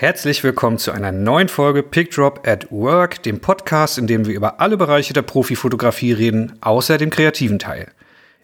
[0.00, 4.34] Herzlich willkommen zu einer neuen Folge Pick Drop at Work, dem Podcast, in dem wir
[4.34, 7.92] über alle Bereiche der Profifotografie reden, außer dem kreativen Teil.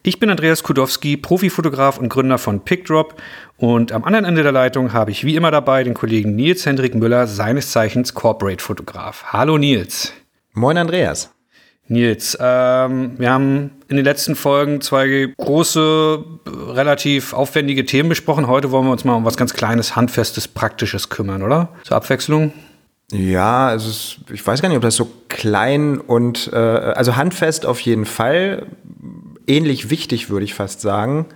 [0.03, 3.15] Ich bin Andreas Kudowski, Profifotograf und Gründer von PickDrop
[3.57, 6.95] und am anderen Ende der Leitung habe ich wie immer dabei den Kollegen Nils Hendrik
[6.95, 9.25] Müller, seines Zeichens Corporate Fotograf.
[9.33, 10.13] Hallo Nils.
[10.53, 11.36] Moin Andreas.
[11.89, 16.25] Nils, ähm, wir haben in den letzten Folgen zwei große,
[16.73, 18.49] relativ aufwendige Themen besprochen.
[18.49, 21.69] Heute wollen wir uns mal um was ganz Kleines, Handfestes, Praktisches kümmern, oder?
[21.85, 22.53] Zur Abwechslung.
[23.13, 27.65] Ja, also es, ich weiß gar nicht, ob das so klein und äh, also handfest
[27.65, 28.67] auf jeden Fall
[29.47, 31.27] ähnlich wichtig, würde ich fast sagen.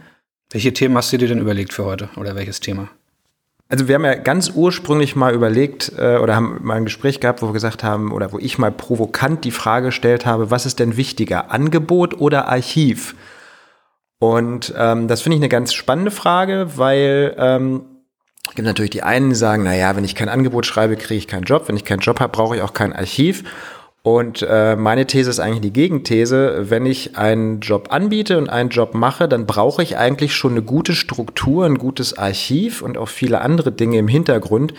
[0.51, 2.89] Welche Themen hast du dir denn überlegt für heute oder welches Thema?
[3.71, 7.41] Also wir haben ja ganz ursprünglich mal überlegt äh, oder haben mal ein Gespräch gehabt,
[7.41, 10.81] wo wir gesagt haben oder wo ich mal provokant die Frage gestellt habe, was ist
[10.81, 13.15] denn wichtiger, Angebot oder Archiv?
[14.19, 17.83] Und ähm, das finde ich eine ganz spannende Frage, weil ähm,
[18.49, 21.19] es gibt natürlich die einen, die sagen, na ja, wenn ich kein Angebot schreibe, kriege
[21.19, 21.69] ich keinen Job.
[21.69, 23.45] Wenn ich keinen Job habe, brauche ich auch kein Archiv.
[24.03, 26.71] Und äh, meine These ist eigentlich die Gegenthese.
[26.71, 30.63] Wenn ich einen Job anbiete und einen Job mache, dann brauche ich eigentlich schon eine
[30.63, 34.73] gute Struktur, ein gutes Archiv und auch viele andere Dinge im Hintergrund,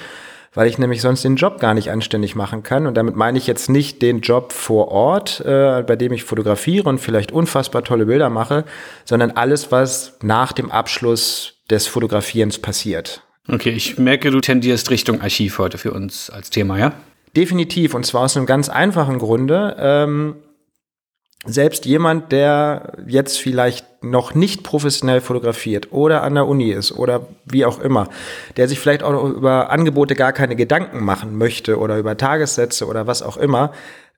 [0.56, 2.88] weil ich nämlich sonst den Job gar nicht anständig machen kann.
[2.88, 6.90] Und damit meine ich jetzt nicht den Job vor Ort, äh, bei dem ich fotografiere
[6.90, 8.66] und vielleicht unfassbar tolle Bilder mache,
[9.06, 13.22] sondern alles, was nach dem Abschluss des Fotografierens passiert.
[13.48, 16.94] Okay, ich merke, du tendierst Richtung Archiv heute für uns als Thema, ja?
[17.36, 19.76] Definitiv, und zwar aus einem ganz einfachen Grunde.
[19.80, 20.36] Ähm,
[21.46, 27.28] selbst jemand, der jetzt vielleicht noch nicht professionell fotografiert oder an der Uni ist oder
[27.46, 28.10] wie auch immer,
[28.58, 33.08] der sich vielleicht auch über Angebote gar keine Gedanken machen möchte oder über Tagessätze oder
[33.08, 33.72] was auch immer,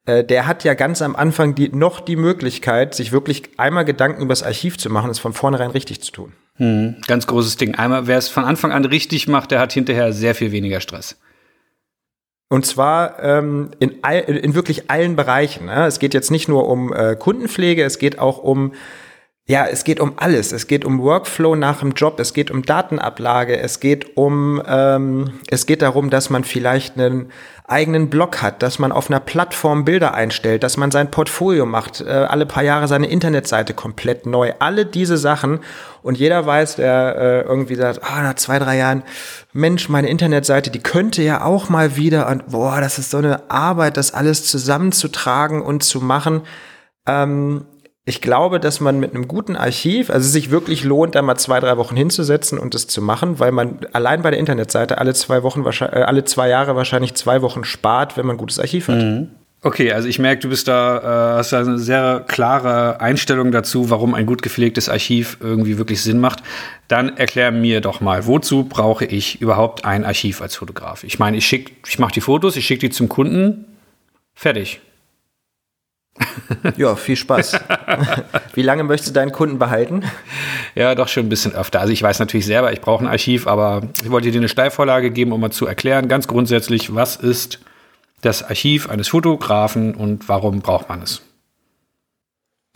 [0.05, 4.21] äh, der hat ja ganz am Anfang die, noch die Möglichkeit, sich wirklich einmal Gedanken
[4.21, 6.33] über das Archiv zu machen, es von vornherein richtig zu tun.
[6.55, 7.75] Hm, ganz großes Ding.
[7.75, 11.17] Einmal, wer es von Anfang an richtig macht, der hat hinterher sehr viel weniger Stress.
[12.53, 15.65] Und zwar ähm, in, all, in wirklich allen Bereichen.
[15.65, 15.87] Ne?
[15.87, 18.73] Es geht jetzt nicht nur um äh, Kundenpflege, es geht auch um
[19.45, 20.53] ja, es geht um alles.
[20.53, 25.33] Es geht um Workflow nach dem Job, es geht um Datenablage, es geht um, ähm,
[25.49, 27.29] es geht darum, dass man vielleicht einen
[27.67, 31.99] eigenen Blog hat, dass man auf einer Plattform Bilder einstellt, dass man sein Portfolio macht,
[31.99, 34.53] äh, alle paar Jahre seine Internetseite komplett neu.
[34.59, 35.59] Alle diese Sachen.
[36.01, 39.03] Und jeder weiß, der äh, irgendwie sagt, ah, nach zwei, drei Jahren,
[39.51, 43.49] Mensch, meine Internetseite, die könnte ja auch mal wieder und boah, das ist so eine
[43.51, 46.43] Arbeit, das alles zusammenzutragen und zu machen.
[47.05, 47.65] Ähm,
[48.05, 51.61] ich glaube, dass man mit einem guten Archiv, also sich wirklich lohnt, da mal zwei,
[51.61, 55.41] drei Wochen hinzusetzen und das zu machen, weil man allein bei der Internetseite alle zwei
[55.43, 58.97] Wochen, äh, alle zwei Jahre wahrscheinlich zwei Wochen spart, wenn man ein gutes Archiv hat.
[58.97, 59.29] Mhm.
[59.65, 63.89] Okay, also ich merke, du bist da, äh, hast da eine sehr klare Einstellung dazu,
[63.89, 66.43] warum ein gut gepflegtes Archiv irgendwie wirklich Sinn macht.
[66.89, 71.05] Dann erklär mir doch mal, wozu brauche ich überhaupt ein Archiv als Fotograf?
[71.05, 73.63] Ich meine, ich schick, ich mache die Fotos, ich schicke die zum Kunden,
[74.33, 74.81] fertig.
[76.77, 77.59] Ja, viel Spaß.
[78.53, 80.03] Wie lange möchtest du deinen Kunden behalten?
[80.75, 81.79] Ja, doch schon ein bisschen öfter.
[81.79, 85.11] Also ich weiß natürlich selber, ich brauche ein Archiv, aber ich wollte dir eine Steilvorlage
[85.11, 87.59] geben, um mal zu erklären, ganz grundsätzlich, was ist
[88.21, 91.21] das Archiv eines Fotografen und warum braucht man es?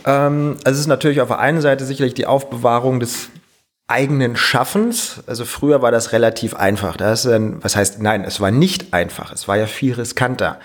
[0.06, 3.30] Ähm, also es ist natürlich auf der einen Seite sicherlich die Aufbewahrung des
[3.88, 5.24] eigenen Schaffens.
[5.28, 6.98] Also früher war das relativ einfach.
[6.98, 9.32] Das ist ein, was heißt, nein, es war nicht einfach.
[9.32, 10.60] Es war ja viel riskanter.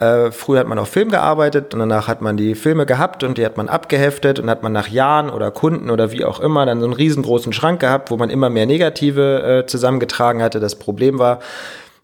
[0.00, 3.38] Äh, früher hat man auf Film gearbeitet und danach hat man die Filme gehabt und
[3.38, 6.66] die hat man abgeheftet und hat man nach Jahren oder Kunden oder wie auch immer
[6.66, 10.58] dann so einen riesengroßen Schrank gehabt, wo man immer mehr Negative äh, zusammengetragen hatte.
[10.58, 11.38] Das Problem war,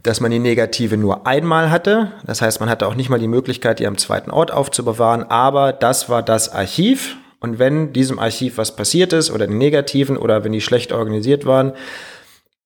[0.04, 2.12] dass man die Negative nur einmal hatte.
[2.24, 5.72] Das heißt, man hatte auch nicht mal die Möglichkeit, die am zweiten Ort aufzubewahren, aber
[5.72, 7.16] das war das Archiv.
[7.40, 11.44] Und wenn diesem Archiv was passiert ist oder die Negativen oder wenn die schlecht organisiert
[11.44, 11.72] waren,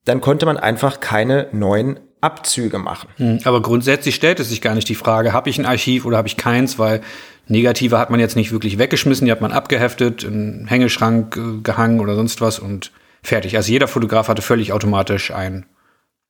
[0.05, 3.09] dann konnte man einfach keine neuen Abzüge machen.
[3.17, 6.17] Hm, aber grundsätzlich stellt es sich gar nicht die Frage, habe ich ein Archiv oder
[6.17, 7.01] habe ich keins, weil
[7.47, 12.01] Negative hat man jetzt nicht wirklich weggeschmissen, die hat man abgeheftet, in Hängeschrank äh, gehangen
[12.01, 12.91] oder sonst was und
[13.23, 13.57] fertig.
[13.57, 15.67] Also jeder Fotograf hatte völlig automatisch ein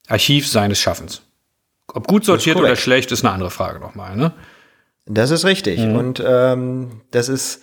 [0.09, 1.23] Archiv seines Schaffens.
[1.87, 4.17] Ob gut sortiert oder schlecht, ist eine andere Frage nochmal.
[4.17, 4.33] Ne?
[5.07, 5.81] Das ist richtig.
[5.81, 5.97] Mhm.
[5.97, 7.63] Und ähm, das ist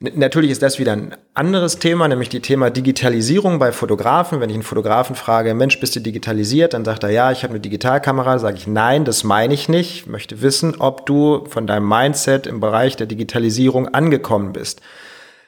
[0.00, 4.40] Natürlich ist das wieder ein anderes Thema, nämlich die Thema Digitalisierung bei Fotografen.
[4.40, 6.72] Wenn ich einen Fotografen frage, Mensch, bist du digitalisiert?
[6.72, 8.38] Dann sagt er, ja, ich habe eine Digitalkamera.
[8.38, 10.02] Sage ich, nein, das meine ich nicht.
[10.02, 14.82] Ich möchte wissen, ob du von deinem Mindset im Bereich der Digitalisierung angekommen bist.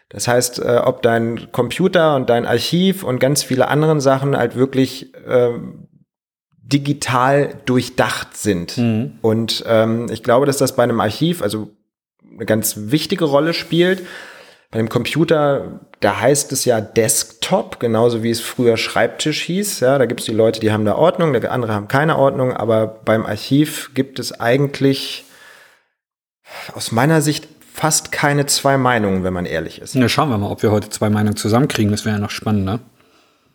[0.08, 4.56] Das heißt, äh, ob dein Computer und dein Archiv und ganz viele andere Sachen halt
[4.56, 5.50] wirklich äh,
[6.58, 8.76] digital durchdacht sind.
[8.76, 9.12] Mhm.
[9.22, 11.70] Und ähm, ich glaube, dass das bei einem Archiv also
[12.34, 14.02] eine ganz wichtige Rolle spielt
[14.70, 19.80] Bei dem Computer, da heißt es ja Desktop, genauso wie es früher Schreibtisch hieß.
[19.80, 22.86] Ja, da gibt es die Leute, die haben da Ordnung, andere haben keine Ordnung, aber
[22.86, 25.24] beim Archiv gibt es eigentlich
[26.74, 29.94] aus meiner Sicht fast keine zwei Meinungen, wenn man ehrlich ist.
[29.94, 31.90] Ja, schauen wir mal, ob wir heute zwei Meinungen zusammenkriegen.
[31.90, 32.78] Das wäre ja noch spannender.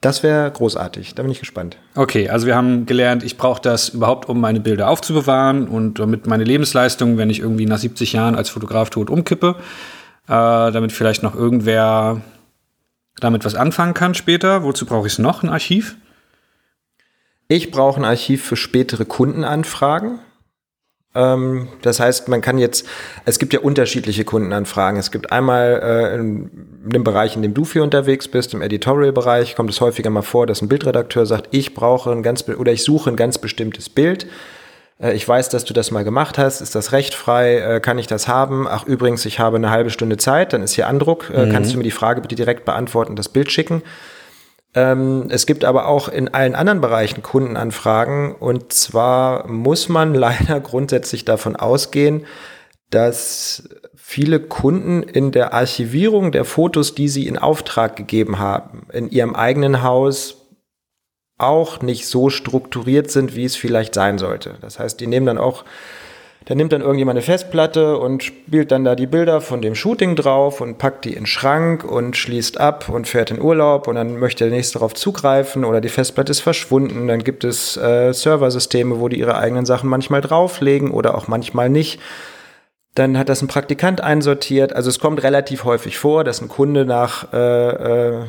[0.02, 1.16] Das wäre großartig.
[1.16, 1.78] Da bin ich gespannt.
[1.96, 6.28] Okay, also wir haben gelernt, ich brauche das überhaupt, um meine Bilder aufzubewahren und damit
[6.28, 9.56] meine Lebensleistung, wenn ich irgendwie nach 70 Jahren als Fotograf tot umkippe,
[10.28, 12.22] äh, damit vielleicht noch irgendwer
[13.20, 14.64] damit was anfangen kann später.
[14.64, 15.44] Wozu brauche ich noch?
[15.44, 15.96] Ein Archiv?
[17.48, 20.20] Ich brauche ein Archiv für spätere Kundenanfragen.
[21.14, 22.88] Ähm, das heißt, man kann jetzt,
[23.24, 25.00] es gibt ja unterschiedliche Kundenanfragen.
[25.00, 26.50] Es gibt einmal äh, in,
[26.84, 30.46] dem Bereich, in dem du viel unterwegs bist, im Editorial-Bereich, kommt es häufiger mal vor,
[30.46, 34.28] dass ein Bildredakteur sagt, ich brauche ein ganz, oder ich suche ein ganz bestimmtes Bild.
[35.00, 36.62] Äh, ich weiß, dass du das mal gemacht hast.
[36.62, 37.58] Ist das rechtfrei?
[37.58, 38.68] Äh, kann ich das haben?
[38.68, 40.54] Ach, übrigens, ich habe eine halbe Stunde Zeit.
[40.54, 41.32] Dann ist hier Andruck.
[41.34, 41.52] Äh, mhm.
[41.52, 43.84] Kannst du mir die Frage bitte direkt beantworten und das Bild schicken?
[44.76, 50.60] Ähm, es gibt aber auch in allen anderen Bereichen Kundenanfragen und zwar muss man leider
[50.60, 52.26] grundsätzlich davon ausgehen,
[52.90, 59.10] dass viele Kunden in der Archivierung der Fotos, die sie in Auftrag gegeben haben, in
[59.10, 60.45] ihrem eigenen Haus
[61.38, 64.56] auch nicht so strukturiert sind, wie es vielleicht sein sollte.
[64.62, 65.66] Das heißt, die nehmen dann auch
[66.46, 70.16] da nimmt dann irgendjemand eine Festplatte und spielt dann da die Bilder von dem Shooting
[70.16, 73.96] drauf und packt die in den Schrank und schließt ab und fährt in Urlaub und
[73.96, 77.08] dann möchte der nächste darauf zugreifen oder die Festplatte ist verschwunden.
[77.08, 81.70] Dann gibt es äh, Serversysteme, wo die ihre eigenen Sachen manchmal drauflegen oder auch manchmal
[81.70, 82.00] nicht.
[82.94, 84.72] Dann hat das ein Praktikant einsortiert.
[84.72, 88.24] Also es kommt relativ häufig vor, dass ein Kunde nach äh, äh,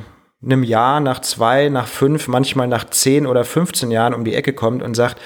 [0.46, 4.52] einem Jahr, nach zwei, nach fünf, manchmal nach zehn oder 15 Jahren um die Ecke
[4.52, 5.20] kommt und sagt,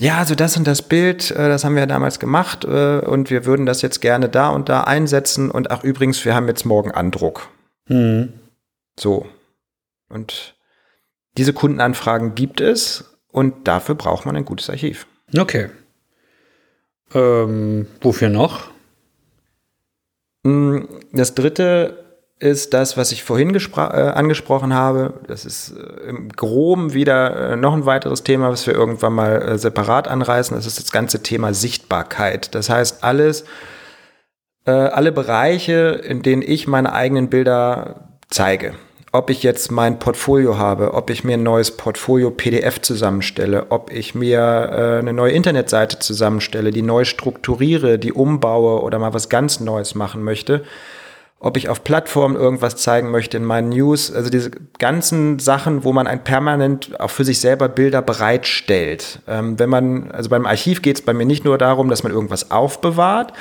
[0.00, 3.44] ja, also das und das Bild, äh, das haben wir damals gemacht äh, und wir
[3.44, 6.90] würden das jetzt gerne da und da einsetzen und ach übrigens, wir haben jetzt morgen
[6.90, 7.48] Andruck.
[7.88, 8.32] Mhm.
[8.98, 9.26] So.
[10.08, 10.54] Und
[11.36, 15.06] diese Kundenanfragen gibt es und dafür braucht man ein gutes Archiv.
[15.36, 15.68] Okay.
[17.14, 18.70] Ähm, wofür noch?
[20.44, 22.01] Hm, das dritte
[22.42, 25.14] ist das, was ich vorhin äh, angesprochen habe.
[25.28, 29.40] Das ist äh, im Groben wieder äh, noch ein weiteres Thema, was wir irgendwann mal
[29.40, 30.56] äh, separat anreißen.
[30.56, 32.54] Das ist das ganze Thema Sichtbarkeit.
[32.56, 33.44] Das heißt, alles,
[34.66, 38.74] äh, alle Bereiche, in denen ich meine eigenen Bilder zeige.
[39.12, 43.92] Ob ich jetzt mein Portfolio habe, ob ich mir ein neues Portfolio PDF zusammenstelle, ob
[43.92, 49.28] ich mir äh, eine neue Internetseite zusammenstelle, die neu strukturiere, die umbaue oder mal was
[49.28, 50.64] ganz Neues machen möchte
[51.42, 55.92] ob ich auf Plattformen irgendwas zeigen möchte in meinen News, also diese ganzen Sachen, wo
[55.92, 59.18] man ein permanent auch für sich selber Bilder bereitstellt.
[59.26, 62.12] Ähm, wenn man, also beim Archiv geht es bei mir nicht nur darum, dass man
[62.12, 63.32] irgendwas aufbewahrt,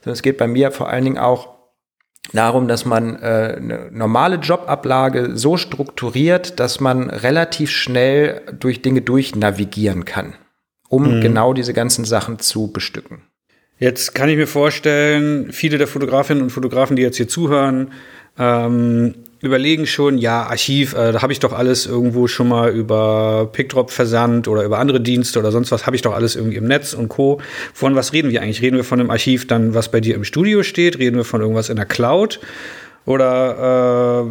[0.00, 1.48] sondern es geht bei mir vor allen Dingen auch
[2.32, 9.02] darum, dass man äh, eine normale Jobablage so strukturiert, dass man relativ schnell durch Dinge
[9.02, 10.32] durchnavigieren kann,
[10.88, 11.20] um mhm.
[11.20, 13.29] genau diese ganzen Sachen zu bestücken.
[13.80, 17.92] Jetzt kann ich mir vorstellen, viele der Fotografinnen und Fotografen, die jetzt hier zuhören,
[18.38, 23.48] ähm, überlegen schon, ja, Archiv, äh, da habe ich doch alles irgendwo schon mal über
[23.50, 26.66] PickDrop versandt oder über andere Dienste oder sonst was, habe ich doch alles irgendwie im
[26.66, 27.40] Netz und Co.
[27.72, 28.60] Von was reden wir eigentlich?
[28.60, 30.98] Reden wir von einem Archiv dann, was bei dir im Studio steht?
[30.98, 32.38] Reden wir von irgendwas in der Cloud?
[33.06, 34.26] Oder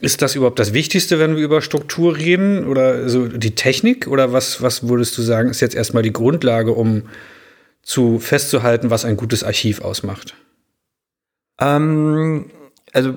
[0.00, 2.68] äh, ist das überhaupt das Wichtigste, wenn wir über Struktur reden?
[2.68, 4.06] Oder so die Technik?
[4.06, 7.02] Oder was, was würdest du sagen, ist jetzt erstmal die Grundlage, um
[7.86, 10.34] zu festzuhalten, was ein gutes Archiv ausmacht?
[11.60, 12.50] Ähm,
[12.92, 13.14] also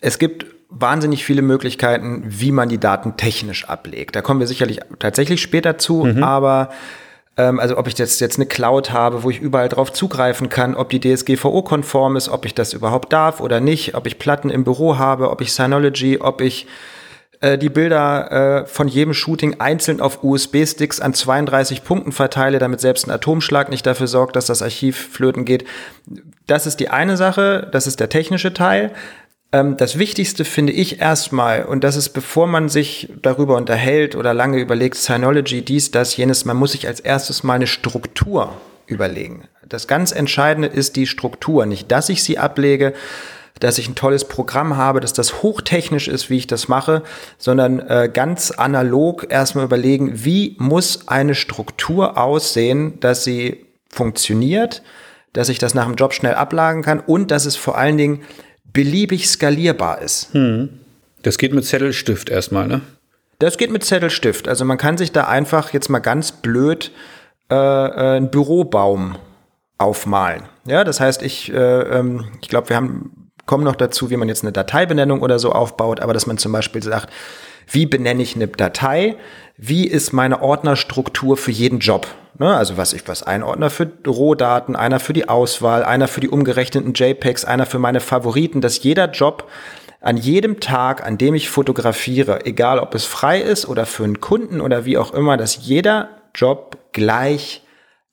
[0.00, 4.14] es gibt wahnsinnig viele Möglichkeiten, wie man die Daten technisch ablegt.
[4.14, 6.22] Da kommen wir sicherlich tatsächlich später zu, mhm.
[6.22, 6.68] aber
[7.38, 10.74] ähm, also ob ich jetzt, jetzt eine Cloud habe, wo ich überall drauf zugreifen kann,
[10.74, 14.64] ob die DSGVO-konform ist, ob ich das überhaupt darf oder nicht, ob ich Platten im
[14.64, 16.66] Büro habe, ob ich Synology, ob ich
[17.40, 22.80] äh, die Bilder äh, von jedem Shooting einzeln auf USB-Sticks an 32 Punkten verteile, damit
[22.80, 25.64] selbst ein Atomschlag nicht dafür sorgt, dass das Archiv flöten geht.
[26.46, 28.92] Das ist die eine Sache, das ist der technische Teil.
[29.52, 34.34] Ähm, das Wichtigste finde ich erstmal, und das ist, bevor man sich darüber unterhält oder
[34.34, 38.52] lange überlegt, Synology, dies, das, jenes, man muss sich als erstes mal eine Struktur
[38.86, 39.44] überlegen.
[39.68, 42.94] Das ganz Entscheidende ist die Struktur, nicht, dass ich sie ablege,
[43.60, 47.02] dass ich ein tolles Programm habe, dass das hochtechnisch ist, wie ich das mache,
[47.38, 54.82] sondern äh, ganz analog erstmal überlegen, wie muss eine Struktur aussehen, dass sie funktioniert,
[55.32, 58.22] dass ich das nach dem Job schnell ablagen kann und dass es vor allen Dingen
[58.72, 60.32] beliebig skalierbar ist.
[60.34, 60.80] Hm.
[61.22, 62.82] Das geht mit Zettelstift erstmal, ne?
[63.38, 64.48] Das geht mit Zettelstift.
[64.48, 66.90] Also man kann sich da einfach jetzt mal ganz blöd
[67.50, 69.16] äh, äh, einen Bürobaum
[69.78, 70.44] aufmalen.
[70.64, 73.15] Ja, das heißt, ich, äh, ähm, ich glaube, wir haben
[73.46, 76.52] komme noch dazu, wie man jetzt eine Dateibenennung oder so aufbaut, aber dass man zum
[76.52, 77.08] Beispiel sagt,
[77.70, 79.16] wie benenne ich eine Datei?
[79.56, 82.06] Wie ist meine Ordnerstruktur für jeden Job?
[82.38, 86.20] Ne, also was ich was ein Ordner für Rohdaten, einer für die Auswahl, einer für
[86.20, 89.48] die umgerechneten JPEGs, einer für meine Favoriten, dass jeder Job
[90.02, 94.20] an jedem Tag, an dem ich fotografiere, egal ob es frei ist oder für einen
[94.20, 97.65] Kunden oder wie auch immer, dass jeder Job gleich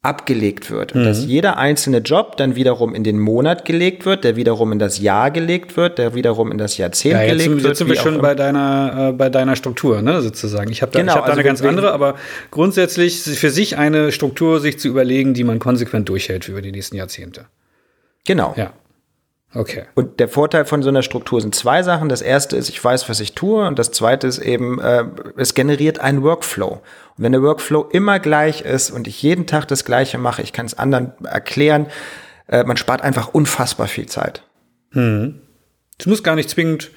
[0.03, 0.93] abgelegt wird.
[0.93, 1.05] Und mhm.
[1.05, 4.99] dass jeder einzelne Job dann wiederum in den Monat gelegt wird, der wiederum in das
[4.99, 7.67] Jahr gelegt wird, der wiederum in das Jahrzehnt ja, jetzt gelegt sind, wird.
[7.69, 10.69] Jetzt sind wir schon bei deiner, äh, bei deiner Struktur, ne, sozusagen.
[10.71, 12.15] Ich habe da, genau, ich hab da also eine ganz andere, aber
[12.51, 16.97] grundsätzlich für sich eine Struktur sich zu überlegen, die man konsequent durchhält über die nächsten
[16.97, 17.45] Jahrzehnte.
[18.25, 18.53] Genau.
[18.57, 18.73] Ja.
[19.55, 19.83] Okay.
[19.93, 22.09] Und der Vorteil von so einer Struktur sind zwei Sachen.
[22.09, 23.67] Das erste ist, ich weiß, was ich tue.
[23.67, 25.05] Und das zweite ist eben, äh,
[25.37, 26.81] es generiert einen Workflow.
[27.17, 30.53] Und wenn der Workflow immer gleich ist und ich jeden Tag das Gleiche mache, ich
[30.53, 31.87] kann es anderen erklären,
[32.47, 34.43] äh, man spart einfach unfassbar viel Zeit.
[34.91, 35.41] Hm.
[35.97, 36.91] Es muss gar nicht zwingend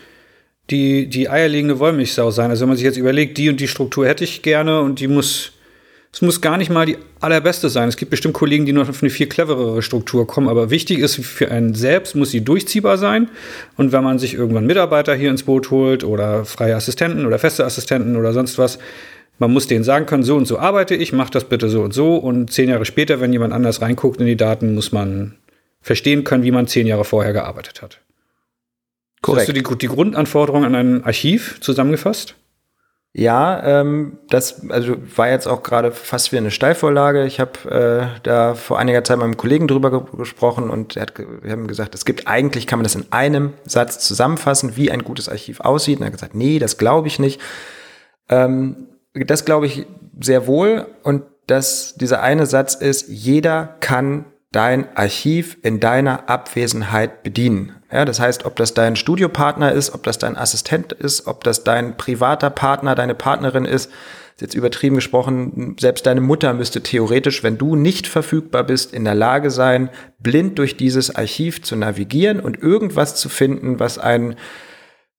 [0.70, 2.50] die, die eierlegende Wollmilchsau sein.
[2.50, 5.08] Also wenn man sich jetzt überlegt, die und die Struktur hätte ich gerne und die
[5.08, 5.52] muss
[6.16, 7.90] es muss gar nicht mal die allerbeste sein.
[7.90, 10.48] Es gibt bestimmt Kollegen, die noch auf eine viel cleverere Struktur kommen.
[10.48, 13.28] Aber wichtig ist, für einen selbst muss sie durchziehbar sein.
[13.76, 17.66] Und wenn man sich irgendwann Mitarbeiter hier ins Boot holt oder freie Assistenten oder feste
[17.66, 18.78] Assistenten oder sonst was,
[19.38, 21.92] man muss denen sagen können, so und so arbeite ich, mach das bitte so und
[21.92, 22.16] so.
[22.16, 25.36] Und zehn Jahre später, wenn jemand anders reinguckt in die Daten, muss man
[25.80, 28.00] verstehen können, wie man zehn Jahre vorher gearbeitet hat.
[29.22, 29.48] Korrekt.
[29.48, 32.34] Hast du die, die Grundanforderungen an ein Archiv zusammengefasst?
[33.18, 37.24] Ja, ähm, das also war jetzt auch gerade fast wie eine Steilvorlage.
[37.24, 41.02] Ich habe äh, da vor einiger Zeit mit einem Kollegen drüber ge gesprochen und er
[41.02, 44.90] hat, wir haben gesagt, es gibt eigentlich, kann man das in einem Satz zusammenfassen, wie
[44.90, 45.96] ein gutes Archiv aussieht.
[45.96, 47.40] Und er hat gesagt, nee, das glaube ich nicht.
[48.28, 48.88] Ähm,
[49.24, 49.86] das glaube ich
[50.20, 50.86] sehr wohl.
[51.02, 57.72] Und dass dieser eine Satz ist, jeder kann dein Archiv in deiner Abwesenheit bedienen.
[57.92, 61.62] Ja, das heißt, ob das dein Studiopartner ist, ob das dein Assistent ist, ob das
[61.62, 63.90] dein privater Partner, deine Partnerin ist,
[64.36, 69.04] ist jetzt übertrieben gesprochen, selbst deine Mutter müsste theoretisch, wenn du nicht verfügbar bist, in
[69.04, 74.36] der Lage sein, blind durch dieses Archiv zu navigieren und irgendwas zu finden, was ein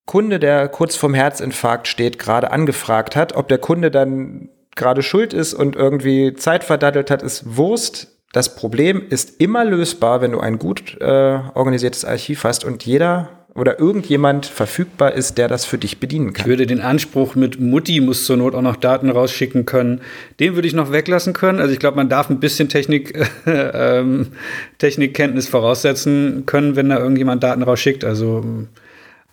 [0.08, 3.36] Kunde, der kurz vorm Herzinfarkt steht, gerade angefragt hat.
[3.36, 8.54] Ob der Kunde dann gerade schuld ist und irgendwie Zeit verdattelt hat, ist Wurst das
[8.54, 13.80] Problem ist immer lösbar, wenn du ein gut äh, organisiertes Archiv hast und jeder oder
[13.80, 16.44] irgendjemand verfügbar ist, der das für dich bedienen kann.
[16.44, 20.02] Ich würde den Anspruch mit Mutti muss zur Not auch noch Daten rausschicken können,
[20.40, 21.58] den würde ich noch weglassen können.
[21.58, 24.28] Also ich glaube, man darf ein bisschen Technik, ähm,
[24.76, 28.04] Technikkenntnis voraussetzen können, wenn da irgendjemand Daten rausschickt.
[28.04, 28.44] Also,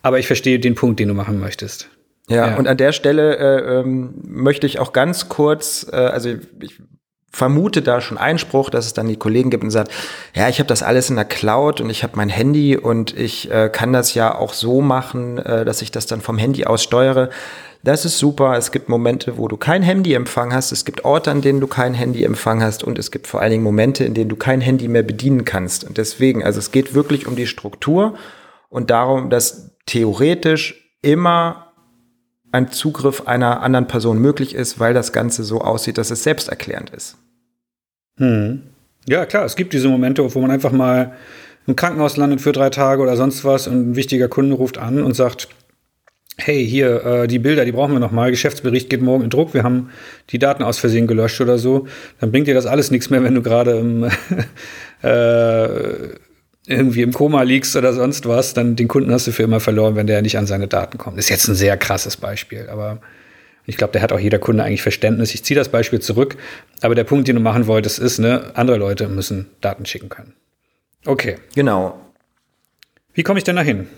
[0.06, 1.88] aber ich verstehe den Punkt, den du machen möchtest.
[2.28, 2.56] Ja, ja.
[2.56, 6.28] und an der Stelle äh, ähm, möchte ich auch ganz kurz, äh, also
[6.60, 6.80] ich
[7.32, 9.90] vermute da schon Einspruch, dass es dann die Kollegen gibt und sagt,
[10.32, 13.50] ja, ich habe das alles in der Cloud und ich habe mein Handy und ich
[13.50, 16.84] äh, kann das ja auch so machen, äh, dass ich das dann vom Handy aus
[16.84, 17.30] steuere.
[17.82, 18.56] Das ist super.
[18.56, 20.70] Es gibt Momente, wo du kein Handyempfang hast.
[20.70, 22.84] Es gibt Orte, an denen du kein Handyempfang hast.
[22.84, 25.82] Und es gibt vor allen Dingen Momente, in denen du kein Handy mehr bedienen kannst.
[25.82, 28.14] Und deswegen, also es geht wirklich um die Struktur
[28.68, 31.72] und darum, dass theoretisch immer
[32.52, 36.90] ein Zugriff einer anderen Person möglich ist, weil das Ganze so aussieht, dass es selbsterklärend
[36.90, 37.16] ist.
[38.18, 38.62] Hm.
[39.08, 41.16] Ja, klar, es gibt diese Momente, wo man einfach mal
[41.66, 45.02] im Krankenhaus landet für drei Tage oder sonst was und ein wichtiger Kunde ruft an
[45.02, 45.48] und sagt,
[46.38, 48.30] hey, hier, äh, die Bilder, die brauchen wir noch mal.
[48.30, 49.54] Geschäftsbericht geht morgen in Druck.
[49.54, 49.90] Wir haben
[50.30, 51.86] die Daten aus Versehen gelöscht oder so.
[52.20, 54.04] Dann bringt dir das alles nichts mehr, wenn du gerade im,
[55.02, 56.14] äh,
[56.66, 58.54] irgendwie im Koma liegst oder sonst was.
[58.54, 61.16] Dann den Kunden hast du für immer verloren, wenn der nicht an seine Daten kommt.
[61.16, 63.00] Das ist jetzt ein sehr krasses Beispiel, aber
[63.66, 65.34] ich glaube, da hat auch jeder Kunde eigentlich Verständnis.
[65.34, 66.36] Ich ziehe das Beispiel zurück.
[66.82, 70.34] Aber der Punkt, den du machen wolltest, ist, ne, andere Leute müssen Daten schicken können.
[71.04, 71.36] Okay.
[71.54, 72.00] Genau.
[73.12, 73.88] Wie komme ich denn dahin?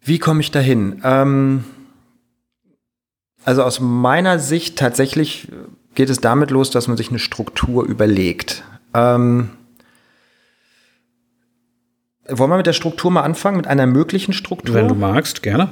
[0.00, 1.02] Wie komme ich dahin?
[1.04, 1.64] Ähm,
[3.44, 5.48] also aus meiner Sicht tatsächlich
[5.94, 8.64] geht es damit los, dass man sich eine Struktur überlegt.
[8.94, 9.50] Ähm,
[12.30, 14.74] wollen wir mit der Struktur mal anfangen, mit einer möglichen Struktur?
[14.74, 15.70] Wenn du magst, gerne.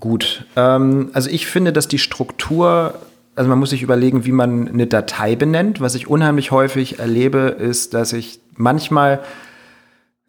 [0.00, 0.44] Gut.
[0.56, 2.94] Ähm, also ich finde, dass die Struktur,
[3.36, 5.80] also man muss sich überlegen, wie man eine Datei benennt.
[5.80, 9.20] Was ich unheimlich häufig erlebe, ist, dass ich manchmal,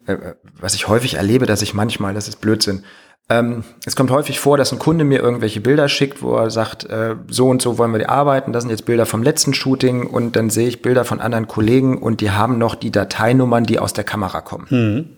[0.06, 0.16] äh,
[0.58, 2.84] was ich häufig erlebe, dass ich manchmal, das ist Blödsinn,
[3.28, 6.84] ähm, es kommt häufig vor, dass ein Kunde mir irgendwelche Bilder schickt, wo er sagt,
[6.84, 10.06] äh, so und so wollen wir die arbeiten, das sind jetzt Bilder vom letzten Shooting
[10.06, 13.80] und dann sehe ich Bilder von anderen Kollegen und die haben noch die Dateinummern, die
[13.80, 14.66] aus der Kamera kommen.
[14.70, 15.16] Mhm.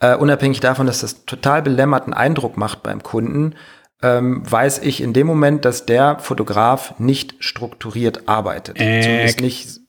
[0.00, 3.54] Äh, unabhängig davon, dass das total belämmerten Eindruck macht beim Kunden,
[4.02, 8.80] ähm, weiß ich in dem Moment, dass der Fotograf nicht strukturiert arbeitet.
[8.80, 9.00] Äh.
[9.00, 9.80] Zumindest nicht.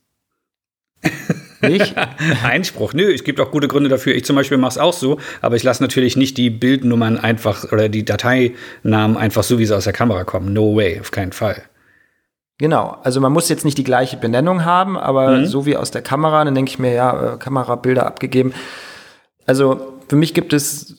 [1.62, 1.96] Nicht?
[2.44, 2.94] Einspruch.
[2.94, 4.16] Nö, es gibt auch gute Gründe dafür.
[4.16, 7.72] Ich zum Beispiel mache es auch so, aber ich lasse natürlich nicht die Bildnummern einfach
[7.72, 10.54] oder die Dateinamen einfach so, wie sie aus der Kamera kommen.
[10.54, 11.62] No way, auf keinen Fall.
[12.58, 15.46] Genau, also man muss jetzt nicht die gleiche Benennung haben, aber mhm.
[15.46, 18.54] so wie aus der Kamera, dann denke ich mir, ja, äh, Kamerabilder abgegeben.
[19.46, 20.98] Also für mich gibt es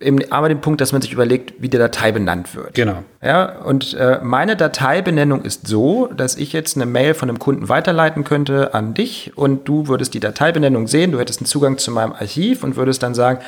[0.00, 2.74] eben aber den Punkt, dass man sich überlegt, wie die Datei benannt wird.
[2.74, 3.04] Genau.
[3.22, 7.68] Ja, und äh, meine Dateibenennung ist so, dass ich jetzt eine Mail von einem Kunden
[7.68, 11.90] weiterleiten könnte an dich und du würdest die Dateibenennung sehen, du hättest einen Zugang zu
[11.90, 13.38] meinem Archiv und würdest dann sagen,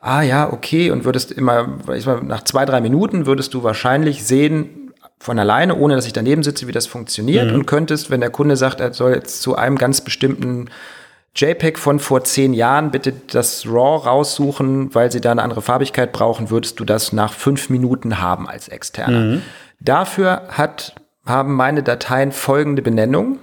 [0.00, 4.24] ah ja, okay, und würdest immer, ich mal, nach zwei, drei Minuten würdest du wahrscheinlich
[4.24, 4.86] sehen,
[5.18, 7.54] von alleine, ohne dass ich daneben sitze, wie das funktioniert mhm.
[7.54, 10.68] und könntest, wenn der Kunde sagt, er soll jetzt zu einem ganz bestimmten
[11.36, 16.12] JPEG von vor zehn Jahren bitte das RAW raussuchen, weil sie da eine andere Farbigkeit
[16.12, 19.18] brauchen, würdest du das nach fünf Minuten haben als externer.
[19.18, 19.42] Mhm.
[19.78, 20.94] Dafür hat,
[21.26, 23.38] haben meine Dateien folgende Benennung.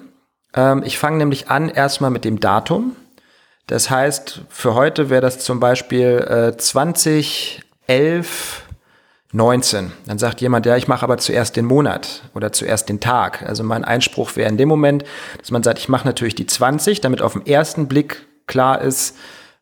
[0.56, 2.96] Ähm, ich fange nämlich an erstmal mit dem Datum.
[3.68, 8.63] Das heißt, für heute wäre das zum Beispiel äh, 2011
[9.34, 9.92] 19.
[10.06, 13.44] Dann sagt jemand, ja, ich mache aber zuerst den Monat oder zuerst den Tag.
[13.44, 15.04] Also mein Einspruch wäre in dem Moment,
[15.40, 19.18] dass man sagt, ich mache natürlich die 20, damit auf den ersten Blick klar ist,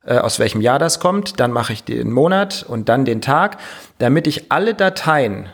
[0.05, 1.39] äh, aus welchem Jahr das kommt.
[1.39, 3.57] Dann mache ich den Monat und dann den Tag,
[3.97, 5.47] damit ich alle Dateien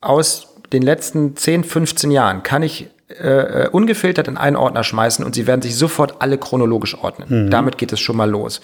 [0.00, 5.24] aus den letzten 10, 15 Jahren kann ich äh, äh, ungefiltert in einen Ordner schmeißen
[5.24, 7.46] und sie werden sich sofort alle chronologisch ordnen.
[7.46, 7.50] Mhm.
[7.50, 8.60] Damit geht es schon mal los.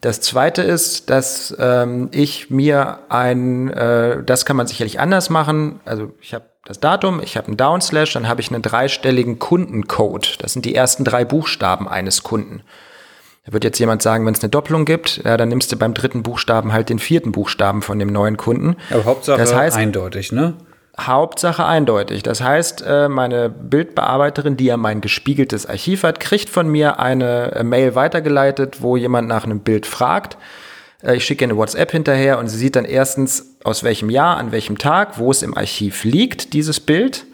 [0.00, 5.80] Das zweite ist, dass ähm, ich mir ein, äh, das kann man sicherlich anders machen.
[5.84, 10.38] Also ich habe das Datum, ich habe einen Downslash, dann habe ich einen dreistelligen Kundencode.
[10.42, 12.62] Das sind die ersten drei Buchstaben eines Kunden.
[13.44, 15.92] Da wird jetzt jemand sagen, wenn es eine Doppelung gibt, ja, dann nimmst du beim
[15.92, 18.76] dritten Buchstaben halt den vierten Buchstaben von dem neuen Kunden.
[18.90, 20.54] Aber Hauptsache das heißt, eindeutig, ne?
[21.06, 22.22] Hauptsache eindeutig.
[22.22, 27.52] Das heißt, äh, meine Bildbearbeiterin, die ja mein gespiegeltes Archiv hat, kriegt von mir eine
[27.52, 30.36] äh, Mail weitergeleitet, wo jemand nach einem Bild fragt.
[31.02, 34.52] Äh, ich schicke eine WhatsApp hinterher und sie sieht dann erstens, aus welchem Jahr, an
[34.52, 37.26] welchem Tag, wo es im Archiv liegt, dieses Bild.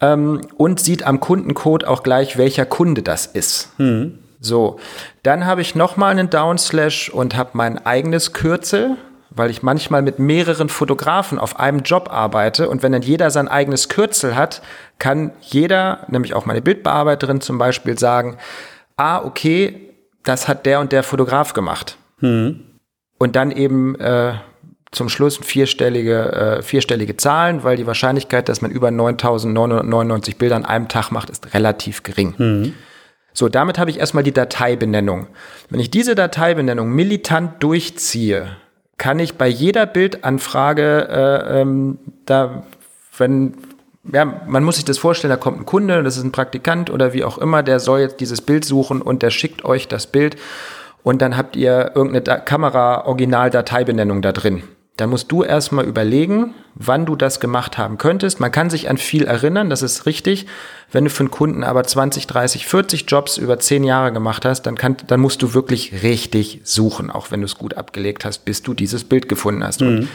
[0.00, 3.78] Ähm, und sieht am Kundencode auch gleich, welcher Kunde das ist.
[3.78, 4.18] Mhm.
[4.40, 4.80] So,
[5.22, 8.96] dann habe ich nochmal einen Downslash und habe mein eigenes Kürzel
[9.34, 13.48] weil ich manchmal mit mehreren Fotografen auf einem Job arbeite und wenn dann jeder sein
[13.48, 14.62] eigenes Kürzel hat,
[14.98, 18.36] kann jeder, nämlich auch meine Bildbearbeiterin zum Beispiel, sagen,
[18.96, 19.88] ah, okay,
[20.22, 21.96] das hat der und der Fotograf gemacht.
[22.20, 22.60] Mhm.
[23.18, 24.34] Und dann eben äh,
[24.90, 30.64] zum Schluss vierstellige, äh, vierstellige Zahlen, weil die Wahrscheinlichkeit, dass man über 9999 Bilder an
[30.64, 32.34] einem Tag macht, ist relativ gering.
[32.36, 32.74] Mhm.
[33.32, 35.28] So, damit habe ich erstmal die Dateibenennung.
[35.70, 38.56] Wenn ich diese Dateibenennung militant durchziehe,
[39.02, 42.62] kann ich bei jeder Bildanfrage äh, ähm, da,
[43.18, 43.54] wenn
[44.04, 47.12] ja, man muss sich das vorstellen, da kommt ein Kunde, das ist ein Praktikant oder
[47.12, 50.36] wie auch immer, der soll jetzt dieses Bild suchen und der schickt euch das Bild
[51.02, 54.62] und dann habt ihr irgendeine Kamera-Original-Dateibenennung da drin.
[54.96, 58.40] Dann musst du erstmal überlegen, wann du das gemacht haben könntest.
[58.40, 60.46] Man kann sich an viel erinnern, das ist richtig.
[60.90, 64.62] Wenn du für einen Kunden aber 20, 30, 40 Jobs über 10 Jahre gemacht hast,
[64.62, 68.44] dann, kann, dann musst du wirklich richtig suchen, auch wenn du es gut abgelegt hast,
[68.44, 69.80] bis du dieses Bild gefunden hast.
[69.80, 69.86] Mhm.
[69.86, 70.08] Und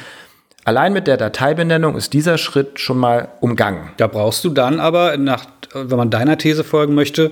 [0.63, 3.89] allein mit der Dateibenennung ist dieser Schritt schon mal umgangen.
[3.97, 7.31] Da brauchst du dann aber, nach, wenn man deiner These folgen möchte,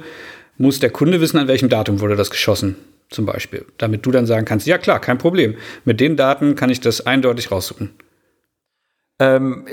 [0.57, 2.75] muss der Kunde wissen, an welchem Datum wurde das geschossen
[3.09, 3.65] zum Beispiel.
[3.77, 5.55] Damit du dann sagen kannst, ja klar, kein Problem.
[5.83, 7.91] Mit den Daten kann ich das eindeutig raussuchen.
[9.19, 9.65] Ähm,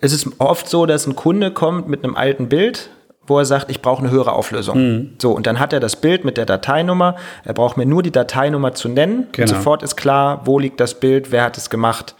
[0.00, 2.90] es ist oft so, dass ein Kunde kommt mit einem alten Bild,
[3.26, 4.78] wo er sagt, ich brauche eine höhere Auflösung.
[4.78, 5.14] Mhm.
[5.20, 7.16] So, und dann hat er das Bild mit der Dateinummer.
[7.44, 9.28] Er braucht mir nur die Dateinummer zu nennen.
[9.32, 9.48] Genau.
[9.50, 12.16] Und sofort ist klar, wo liegt das Bild, wer hat es gemacht.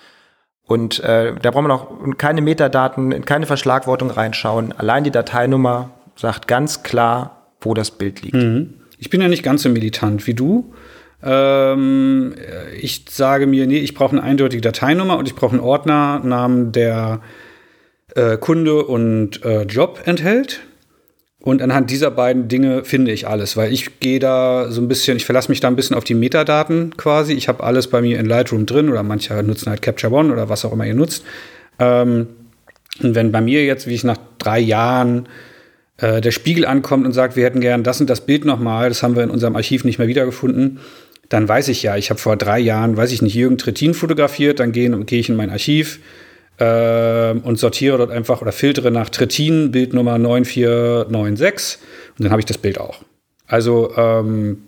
[0.65, 1.89] Und äh, da braucht man auch
[2.19, 4.73] keine Metadaten, in keine Verschlagwortung reinschauen.
[4.73, 8.37] Allein die Dateinummer sagt ganz klar, wo das Bild liegt.
[8.37, 8.75] Mhm.
[9.03, 10.73] Ich bin ja nicht ganz so militant wie du.
[11.25, 12.35] Ähm,
[12.81, 17.21] ich sage mir, nee, ich brauche eine eindeutige Dateinummer und ich brauche einen Ordnernamen, der
[18.15, 20.61] äh, Kunde und äh, Job enthält.
[21.41, 25.17] Und anhand dieser beiden Dinge finde ich alles, weil ich gehe da so ein bisschen,
[25.17, 27.33] ich verlasse mich da ein bisschen auf die Metadaten quasi.
[27.33, 30.49] Ich habe alles bei mir in Lightroom drin oder manche nutzen halt Capture One oder
[30.49, 31.25] was auch immer ihr nutzt.
[31.81, 32.29] Ähm,
[33.03, 35.27] und wenn bei mir jetzt, wie ich nach drei Jahren
[36.03, 39.03] äh, der Spiegel ankommt und sagt, wir hätten gern das und das Bild nochmal, das
[39.03, 40.81] haben wir in unserem Archiv nicht mehr wiedergefunden,
[41.29, 44.59] dann weiß ich ja, ich habe vor drei Jahren, weiß ich nicht, Jürgen Trittin fotografiert,
[44.59, 46.01] dann gehe geh ich in mein Archiv
[46.59, 51.79] äh, und sortiere dort einfach oder filtere nach Trittin, Bildnummer 9496
[52.19, 53.03] und dann habe ich das Bild auch.
[53.47, 54.65] Also ähm,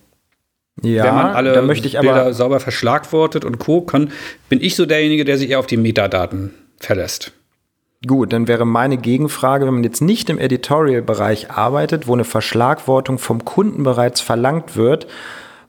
[0.82, 4.12] ja, wenn man alle Bilder sauber verschlagwortet und Co., kann,
[4.48, 7.32] bin ich so derjenige, der sich eher auf die Metadaten verlässt.
[8.06, 13.18] Gut, dann wäre meine Gegenfrage, wenn man jetzt nicht im Editorial-Bereich arbeitet, wo eine Verschlagwortung
[13.18, 15.06] vom Kunden bereits verlangt wird,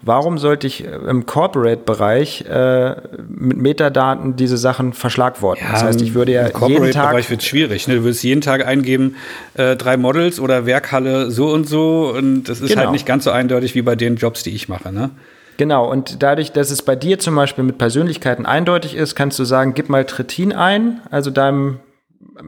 [0.01, 2.95] warum sollte ich äh, im Corporate-Bereich äh,
[3.27, 5.65] mit Metadaten diese Sachen verschlagworten?
[5.65, 7.87] Ja, das heißt, ich würde ja im jeden Tag Bereich wird schwierig.
[7.87, 7.95] Ne?
[7.95, 9.15] Du würdest jeden Tag eingeben
[9.53, 12.81] äh, drei Models oder Werkhalle so und so und das ist halt genau.
[12.83, 14.91] halt nicht ganz so eindeutig wie bei den Jobs, die ich mache.
[14.91, 15.09] Ne?
[15.57, 19.45] Genau, und dadurch, dass es bei dir zum Beispiel mit Persönlichkeiten eindeutig ist, kannst du
[19.45, 21.79] sagen, gib mal Trittin ein, also deinem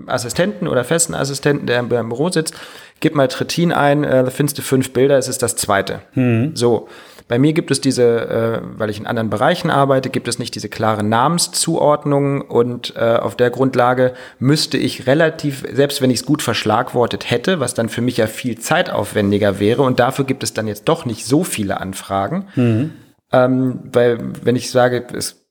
[0.07, 2.53] Assistenten oder festen Assistenten, der im Büro sitzt,
[2.99, 6.01] gib mal Trittin ein, äh, findest du fünf Bilder, es ist das zweite.
[6.13, 6.55] Mhm.
[6.55, 6.87] So.
[7.27, 10.55] Bei mir gibt es diese, äh, weil ich in anderen Bereichen arbeite, gibt es nicht
[10.55, 16.25] diese klare Namenszuordnung und äh, auf der Grundlage müsste ich relativ, selbst wenn ich es
[16.25, 20.53] gut verschlagwortet hätte, was dann für mich ja viel zeitaufwendiger wäre und dafür gibt es
[20.53, 22.93] dann jetzt doch nicht so viele Anfragen, mhm.
[23.33, 25.46] ähm, weil wenn ich sage, es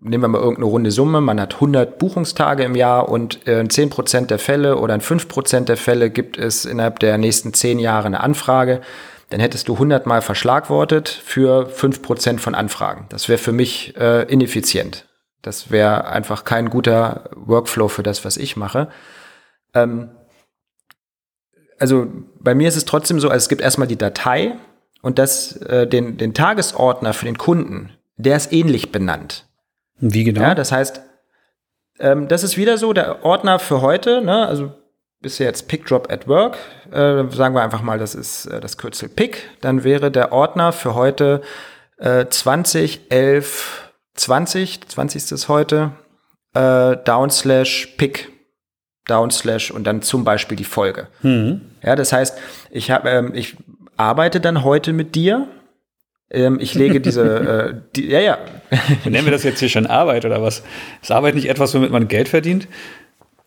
[0.00, 3.68] nehmen wir mal irgendeine runde Summe, man hat 100 Buchungstage im Jahr und äh, in
[3.68, 8.06] 10% der Fälle oder in 5% der Fälle gibt es innerhalb der nächsten 10 Jahre
[8.06, 8.80] eine Anfrage,
[9.30, 13.06] dann hättest du 100 Mal verschlagwortet für 5% von Anfragen.
[13.08, 15.06] Das wäre für mich äh, ineffizient.
[15.42, 18.88] Das wäre einfach kein guter Workflow für das, was ich mache.
[19.74, 20.10] Ähm,
[21.78, 22.06] also
[22.40, 24.56] bei mir ist es trotzdem so, also es gibt erstmal die Datei
[25.02, 29.45] und das, äh, den, den Tagesordner für den Kunden, der ist ähnlich benannt.
[29.98, 30.42] Wie genau?
[30.42, 31.00] Ja, das heißt,
[31.98, 34.72] ähm, das ist wieder so, der Ordner für heute, ne, also
[35.20, 36.58] bis jetzt Pick Drop at Work,
[36.90, 40.72] äh, sagen wir einfach mal, das ist äh, das Kürzel Pick, dann wäre der Ordner
[40.72, 41.40] für heute
[41.98, 45.92] äh, 20, 11, 20, 20 ist es heute,
[46.54, 48.30] äh, downslash Pick,
[49.06, 51.08] downslash und dann zum Beispiel die Folge.
[51.22, 51.62] Mhm.
[51.82, 52.38] Ja, das heißt,
[52.70, 53.56] ich habe, ähm, ich
[53.96, 55.48] arbeite dann heute mit dir
[56.30, 57.22] ähm, ich lege diese,
[57.76, 58.38] äh, die, ja, ja.
[59.04, 60.62] Nennen wir das jetzt hier schon Arbeit oder was?
[61.02, 62.68] Ist Arbeit nicht etwas, womit man Geld verdient?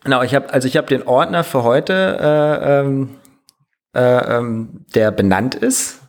[0.03, 3.09] Genau, ich habe also ich habe den Ordner für heute, äh, ähm,
[3.93, 5.99] äh, ähm, der benannt ist,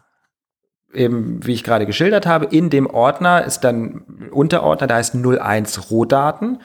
[0.93, 2.47] eben wie ich gerade geschildert habe.
[2.47, 6.61] In dem Ordner ist dann Unterordner, da heißt 01 Rohdaten.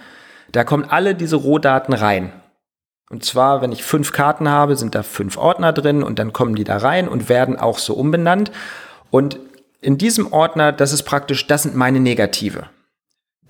[0.52, 2.32] Da kommen alle diese Rohdaten rein.
[3.10, 6.56] Und zwar, wenn ich fünf Karten habe, sind da fünf Ordner drin und dann kommen
[6.56, 8.52] die da rein und werden auch so umbenannt.
[9.12, 9.40] Und
[9.82, 12.70] in diesem Ordner, das ist praktisch, das sind meine Negative.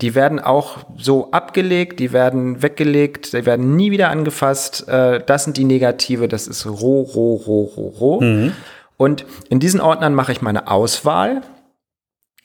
[0.02, 4.86] Die werden auch so abgelegt, die werden weggelegt, die werden nie wieder angefasst.
[4.88, 8.20] Äh, das sind die Negative, das ist roh, roh, roh, roh, roh.
[8.20, 8.52] Mhm.
[8.98, 11.42] Und in diesen Ordnern mache ich meine Auswahl.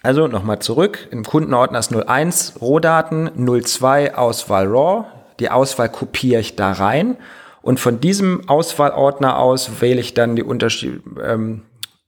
[0.01, 1.07] Also nochmal zurück.
[1.11, 5.05] Im Kundenordner ist 01 Rohdaten, 02 Auswahl RAW.
[5.39, 7.17] Die Auswahl kopiere ich da rein.
[7.61, 11.61] Und von diesem Auswahlordner aus wähle ich dann die Unterschied, ähm,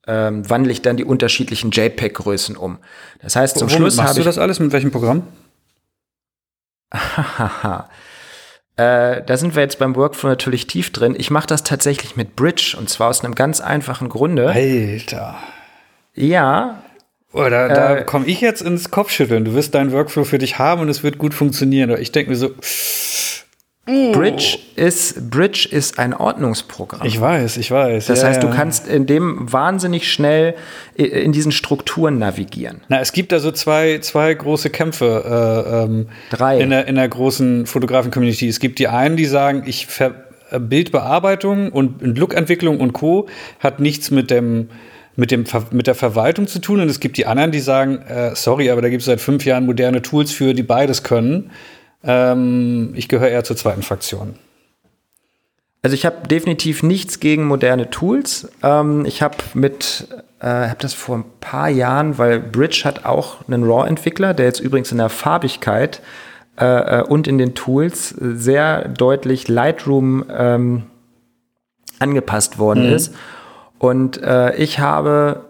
[0.08, 2.80] ähm, wandle ich dann die unterschiedlichen JPEG-Größen um.
[3.22, 4.08] Das heißt, zum Womit Schluss habe ich.
[4.10, 5.24] Machst du das alles mit welchem Programm?
[8.76, 11.16] äh, da sind wir jetzt beim Workflow natürlich tief drin.
[11.18, 14.50] Ich mache das tatsächlich mit Bridge und zwar aus einem ganz einfachen Grunde.
[14.50, 15.38] Alter.
[16.14, 16.84] Ja.
[17.32, 19.46] Oder da äh, komme ich jetzt ins Kopfschütteln.
[19.46, 21.90] Du wirst deinen Workflow für dich haben und es wird gut funktionieren.
[22.00, 22.52] ich denke mir so,
[23.86, 27.06] Bridge ist, Bridge ist ein Ordnungsprogramm.
[27.06, 28.06] Ich weiß, ich weiß.
[28.06, 30.56] Das ja, heißt, du kannst in dem wahnsinnig schnell
[30.96, 32.80] in diesen Strukturen navigieren.
[32.88, 35.66] Na, es gibt da so zwei, zwei große Kämpfe.
[35.68, 36.62] Äh, ähm, Drei.
[36.62, 38.48] In der, in der großen Fotografen-Community.
[38.48, 40.14] Es gibt die einen, die sagen, ich ver
[40.50, 43.28] äh, Bildbearbeitung und Lookentwicklung und Co.
[43.60, 44.70] hat nichts mit dem
[45.16, 46.80] mit, dem, mit der Verwaltung zu tun.
[46.80, 49.46] Und es gibt die anderen, die sagen, äh, sorry, aber da gibt es seit fünf
[49.46, 51.52] Jahren moderne Tools für, die beides können.
[52.04, 54.36] Ähm, ich gehöre eher zur zweiten Fraktion.
[55.82, 58.50] Also ich habe definitiv nichts gegen moderne Tools.
[58.64, 60.08] Ähm, ich habe mit,
[60.40, 64.62] äh, habe das vor ein paar Jahren, weil Bridge hat auch einen RAW-Entwickler, der jetzt
[64.62, 66.02] übrigens in der Farbigkeit
[66.60, 70.84] äh, äh und in den Tools sehr deutlich Lightroom ähm,
[72.00, 72.94] angepasst worden mhm.
[72.94, 73.14] ist.
[73.78, 75.50] Und äh, ich habe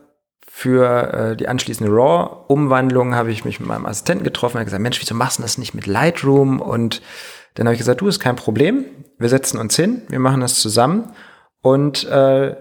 [0.55, 5.01] für äh, die anschließende RAW-Umwandlung habe ich mich mit meinem Assistenten getroffen und gesagt, Mensch,
[5.01, 6.61] wieso machst du das nicht mit Lightroom?
[6.61, 7.01] Und
[7.55, 8.85] dann habe ich gesagt, du, ist kein Problem.
[9.17, 11.11] Wir setzen uns hin, wir machen das zusammen
[11.63, 12.55] und äh,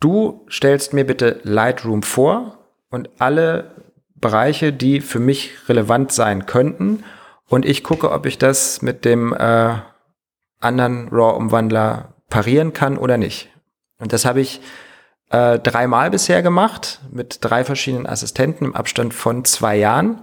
[0.00, 2.58] du stellst mir bitte Lightroom vor
[2.90, 3.76] und alle
[4.16, 7.04] Bereiche, die für mich relevant sein könnten.
[7.48, 9.74] Und ich gucke, ob ich das mit dem äh,
[10.58, 13.50] anderen RAW-Umwandler parieren kann oder nicht.
[14.00, 14.60] Und das habe ich
[15.30, 20.20] äh, dreimal bisher gemacht mit drei verschiedenen Assistenten im Abstand von zwei Jahren.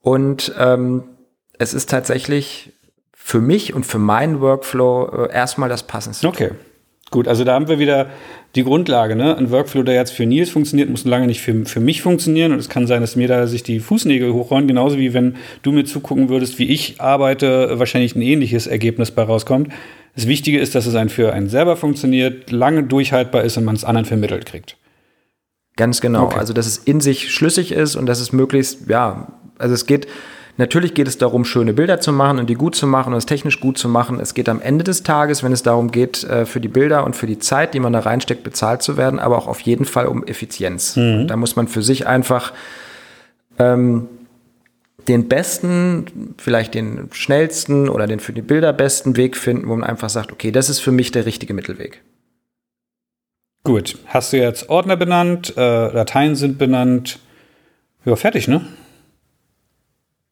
[0.00, 1.04] Und ähm,
[1.58, 2.72] es ist tatsächlich
[3.12, 6.26] für mich und für meinen Workflow äh, erstmal das Passendste.
[6.26, 6.50] Okay.
[7.12, 8.08] Gut, also da haben wir wieder
[8.54, 9.14] die Grundlage.
[9.14, 9.36] Ne?
[9.36, 12.52] Ein Workflow, der jetzt für Nils funktioniert, muss lange nicht für, für mich funktionieren.
[12.52, 15.72] Und es kann sein, dass mir da sich die Fußnägel hochrollen, genauso wie wenn du
[15.72, 19.68] mir zugucken würdest, wie ich arbeite, wahrscheinlich ein ähnliches Ergebnis bei rauskommt.
[20.14, 23.74] Das Wichtige ist, dass es ein für einen selber funktioniert, lange durchhaltbar ist und man
[23.74, 24.76] es anderen vermittelt kriegt.
[25.76, 26.24] Ganz genau.
[26.24, 26.38] Okay.
[26.38, 30.06] Also, dass es in sich schlüssig ist und dass es möglichst, ja, also es geht,
[30.58, 33.26] Natürlich geht es darum, schöne Bilder zu machen und die gut zu machen und es
[33.26, 34.20] technisch gut zu machen.
[34.20, 37.16] Es geht am Ende des Tages, wenn es darum geht, äh, für die Bilder und
[37.16, 40.06] für die Zeit, die man da reinsteckt, bezahlt zu werden, aber auch auf jeden Fall
[40.06, 40.96] um Effizienz.
[40.96, 41.26] Mhm.
[41.26, 42.52] Da muss man für sich einfach
[43.58, 44.08] ähm,
[45.08, 49.88] den besten, vielleicht den schnellsten oder den für die Bilder besten Weg finden, wo man
[49.88, 52.02] einfach sagt, okay, das ist für mich der richtige Mittelweg.
[53.64, 57.20] Gut, hast du jetzt Ordner benannt, äh, Dateien sind benannt.
[58.04, 58.66] Ja, fertig, ne?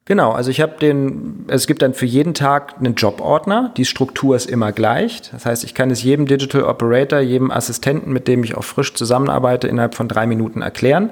[0.03, 4.35] Genau, also ich habe den, es gibt dann für jeden Tag einen Jobordner, die Struktur
[4.35, 5.21] ist immer gleich.
[5.31, 8.93] Das heißt, ich kann es jedem Digital Operator, jedem Assistenten, mit dem ich auch frisch
[8.93, 11.11] zusammenarbeite, innerhalb von drei Minuten erklären.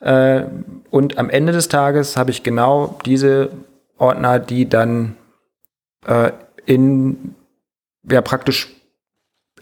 [0.00, 0.44] Äh,
[0.90, 3.50] und am Ende des Tages habe ich genau diese
[3.96, 5.16] Ordner, die dann
[6.06, 6.32] äh,
[6.66, 7.34] in,
[8.08, 8.74] ja, praktisch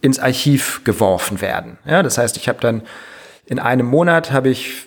[0.02, 1.78] ins Archiv geworfen werden.
[1.86, 2.82] Ja, das heißt, ich habe dann
[3.46, 4.86] in einem Monat habe ich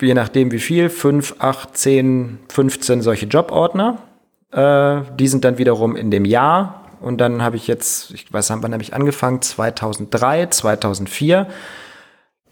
[0.00, 3.98] je nachdem wie viel, 5, 8, 10, 15 solche Jobordner.
[4.52, 6.84] Äh, die sind dann wiederum in dem Jahr.
[7.00, 9.40] Und dann habe ich jetzt, ich weiß, wann habe ich angefangen?
[9.40, 11.46] 2003, 2004.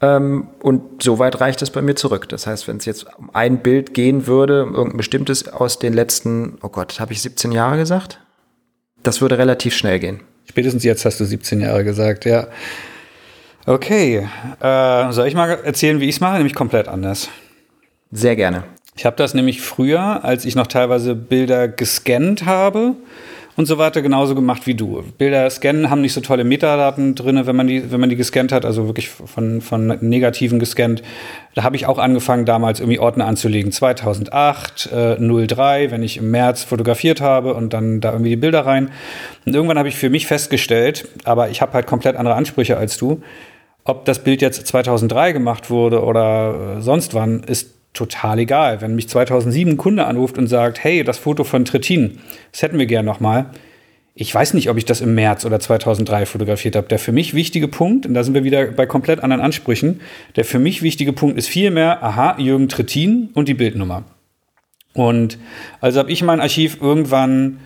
[0.01, 2.29] Ähm, und soweit reicht es bei mir zurück.
[2.29, 6.57] Das heißt, wenn es jetzt um ein Bild gehen würde, irgendein bestimmtes aus den letzten,
[6.61, 8.19] oh Gott, habe ich 17 Jahre gesagt?
[9.01, 10.21] Das würde relativ schnell gehen.
[10.45, 12.47] Spätestens jetzt hast du 17 Jahre gesagt, ja.
[13.65, 14.27] Okay,
[14.59, 16.37] äh, soll ich mal erzählen, wie ich es mache?
[16.37, 17.29] Nämlich komplett anders.
[18.11, 18.63] Sehr gerne.
[18.95, 22.95] Ich habe das nämlich früher, als ich noch teilweise Bilder gescannt habe
[23.57, 25.03] und so weiter, genauso gemacht wie du.
[25.17, 28.51] Bilder scannen haben nicht so tolle Metadaten drin, wenn man die, wenn man die gescannt
[28.51, 31.01] hat, also wirklich von, von Negativen gescannt.
[31.55, 33.71] Da habe ich auch angefangen, damals irgendwie Ordner anzulegen.
[33.71, 38.65] 2008, äh, 03, wenn ich im März fotografiert habe und dann da irgendwie die Bilder
[38.65, 38.91] rein.
[39.45, 42.97] Und irgendwann habe ich für mich festgestellt, aber ich habe halt komplett andere Ansprüche als
[42.97, 43.21] du
[43.89, 48.81] ob das Bild jetzt 2003 gemacht wurde oder äh, sonst wann, ist total egal.
[48.81, 52.19] Wenn mich 2007 ein Kunde anruft und sagt, hey, das Foto von Trittin,
[52.51, 53.51] das hätten wir gern nochmal.
[54.19, 56.87] Ich weiß nicht, ob ich das im März oder 2003 fotografiert habe.
[56.87, 60.01] Der für mich wichtige Punkt, und da sind wir wieder bei komplett anderen Ansprüchen,
[60.35, 64.05] der für mich wichtige Punkt ist vielmehr, aha, Jürgen Trittin und die Bildnummer.
[64.93, 65.37] Und
[65.81, 67.59] also habe ich mein Archiv irgendwann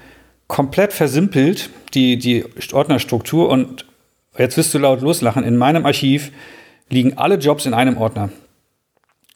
[0.48, 3.86] komplett versimpelt, die, die Ordnerstruktur und
[4.38, 6.32] jetzt wirst du laut loslachen, in meinem Archiv
[6.90, 8.30] liegen alle Jobs in einem Ordner.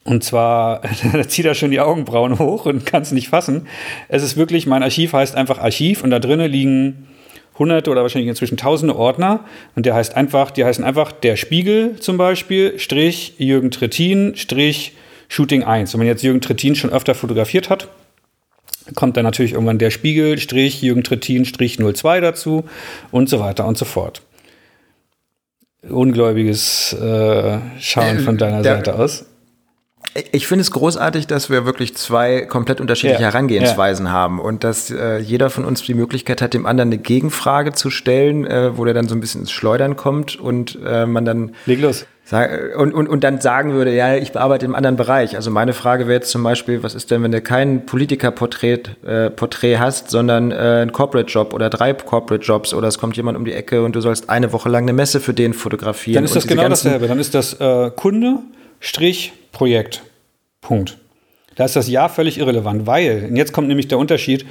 [0.06, 0.80] Und zwar,
[1.12, 3.66] da zieht er schon die Augenbrauen hoch und kann es nicht fassen.
[4.08, 7.08] Es ist wirklich, mein Archiv heißt einfach Archiv und da drinnen liegen
[7.58, 9.40] hunderte oder wahrscheinlich inzwischen tausende Ordner
[9.74, 14.92] und der heißt einfach, die heißen einfach der Spiegel zum Beispiel, Strich Jürgen Trittin, Strich
[15.28, 15.94] Shooting 1.
[15.94, 17.88] Und wenn jetzt Jürgen Trittin schon öfter fotografiert hat,
[18.94, 22.64] kommt dann natürlich irgendwann der Spiegel, Strich Jürgen Trittin, Strich 02 dazu
[23.10, 24.22] und so weiter und so fort
[25.90, 29.25] ungläubiges äh, Schauen von deiner der, Seite aus.
[30.32, 34.12] Ich finde es großartig, dass wir wirklich zwei komplett unterschiedliche ja, Herangehensweisen ja.
[34.12, 37.90] haben und dass äh, jeder von uns die Möglichkeit hat, dem anderen eine Gegenfrage zu
[37.90, 41.54] stellen, äh, wo der dann so ein bisschen ins Schleudern kommt und äh, man dann.
[41.66, 42.06] Leg los.
[42.76, 45.36] Und, und, und dann sagen würde, ja, ich bearbeite im anderen Bereich.
[45.36, 49.30] Also meine Frage wäre jetzt zum Beispiel, was ist denn, wenn du kein Politikerporträt äh,
[49.30, 53.38] Porträt hast, sondern äh, ein Corporate Job oder drei Corporate Jobs oder es kommt jemand
[53.38, 56.16] um die Ecke und du sollst eine Woche lang eine Messe für den fotografieren.
[56.16, 57.06] Dann ist das genau dasselbe.
[57.06, 58.40] Dann ist das äh, Kunde,
[58.86, 60.04] Strich, Projekt.
[60.60, 60.96] Punkt.
[61.56, 64.46] Da ist das Ja völlig irrelevant, weil, und jetzt kommt nämlich der Unterschied,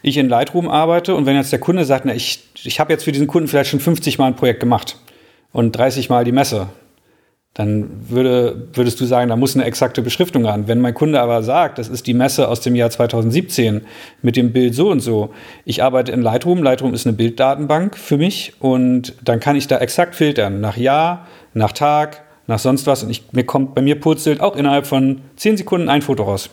[0.00, 3.02] ich in Lightroom arbeite und wenn jetzt der Kunde sagt, na, ich, ich habe jetzt
[3.02, 4.96] für diesen Kunden vielleicht schon 50 Mal ein Projekt gemacht
[5.50, 6.68] und 30 Mal die Messe,
[7.52, 10.68] dann würde, würdest du sagen, da muss eine exakte Beschriftung ran.
[10.68, 13.80] Wenn mein Kunde aber sagt, das ist die Messe aus dem Jahr 2017
[14.22, 18.18] mit dem Bild so und so, ich arbeite in Lightroom, Lightroom ist eine Bilddatenbank für
[18.18, 23.04] mich und dann kann ich da exakt filtern, nach Jahr, nach Tag, nach sonst was
[23.04, 26.50] und ich, mir kommt, bei mir purzelt auch innerhalb von 10 Sekunden ein Foto raus.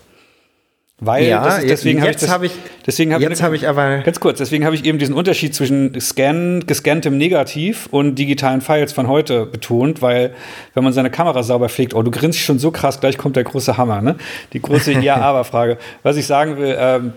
[1.00, 2.52] Weil ja, das ist, deswegen habe ich, das, hab ich
[2.86, 6.00] deswegen hab jetzt habe ich aber ganz kurz, deswegen habe ich eben diesen Unterschied zwischen
[6.00, 10.34] Scan, gescanntem Negativ und digitalen Files von heute betont, weil
[10.74, 13.44] wenn man seine Kamera sauber pflegt, oh, du grinst schon so krass, gleich kommt der
[13.44, 14.16] große Hammer, ne?
[14.54, 15.78] Die große Ja-Aber-Frage.
[16.02, 17.14] Was ich sagen will, ähm,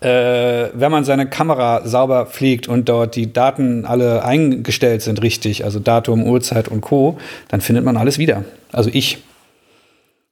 [0.00, 5.64] äh, wenn man seine Kamera sauber pflegt und dort die Daten alle eingestellt sind richtig,
[5.64, 8.44] also Datum, Uhrzeit und Co., dann findet man alles wieder.
[8.72, 9.18] Also ich.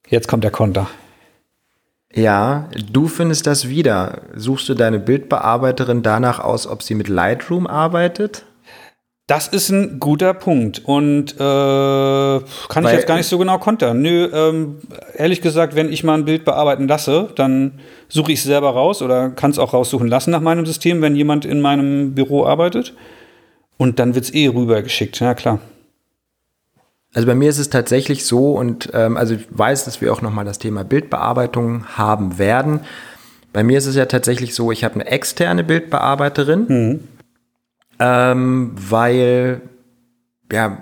[0.09, 0.89] Jetzt kommt der Konter.
[2.15, 4.23] Ja, du findest das wieder.
[4.35, 8.45] Suchst du deine Bildbearbeiterin danach aus, ob sie mit Lightroom arbeitet?
[9.29, 12.43] Das ist ein guter Punkt und äh, kann
[12.75, 14.01] Weil- ich jetzt gar nicht so genau kontern.
[14.01, 14.79] Nö, ähm,
[15.15, 19.03] ehrlich gesagt, wenn ich mal ein Bild bearbeiten lasse, dann suche ich es selber raus
[19.03, 22.95] oder kann es auch raussuchen lassen nach meinem System, wenn jemand in meinem Büro arbeitet.
[23.77, 25.59] Und dann wird es eh rübergeschickt, ja klar.
[27.13, 30.23] Also bei mir ist es tatsächlich so und ähm, also ich weiß, dass wir auch
[30.23, 32.81] nochmal das Thema Bildbearbeitung haben werden.
[33.53, 37.01] Bei mir ist es ja tatsächlich so, ich habe eine externe Bildbearbeiterin,
[37.99, 39.63] ähm, weil
[40.53, 40.79] ja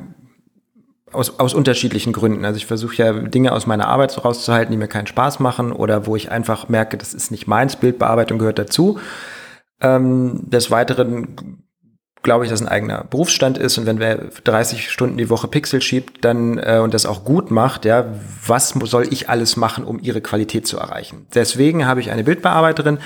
[1.13, 2.45] aus, aus unterschiedlichen Gründen.
[2.45, 6.07] Also ich versuche ja Dinge aus meiner Arbeit rauszuhalten, die mir keinen Spaß machen oder
[6.07, 7.77] wo ich einfach merke, das ist nicht meins.
[7.77, 8.99] Bildbearbeitung gehört dazu.
[9.81, 11.63] Ähm, des Weiteren
[12.23, 15.81] glaube ich, dass ein eigener Berufsstand ist und wenn wer 30 Stunden die Woche Pixel
[15.81, 18.05] schiebt, dann äh, und das auch gut macht, ja,
[18.45, 21.27] was soll ich alles machen, um ihre Qualität zu erreichen?
[21.35, 22.99] Deswegen habe ich eine Bildbearbeiterin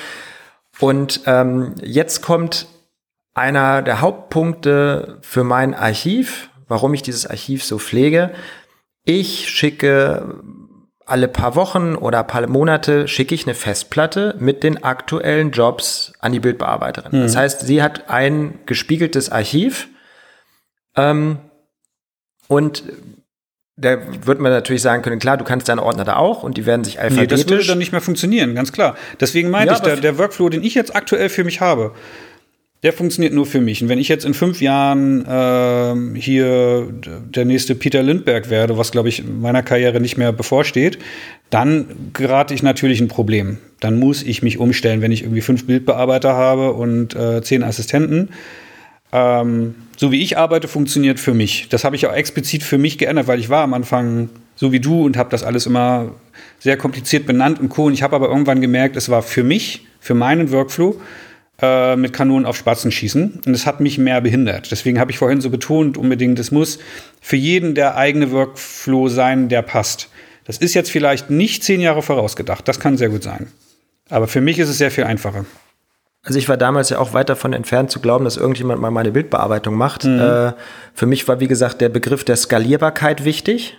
[0.81, 2.67] und ähm, jetzt kommt
[3.35, 8.31] einer der Hauptpunkte für mein Archiv, warum ich dieses Archiv so pflege.
[9.05, 10.35] Ich schicke
[11.07, 16.31] alle paar Wochen oder paar Monate schicke ich eine Festplatte mit den aktuellen Jobs an
[16.33, 17.11] die Bildbearbeiterin.
[17.23, 19.89] Das heißt, sie hat ein gespiegeltes Archiv
[20.97, 21.39] ähm,
[22.47, 22.85] und
[23.77, 26.67] da wird man natürlich sagen können, klar, du kannst deine Ordner da auch und die
[26.67, 27.67] werden sich Nee, das würde alphabetisch.
[27.67, 28.95] dann nicht mehr funktionieren, ganz klar.
[29.19, 31.95] Deswegen meinte Ja, ich, der, der Workflow, den ich jetzt aktuell für mich habe,
[32.83, 33.83] der funktioniert nur für mich.
[33.83, 38.91] Und wenn ich jetzt in fünf Jahren ähm, hier der nächste Peter Lindbergh werde, was
[38.91, 40.99] glaube ich in meiner Karriere nicht mehr bevorsteht,
[41.51, 43.59] dann gerate ich natürlich in ein Problem.
[43.81, 48.31] Dann muss ich mich umstellen, wenn ich irgendwie fünf Bildbearbeiter habe und äh, zehn Assistenten.
[49.13, 51.69] Ähm, so wie ich arbeite, funktioniert für mich.
[51.69, 54.81] Das habe ich auch explizit für mich geändert, weil ich war am Anfang so wie
[54.81, 56.13] du und habe das alles immer
[56.59, 57.85] sehr kompliziert benannt und co.
[57.87, 60.99] Und ich habe aber irgendwann gemerkt, es war für mich, für meinen Workflow,
[61.63, 63.41] äh, mit Kanonen auf Spatzen schießen.
[63.47, 64.71] Und es hat mich mehr behindert.
[64.71, 66.79] Deswegen habe ich vorhin so betont, unbedingt, es muss
[67.21, 70.09] für jeden der eigene Workflow sein, der passt.
[70.45, 72.67] Das ist jetzt vielleicht nicht zehn Jahre vorausgedacht.
[72.67, 73.49] Das kann sehr gut sein.
[74.09, 75.45] Aber für mich ist es sehr viel einfacher.
[76.23, 79.11] Also ich war damals ja auch weit davon entfernt zu glauben, dass irgendjemand mal meine
[79.11, 80.05] Bildbearbeitung macht.
[80.05, 80.53] Äh,
[80.93, 83.79] für mich war, wie gesagt, der Begriff der Skalierbarkeit wichtig,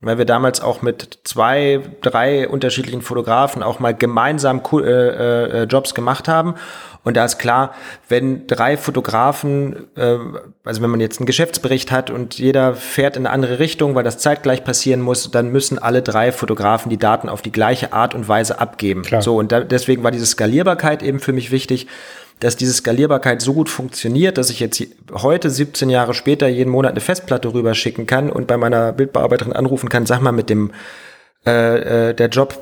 [0.00, 5.94] weil wir damals auch mit zwei, drei unterschiedlichen Fotografen auch mal gemeinsam äh, äh, Jobs
[5.94, 6.54] gemacht haben.
[7.02, 7.74] Und da ist klar,
[8.08, 10.18] wenn drei Fotografen, äh,
[10.64, 14.04] also wenn man jetzt einen Geschäftsbericht hat und jeder fährt in eine andere Richtung, weil
[14.04, 18.14] das zeitgleich passieren muss, dann müssen alle drei Fotografen die Daten auf die gleiche Art
[18.14, 19.02] und Weise abgeben.
[19.02, 19.22] Klar.
[19.22, 21.88] So, und da, deswegen war diese Skalierbarkeit eben für mich wichtig,
[22.40, 26.92] dass diese Skalierbarkeit so gut funktioniert, dass ich jetzt heute, 17 Jahre später, jeden Monat
[26.92, 30.72] eine Festplatte rüberschicken kann und bei meiner Bildbearbeiterin anrufen kann, sag mal mit dem
[31.46, 32.58] äh, äh, der Job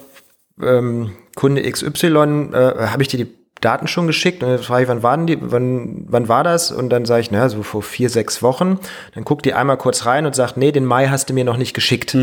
[0.63, 4.89] ähm, Kunde XY, äh, habe ich dir die Daten schon geschickt und dann frage ich,
[4.89, 6.71] wann waren die, wann, wann war das?
[6.71, 8.79] Und dann sage ich, naja, so vor vier, sechs Wochen.
[9.15, 11.57] Dann guckt die einmal kurz rein und sagt, nee, den Mai hast du mir noch
[11.57, 12.15] nicht geschickt.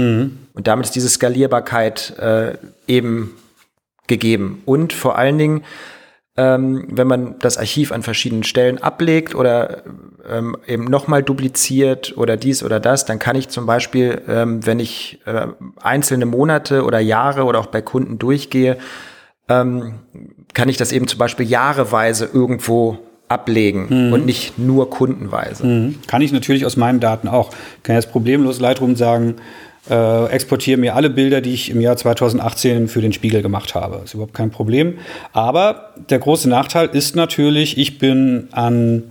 [0.54, 3.36] Und damit ist diese Skalierbarkeit äh, eben
[4.08, 4.62] gegeben.
[4.66, 5.64] Und vor allen Dingen,
[6.36, 9.84] ähm, wenn man das Archiv an verschiedenen Stellen ablegt oder
[10.28, 14.80] ähm, eben nochmal dupliziert oder dies oder das, dann kann ich zum Beispiel, ähm, wenn
[14.80, 15.48] ich äh,
[15.82, 18.78] einzelne Monate oder Jahre oder auch bei Kunden durchgehe,
[19.48, 20.00] ähm,
[20.54, 25.64] kann ich das eben zum Beispiel jahreweise irgendwo ablegen und nicht nur kundenweise.
[26.06, 27.50] Kann ich natürlich aus meinen Daten auch.
[27.82, 29.36] Kann jetzt problemlos Lightroom sagen,
[29.90, 34.02] äh, exportiere mir alle Bilder, die ich im Jahr 2018 für den Spiegel gemacht habe.
[34.04, 34.98] Ist überhaupt kein Problem.
[35.34, 39.04] Aber der große Nachteil ist natürlich, ich bin an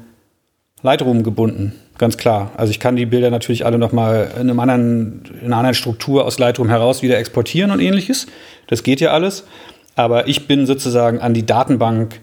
[0.83, 1.75] Lightroom gebunden.
[1.99, 2.51] Ganz klar.
[2.57, 6.25] Also ich kann die Bilder natürlich alle nochmal in, einem anderen, in einer anderen Struktur
[6.25, 8.27] aus Lightroom heraus wieder exportieren und ähnliches.
[8.67, 9.45] Das geht ja alles.
[9.95, 12.21] Aber ich bin sozusagen an die Datenbank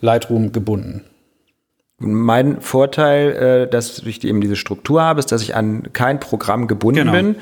[0.00, 1.04] Lightroom gebunden.
[1.98, 3.32] Mein Vorteil,
[3.66, 7.12] äh, dass ich eben diese Struktur habe, ist, dass ich an kein Programm gebunden Genau.
[7.12, 7.36] bin.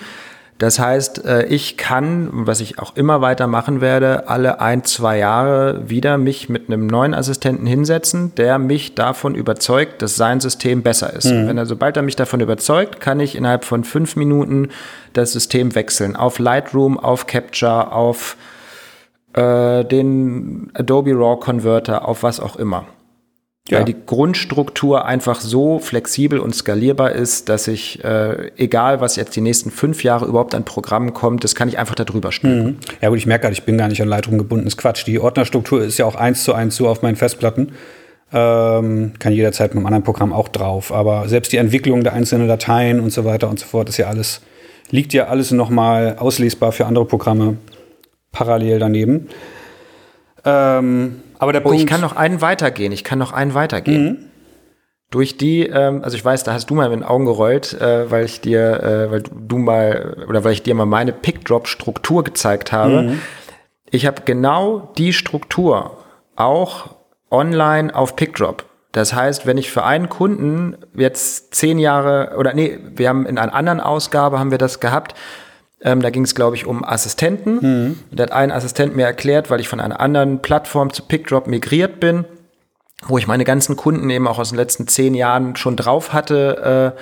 [0.59, 5.19] Das heißt, äh, ich kann, was ich auch immer weiter machen werde, alle ein, zwei
[5.19, 10.83] Jahre wieder mich mit einem neuen Assistenten hinsetzen, der mich davon überzeugt, dass sein System
[10.83, 11.27] besser ist.
[11.27, 11.47] Mhm.
[11.47, 14.71] Wenn er, sobald er mich davon überzeugt, kann ich innerhalb von fünf Minuten
[15.13, 16.17] das System wechseln.
[16.17, 18.37] Auf Lightroom, auf Capture, auf
[19.35, 22.85] äh, den Adobe RAW Converter, auf was auch immer.
[23.69, 23.79] Ja.
[23.79, 29.37] Weil die Grundstruktur einfach so flexibel und skalierbar ist, dass ich, äh, egal was jetzt
[29.37, 32.79] die nächsten fünf Jahre überhaupt an Programmen kommt, das kann ich einfach darüber stülpen.
[33.03, 34.67] Ja gut, ich merke gerade, ich bin gar nicht an Lightroom gebunden.
[34.67, 35.07] ist Quatsch.
[35.07, 37.73] Die Ordnerstruktur ist ja auch eins zu eins so auf meinen Festplatten.
[38.33, 40.93] Ähm, kann jederzeit mit einem anderen Programm auch drauf.
[40.93, 44.07] Aber selbst die Entwicklung der einzelnen Dateien und so weiter und so fort ist ja
[44.07, 44.41] alles,
[44.91, 47.59] liegt ja alles nochmal auslesbar für andere Programme
[48.33, 49.29] parallel daneben.
[50.45, 51.81] Ähm, aber der Oh, Punkt.
[51.81, 52.93] ich kann noch einen weitergehen.
[52.93, 54.31] Ich kann noch einen weitergehen.
[55.11, 58.11] durch die, ähm, also ich weiß, da hast du mal mit den Augen gerollt, äh,
[58.11, 62.73] weil ich dir, äh, weil du mal oder weil ich dir mal meine Pickdrop-Struktur gezeigt
[62.73, 63.03] habe.
[63.03, 63.23] Mhm.
[63.91, 65.97] Ich habe genau die Struktur
[66.37, 66.91] auch
[67.31, 68.67] online auf Pickdrop.
[68.93, 73.39] Das heißt, wenn ich für einen Kunden jetzt zehn Jahre oder nee, wir haben in
[73.39, 75.15] einer anderen Ausgabe haben wir das gehabt.
[75.81, 77.59] Ähm, da ging es, glaube ich, um Assistenten.
[77.61, 77.99] Mhm.
[78.11, 82.01] Da hat ein Assistent mir erklärt, weil ich von einer anderen Plattform zu Pickdrop migriert
[82.01, 82.25] bin,
[83.07, 86.95] wo ich meine ganzen Kunden eben auch aus den letzten zehn Jahren schon drauf hatte.
[86.97, 87.01] Äh,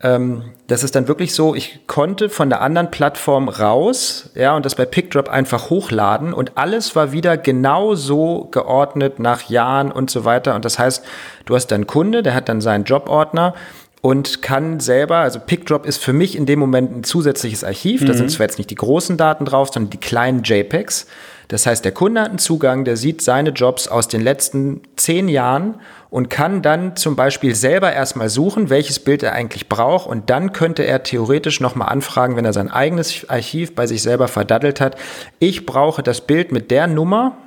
[0.00, 4.64] ähm, das ist dann wirklich so, ich konnte von der anderen Plattform raus, ja, und
[4.64, 10.08] das bei PickDrop einfach hochladen und alles war wieder genau so geordnet nach Jahren und
[10.08, 10.54] so weiter.
[10.54, 11.04] Und das heißt,
[11.46, 13.54] du hast deinen Kunde, der hat dann seinen Jobordner
[14.00, 18.02] und kann selber, also PickDrop ist für mich in dem Moment ein zusätzliches Archiv.
[18.02, 18.06] Mhm.
[18.06, 21.06] Da sind zwar jetzt nicht die großen Daten drauf, sondern die kleinen JPEGs.
[21.48, 25.28] Das heißt, der Kunde hat einen Zugang, der sieht seine Jobs aus den letzten zehn
[25.28, 25.80] Jahren
[26.10, 30.52] und kann dann zum Beispiel selber erstmal suchen, welches Bild er eigentlich braucht und dann
[30.52, 34.96] könnte er theoretisch nochmal anfragen, wenn er sein eigenes Archiv bei sich selber verdattelt hat.
[35.38, 37.38] Ich brauche das Bild mit der Nummer,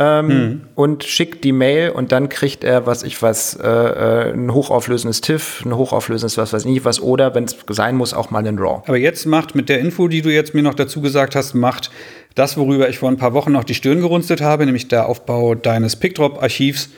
[0.00, 0.60] ähm, hm.
[0.76, 5.20] und schickt die Mail und dann kriegt er, was ich was, äh, äh ein hochauflösendes
[5.20, 8.58] TIFF, ein hochauflösendes was weiß ich was oder wenn es sein muss, auch mal einen
[8.58, 8.82] RAW.
[8.86, 11.90] Aber jetzt macht mit der Info, die du jetzt mir noch dazu gesagt hast, macht
[12.34, 15.54] das, worüber ich vor ein paar Wochen noch die Stirn gerunzelt habe, nämlich der Aufbau
[15.54, 16.88] deines PickDrop-Archivs,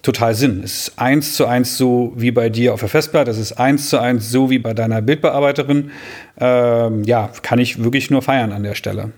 [0.00, 0.62] total Sinn.
[0.64, 3.90] Es ist eins zu eins so wie bei dir auf der Festplatte, es ist eins
[3.90, 5.90] zu eins so wie bei deiner Bildbearbeiterin.
[6.40, 9.12] Ähm, ja, kann ich wirklich nur feiern an der Stelle.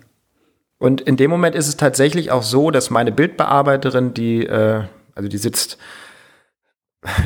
[0.81, 4.83] Und in dem Moment ist es tatsächlich auch so, dass meine Bildbearbeiterin, die, äh,
[5.15, 5.77] also die sitzt,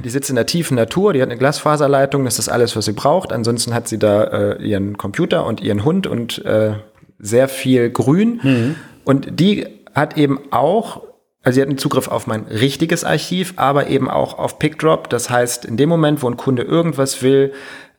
[0.04, 2.92] die sitzt in der tiefen Natur, die hat eine Glasfaserleitung, das ist alles, was sie
[2.92, 3.32] braucht.
[3.32, 6.74] Ansonsten hat sie da äh, ihren Computer und ihren Hund und äh,
[7.20, 8.40] sehr viel Grün.
[8.42, 8.74] Mhm.
[9.04, 11.02] Und die hat eben auch
[11.44, 15.10] also sie hat einen Zugriff auf mein richtiges Archiv, aber eben auch auf PickDrop.
[15.10, 17.52] Das heißt, in dem Moment, wo ein Kunde irgendwas will,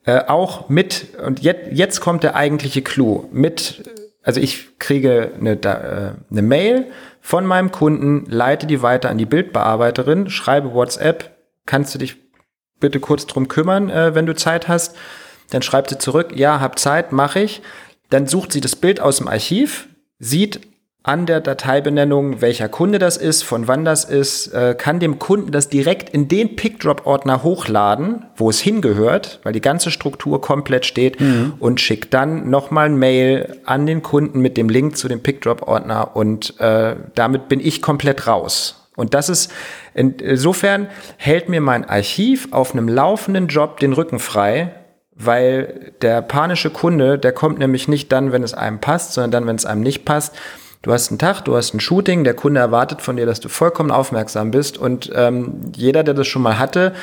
[0.03, 3.83] äh, auch mit, und jetzt, jetzt kommt der eigentliche Clou, mit,
[4.25, 6.87] also ich kriege eine, äh, eine Mail
[7.21, 12.17] von meinem Kunden, leite die weiter an die Bildbearbeiterin, schreibe WhatsApp, kannst du dich
[12.79, 14.95] bitte kurz drum kümmern, äh, wenn du Zeit hast.
[15.51, 17.61] Dann schreibt sie zurück, ja, hab Zeit, mache ich.
[18.09, 20.61] Dann sucht sie das Bild aus dem Archiv, sieht
[21.05, 25.51] an der Dateibenennung, welcher Kunde das ist, von wann das ist, äh, kann dem Kunden
[25.51, 31.21] das direkt in den Pickdrop-Ordner hochladen, wo es hingehört, weil die ganze Struktur komplett steht
[31.21, 31.53] mhm.
[31.59, 36.15] und schickt dann nochmal ein Mail an den Kunden mit dem Link zu dem Pickdrop-Ordner
[36.15, 38.89] und äh, damit bin ich komplett raus.
[38.95, 39.51] Und das ist,
[39.93, 40.87] insofern
[41.17, 44.71] hält mir mein Archiv auf einem laufenden Job den Rücken frei,
[45.13, 49.47] weil der panische Kunde, der kommt nämlich nicht dann, wenn es einem passt, sondern dann,
[49.47, 50.33] wenn es einem nicht passt.
[50.85, 53.49] Du hast einen Tag, du hast ein Shooting, der Kunde erwartet von dir, dass du
[53.49, 56.93] vollkommen aufmerksam bist und ähm, jeder, der das schon mal hatte,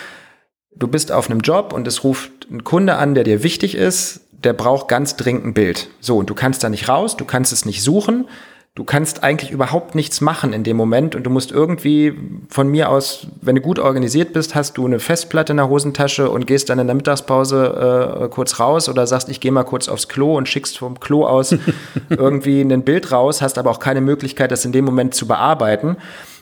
[0.72, 4.20] du bist auf einem Job und es ruft ein Kunde an, der dir wichtig ist,
[4.30, 5.88] der braucht ganz dringend ein Bild.
[5.98, 8.28] So, und du kannst da nicht raus, du kannst es nicht suchen,
[8.74, 12.14] du kannst eigentlich überhaupt nichts machen in dem Moment und du musst irgendwie
[12.48, 16.30] von mir aus, wenn du gut organisiert bist, hast du eine Festplatte in der Hosentasche
[16.30, 19.88] und gehst dann in der Mittagspause äh, kurz raus oder sagst, ich gehe mal kurz
[19.88, 21.54] aufs Klo und schickst vom Klo aus
[22.08, 25.96] irgendwie ein Bild raus, hast aber auch keine Möglichkeit, das in dem Moment zu bearbeiten.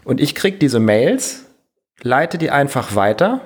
[0.05, 1.47] Und ich krieg diese Mails,
[2.01, 3.41] leite die einfach weiter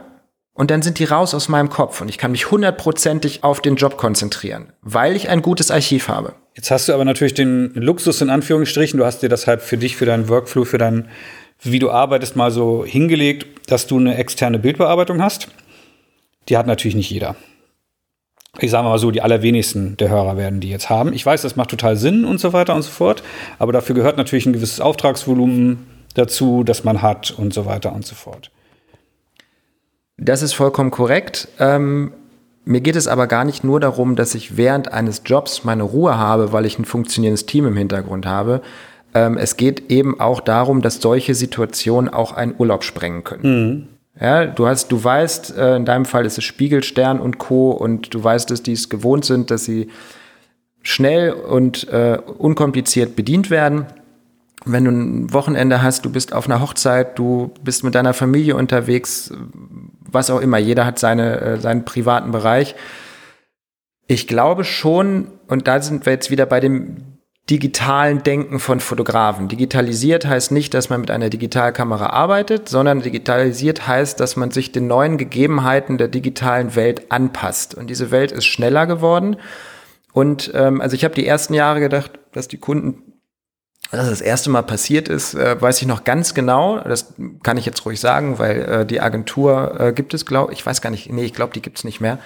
[0.54, 3.76] und dann sind die raus aus meinem Kopf und ich kann mich hundertprozentig auf den
[3.76, 6.34] Job konzentrieren, weil ich ein gutes Archiv habe.
[6.54, 9.76] Jetzt hast du aber natürlich den Luxus in Anführungsstrichen, du hast dir das halt für
[9.76, 11.08] dich, für deinen Workflow, für dein,
[11.60, 15.48] wie du arbeitest, mal so hingelegt, dass du eine externe Bildbearbeitung hast.
[16.48, 17.34] Die hat natürlich nicht jeder.
[18.60, 21.12] Ich sage mal so, die allerwenigsten der Hörer werden die jetzt haben.
[21.12, 23.24] Ich weiß, das macht total Sinn und so weiter und so fort,
[23.58, 28.06] aber dafür gehört natürlich ein gewisses Auftragsvolumen dazu, das man hat und so weiter und
[28.06, 28.52] so fort.
[30.16, 31.48] Das ist vollkommen korrekt.
[31.58, 32.12] Ähm,
[32.64, 36.16] mir geht es aber gar nicht nur darum, dass ich während eines Jobs meine Ruhe
[36.16, 38.62] habe, weil ich ein funktionierendes Team im Hintergrund habe.
[39.12, 43.42] Ähm, es geht eben auch darum, dass solche Situationen auch einen Urlaub sprengen können.
[43.42, 43.88] Mhm.
[44.20, 47.72] Ja, du hast, du weißt, äh, in deinem Fall ist es Spiegelstern und Co.
[47.72, 49.88] und du weißt, dass die es gewohnt sind, dass sie
[50.82, 53.86] schnell und äh, unkompliziert bedient werden.
[54.64, 58.56] Wenn du ein Wochenende hast, du bist auf einer Hochzeit, du bist mit deiner Familie
[58.56, 59.32] unterwegs,
[60.14, 60.58] was auch immer.
[60.58, 62.74] Jeder hat seine, äh, seinen privaten Bereich.
[64.06, 67.14] Ich glaube schon, und da sind wir jetzt wieder bei dem
[67.50, 69.48] digitalen Denken von Fotografen.
[69.48, 74.72] Digitalisiert heißt nicht, dass man mit einer Digitalkamera arbeitet, sondern digitalisiert heißt, dass man sich
[74.72, 77.74] den neuen Gegebenheiten der digitalen Welt anpasst.
[77.74, 79.36] Und diese Welt ist schneller geworden.
[80.14, 83.13] Und ähm, also ich habe die ersten Jahre gedacht, dass die Kunden
[83.90, 86.80] Dass das erste Mal passiert ist, äh, weiß ich noch ganz genau.
[86.80, 90.64] Das kann ich jetzt ruhig sagen, weil äh, die Agentur äh, gibt es, glaube ich,
[90.64, 92.18] weiß gar nicht, nee, ich glaube, die gibt es nicht mehr.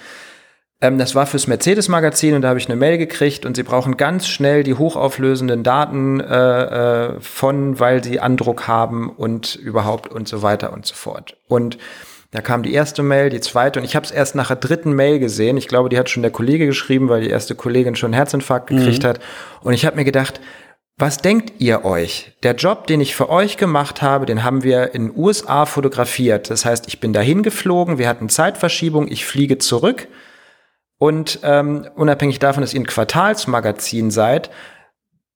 [0.81, 3.97] Ähm, das war fürs Mercedes-Magazin und da habe ich eine Mail gekriegt und sie brauchen
[3.97, 10.41] ganz schnell die hochauflösenden Daten äh, von, weil sie Andruck haben und überhaupt und so
[10.41, 11.37] weiter und so fort.
[11.47, 11.77] Und
[12.31, 14.93] da kam die erste Mail, die zweite und ich habe es erst nach der dritten
[14.93, 15.57] Mail gesehen.
[15.57, 18.67] Ich glaube, die hat schon der Kollege geschrieben, weil die erste Kollegin schon einen Herzinfarkt
[18.67, 19.07] gekriegt mhm.
[19.07, 19.19] hat.
[19.61, 20.39] Und ich habe mir gedacht,
[20.99, 22.33] was denkt ihr euch?
[22.43, 26.49] Der Job, den ich für euch gemacht habe, den haben wir in den USA fotografiert.
[26.49, 30.09] Das heißt, ich bin dahin geflogen, wir hatten Zeitverschiebung, ich fliege zurück.
[30.97, 34.49] Und ähm, unabhängig davon, dass ihr ein Quartalsmagazin seid,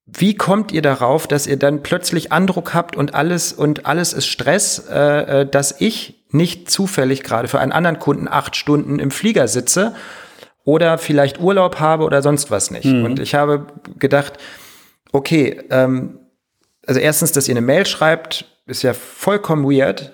[0.05, 4.27] wie kommt ihr darauf, dass ihr dann plötzlich Andruck habt und alles und alles ist
[4.27, 9.11] Stress, äh, äh dass ich nicht zufällig gerade für einen anderen Kunden acht Stunden im
[9.11, 9.95] Flieger sitze
[10.65, 12.85] oder vielleicht Urlaub habe oder sonst was nicht?
[12.85, 13.05] Mhm.
[13.05, 14.33] Und ich habe gedacht,
[15.13, 16.19] okay, ähm,
[16.85, 20.11] also erstens, dass ihr eine Mail schreibt, ist ja vollkommen weird,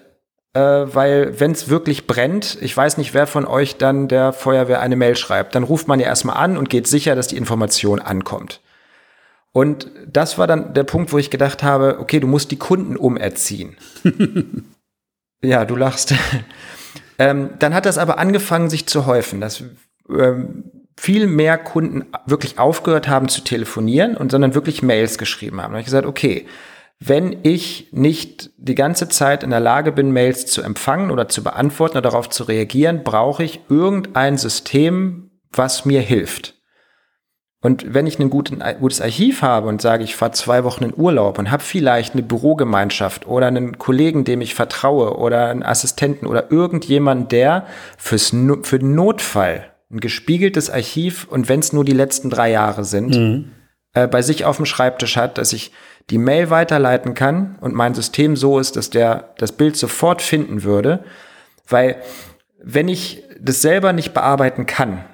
[0.53, 4.81] äh, weil wenn es wirklich brennt, ich weiß nicht, wer von euch dann der Feuerwehr
[4.81, 7.99] eine Mail schreibt, dann ruft man ja erstmal an und geht sicher, dass die Information
[7.99, 8.61] ankommt.
[9.51, 12.95] Und das war dann der Punkt, wo ich gedacht habe, okay, du musst die Kunden
[12.95, 13.77] umerziehen.
[15.41, 16.13] ja, du lachst.
[17.17, 19.63] ähm, dann hat das aber angefangen, sich zu häufen, dass
[20.07, 25.71] ähm, viel mehr Kunden wirklich aufgehört haben zu telefonieren und sondern wirklich Mails geschrieben haben.
[25.71, 26.45] Da habe ich gesagt, okay,
[26.99, 31.41] wenn ich nicht die ganze Zeit in der Lage bin, Mails zu empfangen oder zu
[31.41, 36.55] beantworten oder darauf zu reagieren, brauche ich irgendein System, was mir hilft.
[37.61, 41.39] Und wenn ich ein gutes Archiv habe und sage, ich fahre zwei Wochen in Urlaub
[41.39, 46.51] und habe vielleicht eine Bürogemeinschaft oder einen Kollegen, dem ich vertraue oder einen Assistenten oder
[46.51, 47.65] irgendjemand, der
[47.97, 52.83] fürs, für den Notfall ein gespiegeltes Archiv und wenn es nur die letzten drei Jahre
[52.83, 53.51] sind, mhm.
[53.93, 55.71] äh, bei sich auf dem Schreibtisch hat, dass ich
[56.09, 60.63] die Mail weiterleiten kann und mein System so ist, dass der das Bild sofort finden
[60.63, 61.03] würde.
[61.67, 61.97] Weil
[62.61, 65.05] wenn ich das selber nicht bearbeiten kann,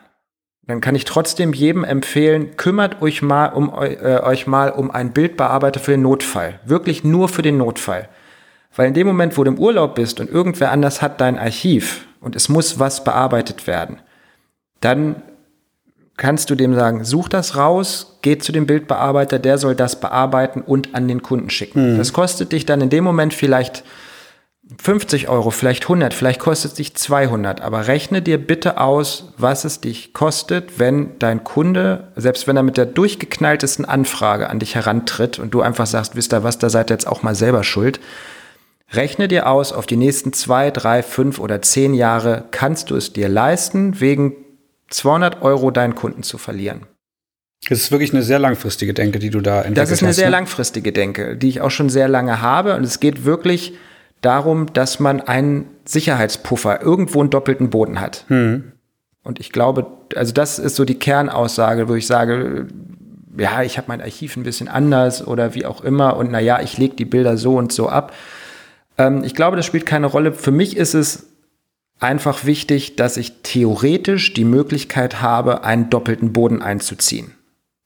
[0.68, 5.12] dann kann ich trotzdem jedem empfehlen, kümmert euch mal um äh, euch mal um einen
[5.12, 6.60] Bildbearbeiter für den Notfall.
[6.66, 8.10] Wirklich nur für den Notfall.
[8.76, 12.08] Weil in dem Moment, wo du im Urlaub bist und irgendwer anders hat dein Archiv
[12.20, 14.00] und es muss was bearbeitet werden,
[14.82, 15.22] dann
[16.18, 20.62] kannst du dem sagen, such das raus, geh zu dem Bildbearbeiter, der soll das bearbeiten
[20.62, 21.94] und an den Kunden schicken.
[21.94, 21.98] Mhm.
[21.98, 23.84] Das kostet dich dann in dem Moment vielleicht
[24.82, 29.64] 50 Euro, vielleicht 100, vielleicht kostet es dich 200, aber rechne dir bitte aus, was
[29.64, 34.74] es dich kostet, wenn dein Kunde, selbst wenn er mit der durchgeknalltesten Anfrage an dich
[34.74, 37.64] herantritt und du einfach sagst, wisst ihr was, da seid ihr jetzt auch mal selber
[37.64, 38.00] schuld.
[38.92, 43.14] Rechne dir aus, auf die nächsten zwei, drei, fünf oder zehn Jahre kannst du es
[43.14, 44.36] dir leisten, wegen
[44.90, 46.86] 200 Euro deinen Kunden zu verlieren.
[47.68, 49.78] Das ist wirklich eine sehr langfristige Denke, die du da entwickelst.
[49.78, 50.32] Das ist eine hast, sehr ne?
[50.32, 52.76] langfristige Denke, die ich auch schon sehr lange habe.
[52.76, 53.74] Und es geht wirklich
[54.22, 58.26] darum, dass man einen Sicherheitspuffer, irgendwo einen doppelten Boden hat.
[58.28, 58.72] Hm.
[59.24, 62.68] Und ich glaube, also das ist so die Kernaussage, wo ich sage,
[63.38, 66.78] ja, ich habe mein Archiv ein bisschen anders oder wie auch immer und naja, ich
[66.78, 68.14] lege die Bilder so und so ab.
[68.98, 70.32] Ähm, ich glaube, das spielt keine Rolle.
[70.32, 71.28] Für mich ist es
[72.00, 77.32] einfach wichtig, dass ich theoretisch die Möglichkeit habe, einen doppelten Boden einzuziehen.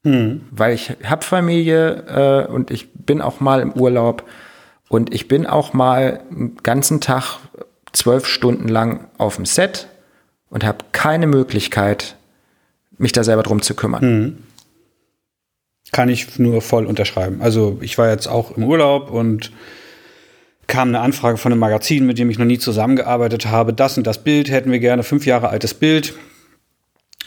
[0.03, 0.41] Hm.
[0.51, 4.23] Weil ich habe Familie äh, und ich bin auch mal im Urlaub
[4.87, 7.37] und ich bin auch mal einen ganzen Tag
[7.91, 9.87] zwölf Stunden lang auf dem Set
[10.49, 12.15] und habe keine Möglichkeit,
[12.97, 14.01] mich da selber drum zu kümmern.
[14.01, 14.37] Hm.
[15.91, 17.41] Kann ich nur voll unterschreiben.
[17.41, 19.51] Also ich war jetzt auch im Urlaub und
[20.69, 23.73] kam eine Anfrage von einem Magazin, mit dem ich noch nie zusammengearbeitet habe.
[23.73, 26.13] Das und das Bild hätten wir gerne, fünf Jahre altes Bild.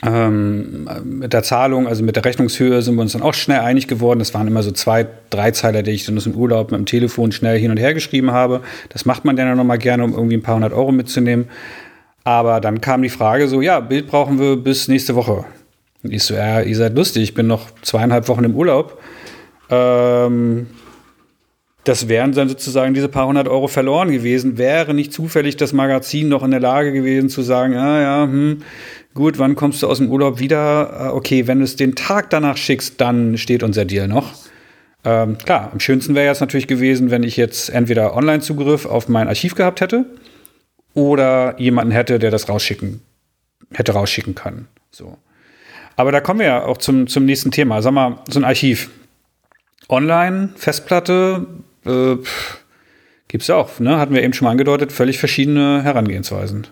[0.05, 3.87] Ähm, mit der Zahlung, also mit der Rechnungshöhe sind wir uns dann auch schnell einig
[3.87, 4.19] geworden.
[4.19, 7.31] Das waren immer so zwei, drei Zeiler, die ich dann dem Urlaub mit dem Telefon
[7.31, 8.63] schnell hin und her geschrieben habe.
[8.89, 11.49] Das macht man dann noch mal gerne, um irgendwie ein paar hundert Euro mitzunehmen.
[12.25, 15.45] Aber dann kam die Frage so, ja, Bild brauchen wir bis nächste Woche.
[16.03, 19.01] Und ich so, ja, ihr seid lustig, ich bin noch zweieinhalb Wochen im Urlaub.
[19.71, 20.67] Ähm,
[21.85, 26.29] das wären dann sozusagen diese paar hundert Euro verloren gewesen, wäre nicht zufällig das Magazin
[26.29, 28.63] noch in der Lage gewesen zu sagen, ah ja, hm,
[29.15, 30.61] gut, wann kommst du aus dem Urlaub wieder?
[31.01, 34.33] Ah, okay, wenn du es den Tag danach schickst, dann steht unser Deal noch.
[35.05, 39.27] Ähm, klar, am schönsten wäre es natürlich gewesen, wenn ich jetzt entweder Online-Zugriff auf mein
[39.27, 40.07] Archiv gehabt hätte
[40.95, 43.01] oder jemanden hätte, der das rausschicken,
[43.73, 44.69] hätte rausschicken können.
[44.93, 45.19] So.
[45.97, 47.83] Aber da kommen wir ja auch zum, zum nächsten Thema.
[47.83, 48.91] Sag mal, so ein Archiv.
[49.89, 51.47] Online, Festplatte,
[51.85, 52.17] äh,
[53.29, 53.99] gibt es ja auch, ne?
[53.99, 56.67] hatten wir eben schon mal angedeutet, völlig verschiedene Herangehensweisen.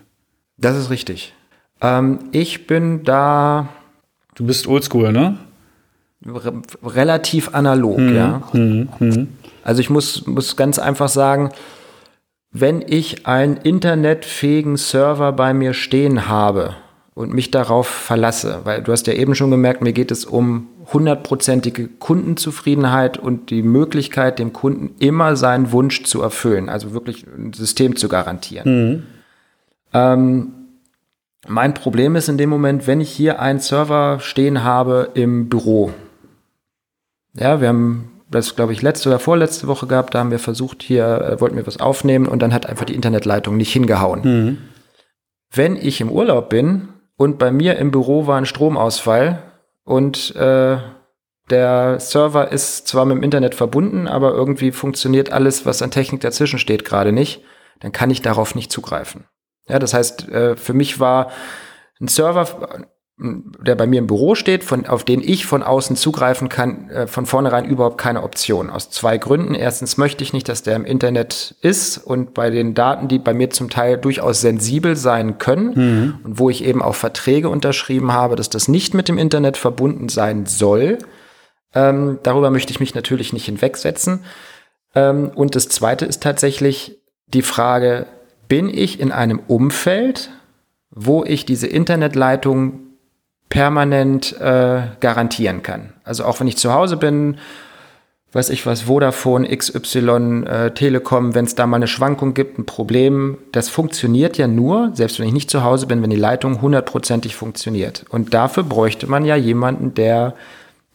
[0.57, 1.33] Das ist richtig.
[1.81, 3.69] Ähm, ich bin da.
[4.35, 5.37] Du bist oldschool, ne?
[6.25, 8.15] re relativ analog, mhm.
[8.15, 8.41] ja.
[8.53, 8.89] Mhm.
[8.99, 9.27] mhm.
[9.63, 11.51] Also ich muss, muss ganz einfach sagen,
[12.51, 16.75] wenn ich einen internetfähigen Server bei mir stehen habe
[17.13, 20.67] und mich darauf verlasse, weil du hast ja eben schon gemerkt, mir geht es um
[20.93, 27.53] hundertprozentige Kundenzufriedenheit und die Möglichkeit, dem Kunden immer seinen Wunsch zu erfüllen, also wirklich ein
[27.53, 28.89] System zu garantieren.
[28.89, 29.03] Mhm.
[29.93, 30.53] Ähm,
[31.47, 35.91] mein Problem ist in dem Moment, wenn ich hier einen Server stehen habe im Büro.
[37.33, 40.83] Ja, wir haben das, glaube ich, letzte oder vorletzte Woche gehabt, da haben wir versucht,
[40.83, 44.21] hier äh, wollten wir was aufnehmen und dann hat einfach die Internetleitung nicht hingehauen.
[44.23, 44.57] Mhm.
[45.53, 46.87] Wenn ich im Urlaub bin
[47.21, 49.43] und bei mir im Büro war ein Stromausfall
[49.83, 50.77] und äh,
[51.51, 56.21] der Server ist zwar mit dem Internet verbunden, aber irgendwie funktioniert alles, was an Technik
[56.21, 57.43] dazwischen steht, gerade nicht,
[57.79, 59.25] dann kann ich darauf nicht zugreifen.
[59.67, 61.29] Ja, das heißt, äh, für mich war
[61.99, 62.87] ein Server,
[63.23, 67.07] der bei mir im Büro steht, von, auf den ich von außen zugreifen kann, äh,
[67.07, 68.69] von vornherein überhaupt keine Option.
[68.69, 69.53] Aus zwei Gründen.
[69.53, 73.33] Erstens möchte ich nicht, dass der im Internet ist und bei den Daten, die bei
[73.33, 76.19] mir zum Teil durchaus sensibel sein können mhm.
[76.23, 80.09] und wo ich eben auch Verträge unterschrieben habe, dass das nicht mit dem Internet verbunden
[80.09, 80.97] sein soll.
[81.75, 84.25] Ähm, darüber möchte ich mich natürlich nicht hinwegsetzen.
[84.95, 88.07] Ähm, und das zweite ist tatsächlich die Frage,
[88.47, 90.31] bin ich in einem Umfeld,
[90.89, 92.90] wo ich diese Internetleitung
[93.51, 95.93] permanent äh, garantieren kann.
[96.03, 97.37] Also auch wenn ich zu Hause bin,
[98.31, 102.65] weiß ich was, Vodafone, XY, äh, Telekom, wenn es da mal eine Schwankung gibt, ein
[102.65, 106.61] Problem, das funktioniert ja nur, selbst wenn ich nicht zu Hause bin, wenn die Leitung
[106.61, 108.05] hundertprozentig funktioniert.
[108.09, 110.33] Und dafür bräuchte man ja jemanden, der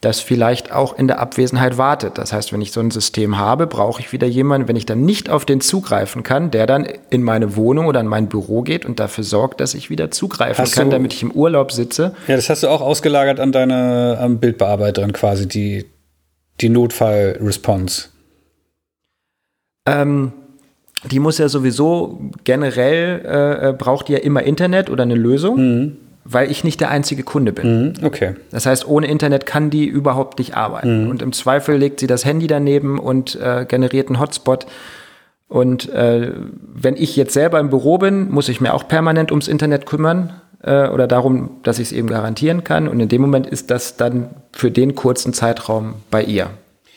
[0.07, 2.17] das vielleicht auch in der Abwesenheit wartet.
[2.17, 5.05] Das heißt, wenn ich so ein System habe, brauche ich wieder jemanden, wenn ich dann
[5.05, 8.87] nicht auf den zugreifen kann, der dann in meine Wohnung oder in mein Büro geht
[8.87, 12.15] und dafür sorgt, dass ich wieder zugreifen hast kann, du, damit ich im Urlaub sitze.
[12.29, 15.87] Ja, das hast du auch ausgelagert an deine am Bildbearbeiterin quasi, die,
[16.61, 18.11] die Notfall-Response.
[19.87, 20.33] Ähm,
[21.11, 25.57] die muss ja sowieso generell, äh, äh braucht die ja immer Internet oder eine Lösung.
[25.57, 25.97] Mhm
[26.29, 27.83] weil ich nicht der einzige Kunde bin.
[27.83, 28.35] Mhm, okay.
[28.51, 31.05] Das heißt, ohne Internet kann die überhaupt nicht arbeiten.
[31.05, 31.11] Mhm.
[31.11, 34.67] Und im Zweifel legt sie das Handy daneben und äh, generiert einen Hotspot.
[35.49, 39.47] Und äh, wenn ich jetzt selber im Büro bin, muss ich mir auch permanent ums
[39.47, 42.89] Internet kümmern äh, oder darum, dass ich es eben garantieren kann.
[42.89, 46.51] Und in dem Moment ist das dann für den kurzen Zeitraum bei ihr.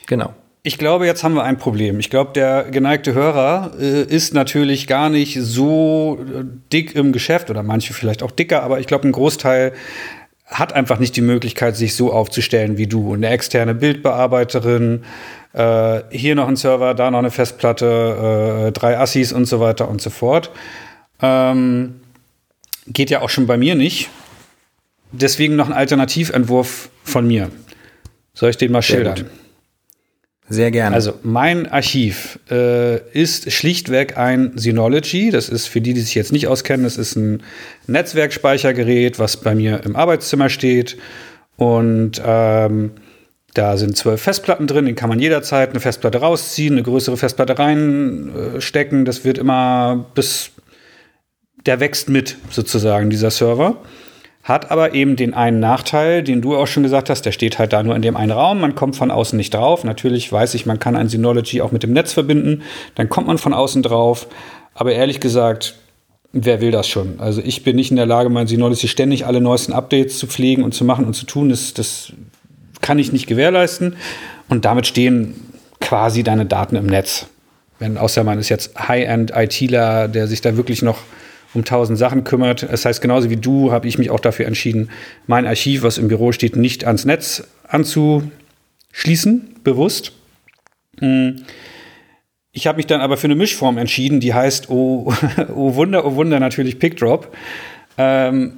[0.08, 0.34] Genau.
[0.62, 2.00] Ich glaube, jetzt haben wir ein Problem.
[2.00, 7.50] Ich glaube, der geneigte Hörer äh, ist natürlich gar nicht so äh, dick im Geschäft
[7.50, 9.74] oder manche vielleicht auch dicker, aber ich glaube, ein Großteil
[10.46, 13.14] hat einfach nicht die Möglichkeit, sich so aufzustellen wie du.
[13.14, 15.04] Eine externe Bildbearbeiterin,
[15.54, 19.88] äh, hier noch ein Server, da noch eine Festplatte, äh, drei Assis und so weiter
[19.88, 20.52] und so fort.
[21.22, 22.02] Ähm,
[22.88, 24.10] geht ja auch schon bei mir nicht.
[25.12, 27.50] Deswegen noch ein Alternativentwurf von mir.
[28.34, 29.30] Soll ich den mal schildern?
[30.50, 30.96] Sehr gerne.
[30.96, 35.30] Also mein Archiv äh, ist schlichtweg ein Synology.
[35.30, 37.44] Das ist für die, die sich jetzt nicht auskennen, das ist ein
[37.86, 40.98] Netzwerkspeichergerät, was bei mir im Arbeitszimmer steht.
[41.56, 42.92] Und ähm,
[43.54, 47.60] da sind zwölf Festplatten drin, den kann man jederzeit eine Festplatte rausziehen, eine größere Festplatte
[47.60, 49.06] reinstecken.
[49.06, 50.52] Das wird immer bis
[51.66, 53.78] der wächst mit sozusagen, dieser Server.
[54.50, 57.72] Hat aber eben den einen Nachteil, den du auch schon gesagt hast, der steht halt
[57.72, 59.84] da nur in dem einen Raum, man kommt von außen nicht drauf.
[59.84, 62.64] Natürlich weiß ich, man kann ein Synology auch mit dem Netz verbinden,
[62.96, 64.26] dann kommt man von außen drauf.
[64.74, 65.76] Aber ehrlich gesagt,
[66.34, 67.20] wer will das schon?
[67.20, 70.64] Also ich bin nicht in der Lage, mein Synology ständig alle neuesten Updates zu pflegen
[70.64, 71.50] und zu machen und zu tun.
[71.50, 72.12] Das, das
[72.82, 73.98] kann ich nicht gewährleisten.
[74.48, 75.36] Und damit stehen
[75.80, 77.28] quasi deine Daten im Netz.
[77.78, 80.98] Wenn, außer man ist jetzt High-End-ITler, der sich da wirklich noch
[81.54, 82.64] um tausend Sachen kümmert.
[82.70, 84.90] Das heißt, genauso wie du habe ich mich auch dafür entschieden,
[85.28, 90.12] mein Archiv, was im Büro steht, nicht ans Netz anzuschließen, bewusst.
[91.00, 91.44] Hm.
[92.52, 95.14] Ich habe mich dann aber für eine Mischform entschieden, die heißt, oh,
[95.56, 97.36] oh Wunder, oh Wunder, natürlich PickDrop.
[97.98, 98.54] Ähm,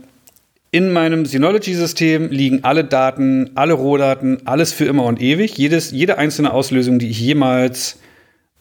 [0.73, 5.57] in meinem Synology-System liegen alle Daten, alle Rohdaten, alles für immer und ewig.
[5.57, 7.99] Jedes, jede einzelne Auslösung, die ich jemals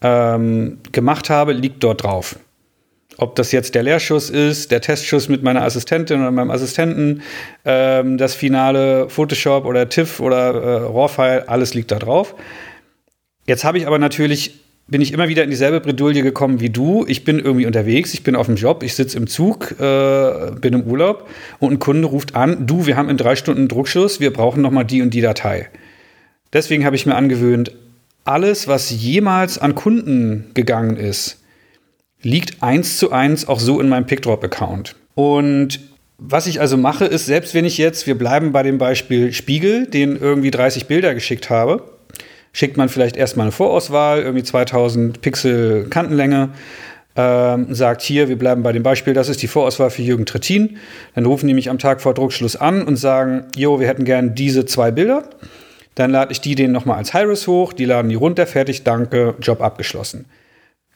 [0.02, 2.36] ähm, gemacht habe, liegt dort drauf
[3.20, 7.22] ob das jetzt der Lehrschuss ist, der Testschuss mit meiner Assistentin oder meinem Assistenten,
[7.64, 12.34] ähm, das finale Photoshop oder TIFF oder äh, RAW-File, alles liegt da drauf.
[13.46, 17.04] Jetzt habe ich aber natürlich, bin ich immer wieder in dieselbe Bredouille gekommen wie du.
[17.06, 20.72] Ich bin irgendwie unterwegs, ich bin auf dem Job, ich sitze im Zug, äh, bin
[20.72, 24.32] im Urlaub und ein Kunde ruft an, du, wir haben in drei Stunden Druckschluss, wir
[24.32, 25.68] brauchen noch mal die und die Datei.
[26.54, 27.72] Deswegen habe ich mir angewöhnt,
[28.24, 31.39] alles, was jemals an Kunden gegangen ist,
[32.22, 34.96] liegt eins zu eins auch so in meinem PickDrop-Account.
[35.14, 35.80] Und
[36.22, 39.86] Was ich also mache, ist, selbst wenn ich jetzt, wir bleiben bei dem Beispiel Spiegel,
[39.86, 41.82] den irgendwie 30 Bilder geschickt habe,
[42.52, 46.50] schickt man vielleicht erstmal eine Vorauswahl, irgendwie 2000 Pixel Kantenlänge,
[47.16, 50.76] ähm, sagt hier, wir bleiben bei dem Beispiel, das ist die Vorauswahl für Jürgen Trittin.
[51.14, 54.34] Dann rufen die mich am Tag vor Druckschluss an und sagen, jo, wir hätten gern
[54.34, 55.24] diese zwei Bilder.
[55.94, 59.36] Dann lade ich die denen nochmal als High-Res hoch, die laden die runter, fertig, danke,
[59.40, 60.26] Job abgeschlossen.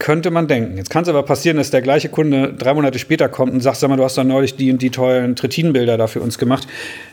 [0.05, 0.77] Könnte man denken.
[0.77, 3.79] Jetzt kann es aber passieren, dass der gleiche Kunde drei Monate später kommt und sagt,
[3.79, 6.69] sag mal, du hast doch neulich die und die tollen Trittinbilder da für uns gemacht.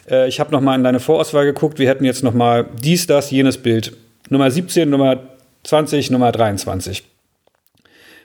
[0.09, 3.07] Äh, ich habe noch mal in deine Vorauswahl geguckt, wir hätten jetzt noch mal dies,
[3.07, 3.93] das, jenes Bild.
[4.29, 5.19] Nummer 17, Nummer
[5.63, 7.05] 20, Nummer 23.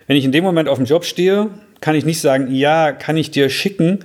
[0.09, 1.49] Wenn ich in dem Moment auf dem Job stehe,
[1.81, 4.01] kann ich nicht sagen, ja, kann ich dir schicken,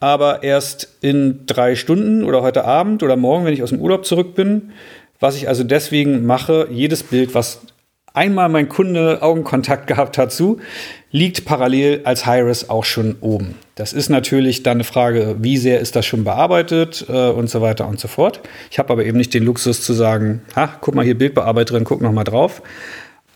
[0.00, 4.04] aber erst in drei Stunden oder heute Abend oder morgen, wenn ich aus dem Urlaub
[4.04, 4.72] zurück bin.
[5.18, 7.62] Was ich also deswegen mache, jedes Bild, was
[8.14, 10.58] einmal mein Kunde Augenkontakt gehabt hat zu,
[11.10, 13.56] liegt parallel als High-Res auch schon oben.
[13.74, 17.60] Das ist natürlich dann eine Frage, wie sehr ist das schon bearbeitet äh, und so
[17.60, 18.40] weiter und so fort.
[18.70, 22.00] Ich habe aber eben nicht den Luxus zu sagen, ha, guck mal hier Bildbearbeiterin, guck
[22.00, 22.62] noch mal drauf.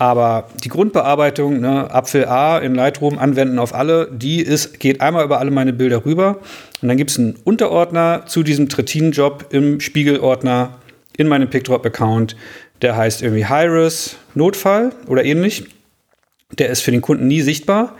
[0.00, 5.24] Aber die Grundbearbeitung, ne, Apfel A in Lightroom anwenden auf alle, die ist, geht einmal
[5.24, 6.38] über alle meine Bilder rüber.
[6.80, 10.78] Und dann gibt es einen Unterordner zu diesem Trittin-Job im Spiegelordner
[11.16, 12.36] in meinem PickDrop-Account
[12.82, 15.66] der heißt irgendwie High-Res Notfall oder ähnlich.
[16.58, 17.96] Der ist für den Kunden nie sichtbar.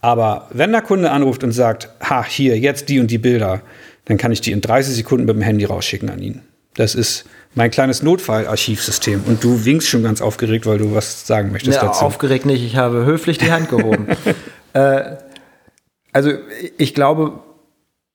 [0.00, 3.62] Aber wenn der Kunde anruft und sagt, ha, hier, jetzt die und die Bilder,
[4.06, 6.42] dann kann ich die in 30 Sekunden mit dem Handy rausschicken an ihn.
[6.74, 7.24] Das ist
[7.54, 9.22] mein kleines Notfallarchivsystem.
[9.26, 12.04] Und du winkst schon ganz aufgeregt, weil du was sagen möchtest ja, dazu.
[12.04, 14.08] Aufgeregt nicht, ich habe höflich die Hand gehoben.
[14.72, 15.16] äh,
[16.12, 16.32] also
[16.78, 17.40] ich glaube,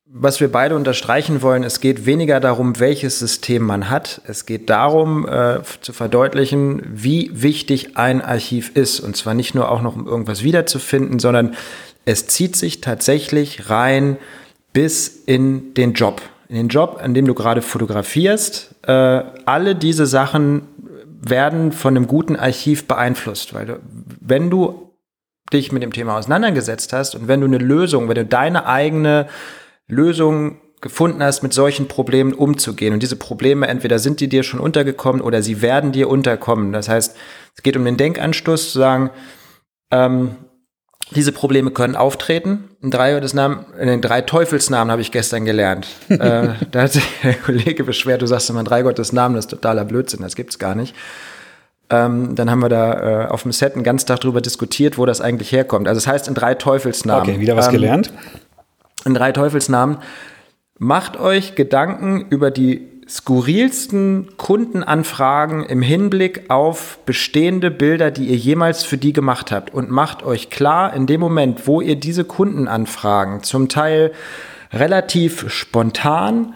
[0.09, 4.21] was wir beide unterstreichen wollen, es geht weniger darum, welches System man hat.
[4.25, 8.99] Es geht darum, äh, zu verdeutlichen, wie wichtig ein Archiv ist.
[8.99, 11.55] Und zwar nicht nur auch noch, um irgendwas wiederzufinden, sondern
[12.05, 14.17] es zieht sich tatsächlich rein
[14.71, 16.21] bis in den Job.
[16.47, 18.75] In den Job, an dem du gerade fotografierst.
[18.83, 18.91] Äh,
[19.45, 20.61] alle diese Sachen
[21.21, 23.79] werden von einem guten Archiv beeinflusst, weil du,
[24.21, 24.93] wenn du
[25.51, 29.27] dich mit dem Thema auseinandergesetzt hast und wenn du eine Lösung, wenn du deine eigene
[29.87, 32.93] Lösungen gefunden hast, mit solchen Problemen umzugehen.
[32.93, 36.71] Und diese Probleme, entweder sind die dir schon untergekommen oder sie werden dir unterkommen.
[36.71, 37.15] Das heißt,
[37.55, 39.09] es geht um den Denkanstoß zu sagen,
[39.91, 40.35] ähm,
[41.11, 42.65] diese Probleme können auftreten.
[42.81, 45.87] In drei, das Namen, in den drei Teufelsnamen habe ich gestern gelernt.
[46.09, 49.51] äh, da hat sich der Kollege beschwert, du sagst immer drei Gottes Namen, das ist
[49.51, 50.93] totaler Blödsinn, das gibt's gar nicht.
[51.89, 55.05] Ähm, dann haben wir da äh, auf dem Set einen ganzen Tag drüber diskutiert, wo
[55.05, 55.87] das eigentlich herkommt.
[55.87, 57.29] Also es das heißt in drei Teufelsnamen.
[57.29, 58.11] Okay, wieder was ähm, gelernt
[59.07, 59.97] in drei Teufelsnamen.
[60.77, 68.83] Macht euch Gedanken über die skurrilsten Kundenanfragen im Hinblick auf bestehende Bilder, die ihr jemals
[68.83, 69.73] für die gemacht habt.
[69.73, 74.11] Und macht euch klar, in dem Moment, wo ihr diese Kundenanfragen zum Teil
[74.73, 76.55] relativ spontan,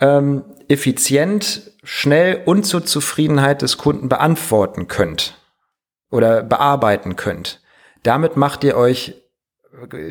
[0.00, 5.38] ähm, effizient, schnell und zur Zufriedenheit des Kunden beantworten könnt
[6.10, 7.62] oder bearbeiten könnt.
[8.02, 9.14] Damit macht ihr euch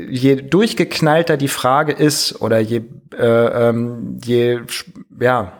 [0.10, 2.82] je durchgeknallter die Frage ist oder je,
[3.18, 4.62] äh, ähm, je
[5.20, 5.52] ja,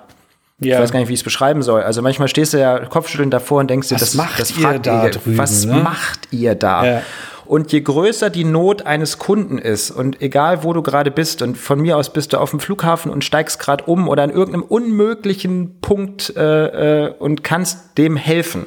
[0.60, 0.78] ja.
[0.78, 1.82] Ich weiß gar nicht, wie ich es beschreiben soll.
[1.82, 4.80] Also manchmal stehst du ja kopfschüttelnd davor und denkst dir, was das macht das ihr
[4.80, 5.76] da ihr, drüben, was ne?
[5.76, 6.86] macht ihr da?
[6.86, 7.02] Ja.
[7.46, 11.58] Und je größer die Not eines Kunden ist und egal wo du gerade bist und
[11.58, 14.64] von mir aus bist du auf dem Flughafen und steigst gerade um oder an irgendeinem
[14.64, 18.66] unmöglichen Punkt äh, äh, und kannst dem helfen,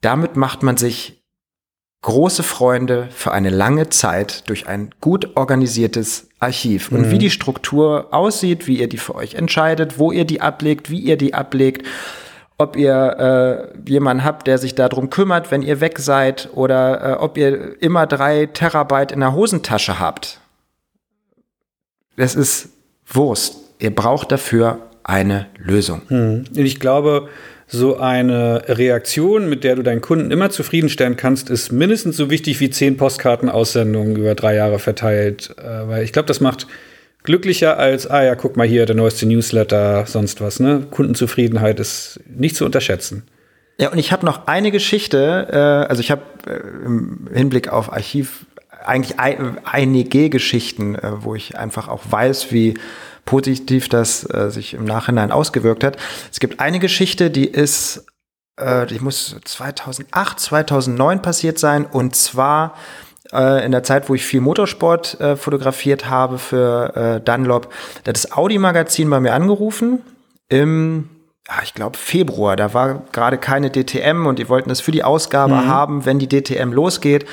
[0.00, 1.23] damit macht man sich
[2.04, 6.92] große Freunde für eine lange Zeit durch ein gut organisiertes Archiv.
[6.92, 7.10] Und mhm.
[7.10, 11.00] wie die Struktur aussieht, wie ihr die für euch entscheidet, wo ihr die ablegt, wie
[11.00, 11.86] ihr die ablegt,
[12.58, 17.12] ob ihr äh, jemanden habt, der sich darum kümmert, wenn ihr weg seid, oder äh,
[17.14, 20.40] ob ihr immer drei Terabyte in der Hosentasche habt.
[22.16, 22.68] Das ist
[23.06, 23.56] Wurst.
[23.78, 26.02] Ihr braucht dafür eine Lösung.
[26.10, 26.44] Mhm.
[26.54, 27.30] Ich glaube,
[27.74, 32.60] so eine Reaktion, mit der du deinen Kunden immer zufriedenstellen kannst, ist mindestens so wichtig
[32.60, 35.54] wie zehn Postkartenaussendungen über drei Jahre verteilt.
[35.58, 36.66] Äh, weil ich glaube, das macht
[37.24, 40.60] glücklicher als, ah ja, guck mal hier, der neueste Newsletter, sonst was.
[40.60, 40.86] Ne?
[40.90, 43.24] Kundenzufriedenheit ist nicht zu unterschätzen.
[43.78, 45.56] Ja, und ich habe noch eine Geschichte, äh,
[45.88, 48.46] also ich habe äh, im Hinblick auf Archiv
[48.84, 52.74] eigentlich ein, einige Geschichten, äh, wo ich einfach auch weiß, wie
[53.24, 55.96] positiv das äh, sich im Nachhinein ausgewirkt hat.
[56.30, 58.06] Es gibt eine Geschichte, die ist,
[58.56, 62.74] äh, die muss 2008, 2009 passiert sein und zwar
[63.32, 67.72] äh, in der Zeit, wo ich viel Motorsport äh, fotografiert habe für äh, Dunlop,
[68.04, 70.02] da hat das Audi-Magazin bei mir angerufen
[70.48, 71.08] im
[71.46, 75.04] ja, ich glaube Februar, da war gerade keine DTM und die wollten das für die
[75.04, 75.68] Ausgabe mhm.
[75.68, 77.26] haben, wenn die DTM losgeht.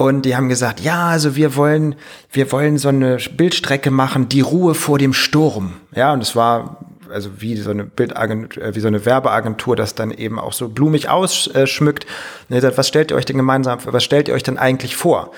[0.00, 1.94] Und die haben gesagt, ja, also wir wollen,
[2.32, 5.74] wir wollen so eine Bildstrecke machen, die Ruhe vor dem Sturm.
[5.94, 6.78] Ja, und es war
[7.12, 10.70] also wie so eine Bildagentur, äh, wie so eine Werbeagentur das dann eben auch so
[10.70, 12.06] blumig ausschmückt.
[12.48, 15.32] Und sagt, was stellt ihr euch denn gemeinsam, was stellt ihr euch denn eigentlich vor?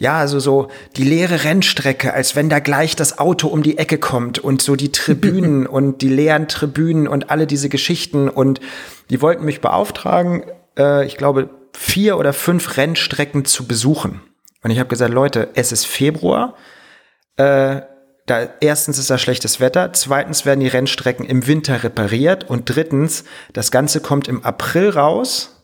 [0.00, 0.66] Ja, also so
[0.96, 4.74] die leere Rennstrecke, als wenn da gleich das Auto um die Ecke kommt und so
[4.74, 8.58] die Tribünen und die leeren Tribünen und alle diese Geschichten und
[9.10, 10.42] die wollten mich beauftragen,
[10.76, 14.20] äh, ich glaube, vier oder fünf Rennstrecken zu besuchen.
[14.62, 16.54] Und ich habe gesagt, Leute, es ist Februar.
[17.36, 17.82] Äh,
[18.26, 23.24] da, erstens ist da schlechtes Wetter, zweitens werden die Rennstrecken im Winter repariert und drittens,
[23.54, 25.62] das Ganze kommt im April raus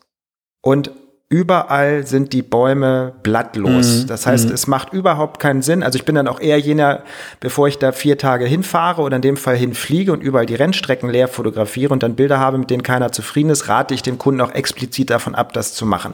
[0.61, 0.91] und
[1.29, 4.03] überall sind die Bäume blattlos.
[4.03, 4.07] Mhm.
[4.07, 4.53] Das heißt, mhm.
[4.53, 5.81] es macht überhaupt keinen Sinn.
[5.81, 7.03] Also ich bin dann auch eher jener,
[7.39, 11.09] bevor ich da vier Tage hinfahre oder in dem Fall hinfliege und überall die Rennstrecken
[11.09, 14.39] leer fotografiere und dann Bilder habe, mit denen keiner zufrieden ist, rate ich dem Kunden
[14.41, 16.13] auch explizit davon ab, das zu machen.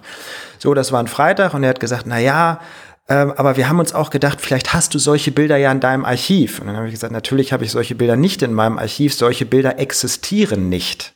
[0.60, 2.60] So, das war ein Freitag und er hat gesagt, na ja,
[3.10, 6.06] ähm, aber wir haben uns auch gedacht, vielleicht hast du solche Bilder ja in deinem
[6.06, 6.60] Archiv.
[6.60, 9.14] Und dann habe ich gesagt, natürlich habe ich solche Bilder nicht in meinem Archiv.
[9.14, 11.14] Solche Bilder existieren nicht.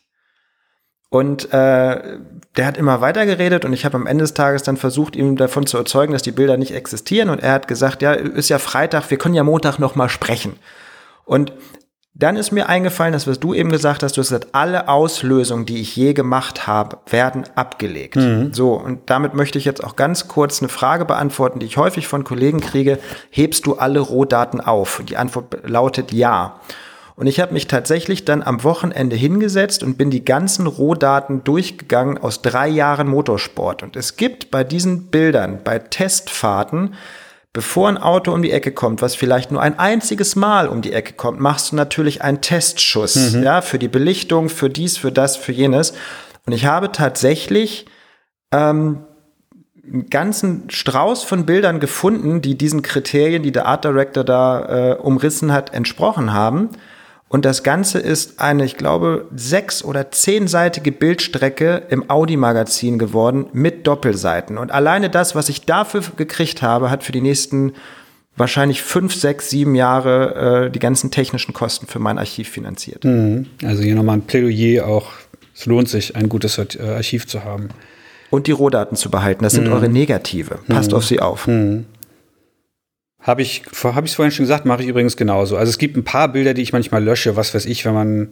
[1.10, 2.18] Und äh,
[2.58, 5.36] der hat immer weiter geredet und ich habe am Ende des Tages dann versucht, ihm
[5.38, 7.30] davon zu erzeugen, dass die Bilder nicht existieren.
[7.30, 10.58] Und er hat gesagt, ja, ist ja Freitag, wir können ja Montag noch mal sprechen.
[11.24, 11.54] Und
[12.18, 15.66] dann ist mir eingefallen, das was du eben gesagt hast, du hast gesagt, alle Auslösungen,
[15.66, 18.16] die ich je gemacht habe, werden abgelegt.
[18.16, 18.54] Mhm.
[18.54, 22.08] So, und damit möchte ich jetzt auch ganz kurz eine Frage beantworten, die ich häufig
[22.08, 23.00] von Kollegen kriege.
[23.32, 25.00] Hebst du alle Rohdaten auf?
[25.00, 26.58] Und die Antwort lautet ja.
[27.16, 32.18] Und ich habe mich tatsächlich dann am Wochenende hingesetzt und bin die ganzen Rohdaten durchgegangen
[32.18, 33.84] aus drei Jahren Motorsport.
[33.84, 36.96] Und es gibt bei diesen Bildern, bei Testfahrten,
[37.56, 40.92] Bevor ein Auto um die Ecke kommt, was vielleicht nur ein einziges Mal um die
[40.92, 43.44] Ecke kommt, machst du natürlich einen Testschuss, mhm.
[43.44, 45.94] ja, für die Belichtung, für dies, für das, für jenes.
[46.46, 47.86] Und ich habe tatsächlich
[48.52, 49.06] ähm,
[49.86, 54.96] einen ganzen Strauß von Bildern gefunden, die diesen Kriterien, die der Art Director da äh,
[54.96, 56.72] umrissen hat, entsprochen haben.
[57.28, 63.88] Und das Ganze ist eine, ich glaube, sechs- oder zehnseitige Bildstrecke im Audi-Magazin geworden mit
[63.88, 64.58] Doppelseiten.
[64.58, 67.74] Und alleine das, was ich dafür gekriegt habe, hat für die nächsten
[68.38, 73.04] wahrscheinlich fünf, sechs, sieben Jahre äh, die ganzen technischen Kosten für mein Archiv finanziert.
[73.04, 73.48] Mhm.
[73.64, 75.12] Also hier nochmal ein Plädoyer auch.
[75.56, 77.70] Es lohnt sich, ein gutes äh, Archiv zu haben.
[78.30, 79.44] Und die Rohdaten zu behalten.
[79.44, 79.74] Das sind mhm.
[79.74, 80.60] eure Negative.
[80.68, 80.98] Passt mhm.
[80.98, 81.48] auf sie auf.
[81.48, 81.86] Mhm.
[83.26, 85.58] Habe ich habe ich vorhin schon gesagt, mache ich übrigens genauso.
[85.58, 88.30] Also es gibt ein paar Bilder, die ich manchmal lösche, was weiß ich, wenn man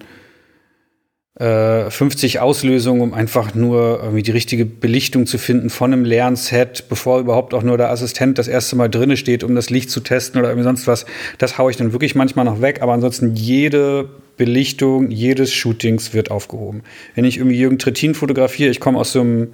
[1.40, 6.36] äh, 50 Auslösungen, um einfach nur irgendwie die richtige Belichtung zu finden von einem leeren
[6.36, 9.90] Set, bevor überhaupt auch nur der Assistent das erste Mal drinne steht, um das Licht
[9.90, 11.08] zu testen oder irgendwie sonst was.
[11.40, 16.30] Das haue ich dann wirklich manchmal noch weg, aber ansonsten jede Belichtung jedes Shootings wird
[16.30, 16.84] aufgehoben.
[17.16, 19.54] Wenn ich irgendwie Jürgen Trittin fotografiere, ich komme aus so einem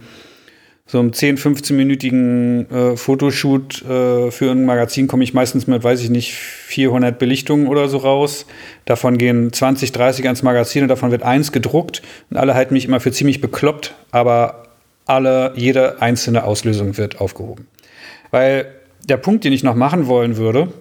[0.92, 6.02] so einem 10, 15-minütigen äh, Fotoshoot äh, für ein Magazin komme ich meistens mit, weiß
[6.02, 8.48] ich nicht, 400 Belichtungen oder so raus.
[8.86, 12.02] Davon gehen 20, 30 ans Magazin und davon wird eins gedruckt.
[12.32, 14.64] Und alle halten mich immer für ziemlich bekloppt, aber
[15.06, 17.68] alle, jede einzelne Auslösung wird aufgehoben.
[18.32, 18.66] Weil
[19.08, 20.74] der Punkt, den ich noch machen wollen würde,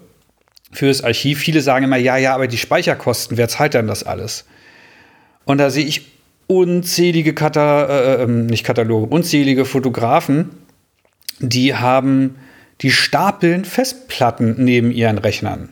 [0.73, 4.47] fürs Archiv, viele sagen immer, ja, ja, aber die Speicherkosten, wer zahlt denn das alles?
[5.45, 6.18] Und da sehe ich
[6.49, 10.51] unzählige Kata äh, ähm, nicht Kataloge, unzählige Fotografen,
[11.39, 12.37] die haben
[12.81, 15.69] die stapeln Festplatten neben ihren Rechnern.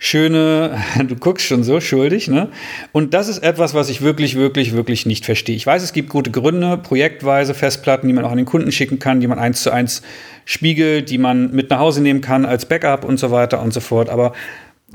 [0.00, 0.78] Schöne,
[1.08, 2.50] du guckst schon so schuldig, ne?
[2.92, 5.56] Und das ist etwas, was ich wirklich, wirklich, wirklich nicht verstehe.
[5.56, 8.98] Ich weiß, es gibt gute Gründe, projektweise Festplatten, die man auch an den Kunden schicken
[8.98, 10.02] kann, die man eins zu eins
[10.44, 13.80] spiegelt, die man mit nach Hause nehmen kann als Backup und so weiter und so
[13.80, 14.10] fort.
[14.10, 14.34] Aber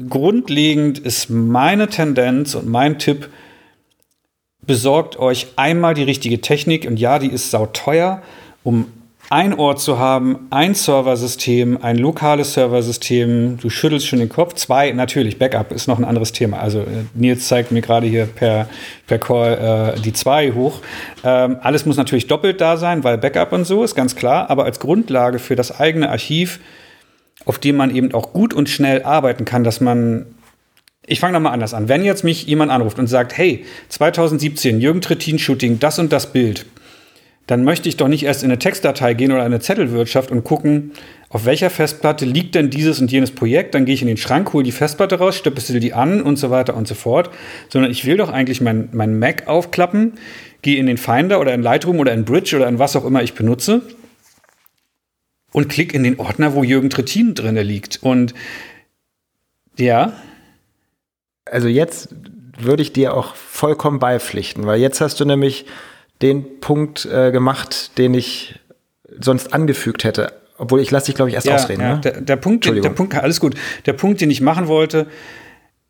[0.07, 3.29] grundlegend ist meine Tendenz und mein Tipp,
[4.65, 8.21] besorgt euch einmal die richtige Technik und ja, die ist sauteuer,
[8.63, 8.87] um
[9.29, 13.57] ein Ort zu haben, ein Serversystem, ein lokales Serversystem.
[13.57, 14.53] Du schüttelst schon den Kopf.
[14.53, 16.59] Zwei, natürlich, Backup ist noch ein anderes Thema.
[16.59, 18.69] Also äh, Nils zeigt mir gerade hier per,
[19.07, 20.81] per Call äh, die zwei hoch.
[21.23, 24.51] Ähm, alles muss natürlich doppelt da sein, weil Backup und so ist ganz klar.
[24.51, 26.59] Aber als Grundlage für das eigene Archiv,
[27.45, 30.27] auf dem man eben auch gut und schnell arbeiten kann, dass man
[31.05, 31.89] ich fange nochmal anders an.
[31.89, 36.31] Wenn jetzt mich jemand anruft und sagt, hey, 2017, Jürgen Trittin Shooting, das und das
[36.31, 36.65] Bild,
[37.45, 40.91] dann möchte ich doch nicht erst in eine Textdatei gehen oder eine Zettelwirtschaft und gucken,
[41.27, 43.75] auf welcher Festplatte liegt denn dieses und jenes Projekt.
[43.75, 46.51] Dann gehe ich in den Schrank, hole die Festplatte raus, stöpsel die an und so
[46.51, 47.31] weiter und so fort.
[47.67, 50.13] Sondern ich will doch eigentlich mein, mein Mac aufklappen,
[50.61, 53.23] gehe in den Finder oder in Lightroom oder in Bridge oder in was auch immer
[53.23, 53.81] ich benutze
[55.51, 58.01] und klicke in den Ordner, wo Jürgen Trittin drin liegt.
[58.03, 58.33] Und
[59.77, 60.13] ja,
[61.45, 62.09] also jetzt
[62.57, 65.65] würde ich dir auch vollkommen beipflichten, weil jetzt hast du nämlich
[66.21, 68.59] den Punkt äh, gemacht, den ich
[69.19, 70.33] sonst angefügt hätte.
[70.57, 71.81] obwohl ich lasse dich, glaube ich, erst ja, ausreden.
[71.81, 72.01] Ja, ne?
[72.01, 73.55] der, der, Punkt, der Punkt, alles gut.
[73.85, 75.07] Der Punkt, den ich machen wollte,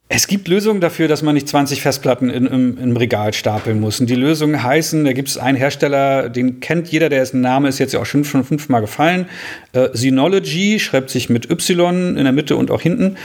[0.10, 4.00] es gibt Lösungen dafür, dass man nicht 20 Festplatten in, im, im, Regal stapeln muss.
[4.00, 7.68] Und die Lösungen heißen, da gibt es einen Hersteller, den kennt jeder, der ist, Name
[7.68, 9.28] ist jetzt ja auch schon fünf, fünfmal gefallen.
[9.72, 13.18] Äh, Synology schreibt sich mit Y in der Mitte und auch hinten.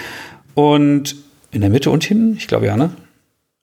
[0.55, 1.17] Und
[1.51, 2.37] in der Mitte und hinten?
[2.37, 2.91] Ich glaube ja, ne?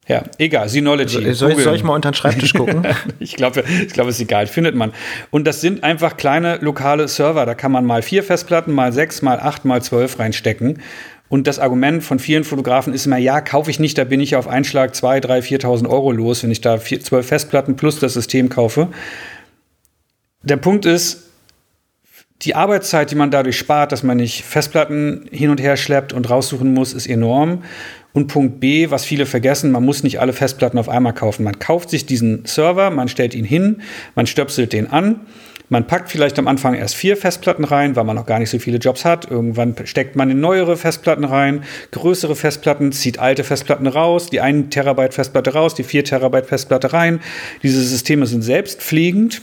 [0.08, 1.18] Ja, egal, Synology.
[1.18, 2.86] Also, soll, ich, soll, ich, mal unter den Schreibtisch gucken?
[3.20, 4.94] ich glaube, ich glaube, es ist egal, findet man.
[5.32, 7.46] Und das sind einfach kleine lokale Server.
[7.46, 10.80] Da kann man mal vier Festplatten, mal sechs, mal acht, mal zwölf reinstecken.
[11.28, 14.36] Und das Argument von vielen Fotografen ist immer, ja, kaufe ich nicht, da bin ich
[14.36, 18.14] auf Einschlag 2, 3, 4.000 Euro los, wenn ich da vier, zwölf Festplatten plus das
[18.14, 18.90] System kaufe.
[20.44, 21.32] Der Punkt ist,
[22.46, 26.30] die Arbeitszeit, die man dadurch spart, dass man nicht Festplatten hin und her schleppt und
[26.30, 27.64] raussuchen muss, ist enorm.
[28.14, 31.44] Und Punkt B, was viele vergessen, man muss nicht alle Festplatten auf einmal kaufen.
[31.44, 33.82] Man kauft sich diesen Server, man stellt ihn hin,
[34.16, 35.22] man stöpselt den an
[35.70, 38.60] man packt vielleicht am Anfang erst vier Festplatten rein, weil man noch gar nicht so
[38.60, 39.30] viele Jobs hat.
[39.30, 44.70] Irgendwann steckt man in neuere Festplatten rein, größere Festplatten, zieht alte Festplatten raus, die 1
[44.70, 47.20] Terabyte Festplatte raus, die 4 Terabyte Festplatte rein.
[47.64, 49.42] Diese Systeme sind selbstpflegend.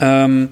[0.00, 0.50] Ähm,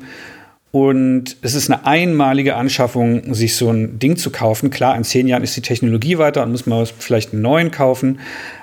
[0.73, 4.71] und es ist eine einmalige Anschaffung, sich so ein Ding zu kaufen.
[4.71, 8.21] Klar, in zehn Jahren ist die Technologie weiter und muss man vielleicht einen neuen kaufen.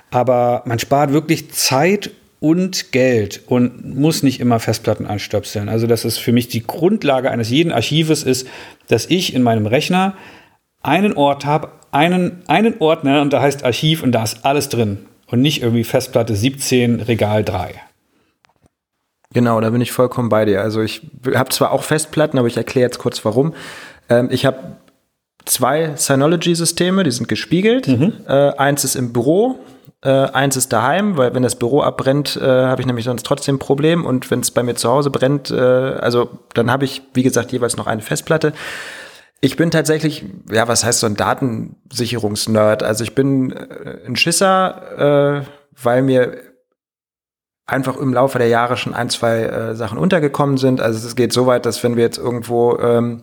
[0.10, 5.70] Aber man spart wirklich Zeit und Geld und muss nicht immer Festplatten anstöpseln.
[5.70, 8.48] Also das ist für mich die Grundlage eines jeden Archives ist,
[8.88, 10.16] dass ich in meinem Rechner
[10.82, 14.98] einen Ort habe, einen, einen Ordner und da heißt Archiv und da ist alles drin
[15.28, 17.76] und nicht irgendwie Festplatte 17, Regal 3.
[19.34, 20.62] Genau, da bin ich vollkommen bei dir.
[20.62, 21.02] Also ich
[21.36, 23.54] habe zwar auch Festplatten, aber ich erkläre jetzt kurz warum.
[24.10, 24.78] Ähm, ich habe
[25.46, 27.88] zwei Synology-Systeme, die sind gespiegelt.
[27.88, 28.14] Mhm.
[28.28, 29.60] Äh, eins ist im Büro,
[30.02, 33.56] äh, eins ist daheim, weil wenn das Büro abbrennt, äh, habe ich nämlich sonst trotzdem
[33.56, 34.06] ein Problem.
[34.06, 37.52] Und wenn es bei mir zu Hause brennt, äh, also dann habe ich, wie gesagt,
[37.52, 38.54] jeweils noch eine Festplatte.
[39.42, 42.82] Ich bin tatsächlich, ja, was heißt so ein Datensicherungsnerd?
[42.82, 45.46] Also ich bin äh, ein Schisser, äh,
[45.82, 46.49] weil mir
[47.70, 50.82] einfach im Laufe der Jahre schon ein, zwei äh, Sachen untergekommen sind.
[50.82, 53.22] Also es geht so weit, dass wenn wir jetzt irgendwo ähm,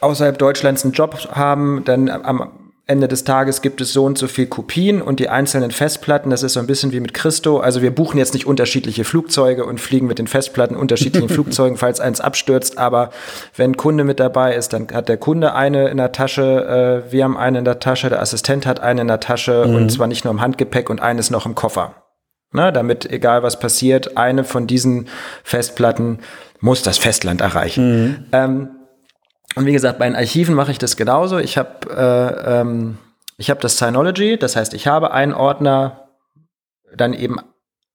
[0.00, 2.52] außerhalb Deutschlands einen Job haben, dann am
[2.84, 6.42] Ende des Tages gibt es so und so viel Kopien und die einzelnen Festplatten, das
[6.42, 7.58] ist so ein bisschen wie mit Christo.
[7.58, 12.00] Also wir buchen jetzt nicht unterschiedliche Flugzeuge und fliegen mit den Festplatten unterschiedlichen Flugzeugen, falls
[12.00, 12.78] eins abstürzt.
[12.78, 13.10] Aber
[13.56, 17.12] wenn ein Kunde mit dabei ist, dann hat der Kunde eine in der Tasche, äh,
[17.12, 19.76] wir haben eine in der Tasche, der Assistent hat eine in der Tasche mhm.
[19.76, 22.01] und zwar nicht nur im Handgepäck und eines noch im Koffer.
[22.52, 25.08] Na, damit, egal was passiert, eine von diesen
[25.42, 26.20] Festplatten
[26.60, 28.02] muss das Festland erreichen.
[28.02, 28.24] Mhm.
[28.32, 28.70] Ähm,
[29.54, 31.38] und wie gesagt, bei den Archiven mache ich das genauso.
[31.38, 32.98] Ich habe äh, ähm,
[33.42, 36.08] ich habe das Synology, das heißt, ich habe einen Ordner
[36.94, 37.36] dann eben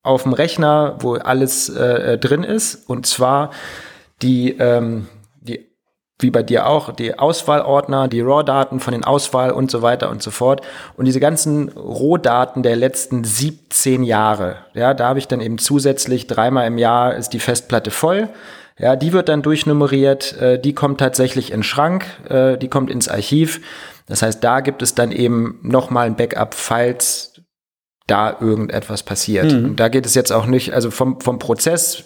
[0.04, 3.52] auf dem Rechner, wo alles äh, drin ist, und zwar
[4.22, 5.17] die, ähm, die,
[6.20, 10.24] wie bei dir auch, die Auswahlordner, die RAW-Daten von den Auswahl und so weiter und
[10.24, 10.62] so fort.
[10.96, 16.26] Und diese ganzen Rohdaten der letzten 17 Jahre, ja, da habe ich dann eben zusätzlich
[16.26, 18.30] dreimal im Jahr ist die Festplatte voll.
[18.80, 22.92] Ja, die wird dann durchnummeriert, äh, die kommt tatsächlich in den Schrank, äh, die kommt
[22.92, 23.62] ins Archiv.
[24.08, 27.42] Das heißt, da gibt es dann eben nochmal ein Backup, falls
[28.08, 29.52] da irgendetwas passiert.
[29.52, 29.66] Mhm.
[29.66, 32.04] Und da geht es jetzt auch nicht, also vom, vom Prozess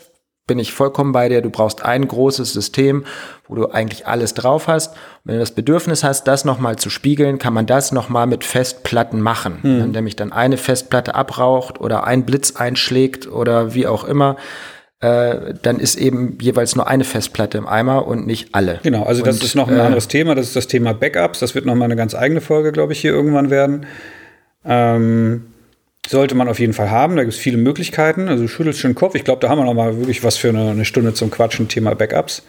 [0.52, 1.42] bin ich vollkommen bei dir.
[1.42, 3.06] Du brauchst ein großes System,
[3.48, 4.92] wo du eigentlich alles drauf hast.
[4.92, 8.44] Und wenn du das Bedürfnis hast, das nochmal zu spiegeln, kann man das nochmal mit
[8.44, 9.60] Festplatten machen.
[9.64, 9.82] Mhm.
[9.82, 14.36] Indem ich dann eine Festplatte abraucht oder ein Blitz einschlägt oder wie auch immer
[15.00, 18.82] äh, dann ist eben jeweils nur eine Festplatte im Eimer und nicht alle.
[18.84, 20.36] Genau, also das und, ist noch ein äh, anderes Thema.
[20.36, 21.40] Das ist das Thema Backups.
[21.40, 23.88] Das wird noch mal eine ganz eigene Folge, glaube ich, hier irgendwann werden.
[24.64, 25.51] Ähm,
[26.08, 27.16] sollte man auf jeden Fall haben.
[27.16, 28.28] Da gibt es viele Möglichkeiten.
[28.28, 29.16] Also schüttelst schon den Kopf.
[29.16, 31.68] Ich glaube, da haben wir noch mal wirklich was für eine, eine Stunde zum Quatschen.
[31.68, 32.44] Thema Backups.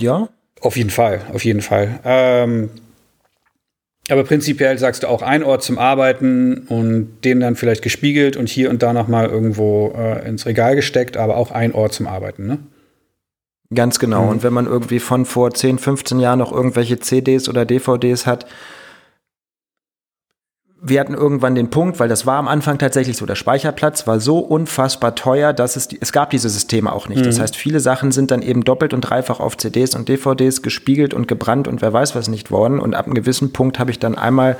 [0.00, 0.28] Ja.
[0.60, 2.00] Auf jeden Fall, auf jeden Fall.
[2.04, 2.70] Ähm,
[4.08, 8.48] aber prinzipiell sagst du auch ein Ort zum Arbeiten und den dann vielleicht gespiegelt und
[8.48, 12.06] hier und da noch mal irgendwo äh, ins Regal gesteckt, aber auch ein Ort zum
[12.06, 12.58] Arbeiten, ne?
[13.74, 14.24] Ganz genau.
[14.24, 14.28] Mhm.
[14.28, 18.46] Und wenn man irgendwie von vor 10, 15 Jahren noch irgendwelche CDs oder DVDs hat,
[20.86, 24.20] wir hatten irgendwann den Punkt, weil das war am Anfang tatsächlich so, der Speicherplatz war
[24.20, 27.22] so unfassbar teuer, dass es, es gab diese Systeme auch nicht.
[27.22, 27.24] Mhm.
[27.24, 31.14] Das heißt, viele Sachen sind dann eben doppelt und dreifach auf CDs und DVDs gespiegelt
[31.14, 32.80] und gebrannt und wer weiß was nicht worden.
[32.80, 34.58] Und ab einem gewissen Punkt habe ich dann einmal,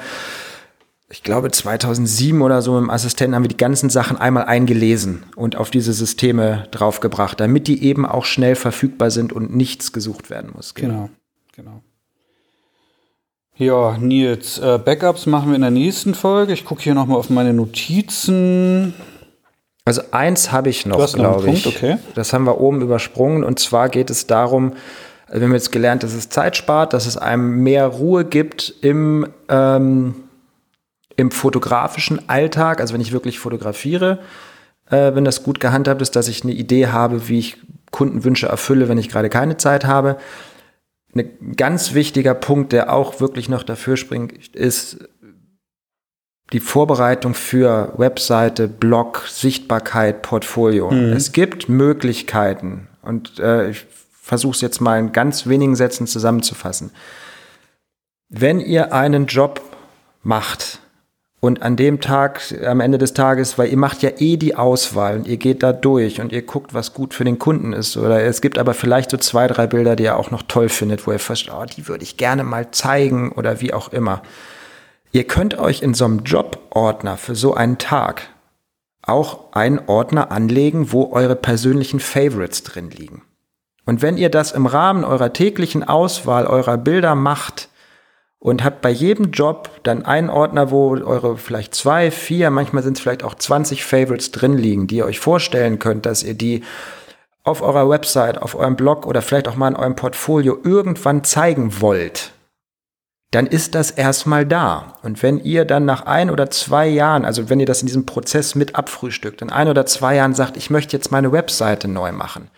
[1.10, 5.24] ich glaube 2007 oder so mit dem Assistenten haben wir die ganzen Sachen einmal eingelesen
[5.36, 10.30] und auf diese Systeme draufgebracht, damit die eben auch schnell verfügbar sind und nichts gesucht
[10.30, 10.74] werden muss.
[10.74, 11.10] Genau,
[11.54, 11.82] genau.
[13.56, 16.52] Ja, Nils, äh, Backups machen wir in der nächsten Folge.
[16.52, 18.94] Ich gucke hier nochmal auf meine Notizen.
[19.84, 21.66] Also eins habe ich noch, glaube ich.
[21.66, 21.98] Okay.
[22.14, 23.44] Das haben wir oben übersprungen.
[23.44, 24.72] Und zwar geht es darum,
[25.26, 28.74] Also wir haben jetzt gelernt, dass es Zeit spart, dass es einem mehr Ruhe gibt
[28.82, 30.14] im, ähm,
[31.16, 34.18] im fotografischen Alltag, also wenn ich wirklich fotografiere,
[34.90, 37.56] äh, wenn das gut gehandhabt ist, dass ich eine Idee habe, wie ich
[37.90, 40.16] Kundenwünsche erfülle, wenn ich gerade keine Zeit habe.
[41.14, 45.08] Ein ganz wichtiger Punkt, der auch wirklich noch dafür springt, ist
[46.52, 50.90] die Vorbereitung für Webseite, Blog, Sichtbarkeit, Portfolio.
[50.90, 51.12] Mhm.
[51.12, 56.90] Es gibt Möglichkeiten und äh, ich versuche es jetzt mal in ganz wenigen Sätzen zusammenzufassen.
[58.28, 59.60] Wenn ihr einen Job
[60.22, 60.80] macht,
[61.44, 65.16] und an dem Tag, am Ende des Tages, weil ihr macht ja eh die Auswahl
[65.18, 67.98] und ihr geht da durch und ihr guckt, was gut für den Kunden ist.
[67.98, 71.06] Oder es gibt aber vielleicht so zwei, drei Bilder, die ihr auch noch toll findet,
[71.06, 74.22] wo ihr fast, oh, die würde ich gerne mal zeigen oder wie auch immer.
[75.12, 78.22] Ihr könnt euch in so einem Jobordner für so einen Tag
[79.02, 83.20] auch einen Ordner anlegen, wo eure persönlichen Favorites drin liegen.
[83.84, 87.68] Und wenn ihr das im Rahmen eurer täglichen Auswahl eurer Bilder macht,
[88.44, 92.98] und habt bei jedem Job dann einen Ordner, wo eure vielleicht zwei, vier, manchmal sind
[92.98, 96.62] es vielleicht auch 20 Favorites drin liegen, die ihr euch vorstellen könnt, dass ihr die
[97.42, 101.80] auf eurer Website, auf eurem Blog oder vielleicht auch mal in eurem Portfolio irgendwann zeigen
[101.80, 102.32] wollt,
[103.30, 104.98] dann ist das erstmal da.
[105.02, 108.04] Und wenn ihr dann nach ein oder zwei Jahren, also wenn ihr das in diesem
[108.04, 112.12] Prozess mit abfrühstückt, in ein oder zwei Jahren sagt, ich möchte jetzt meine Webseite neu
[112.12, 112.50] machen,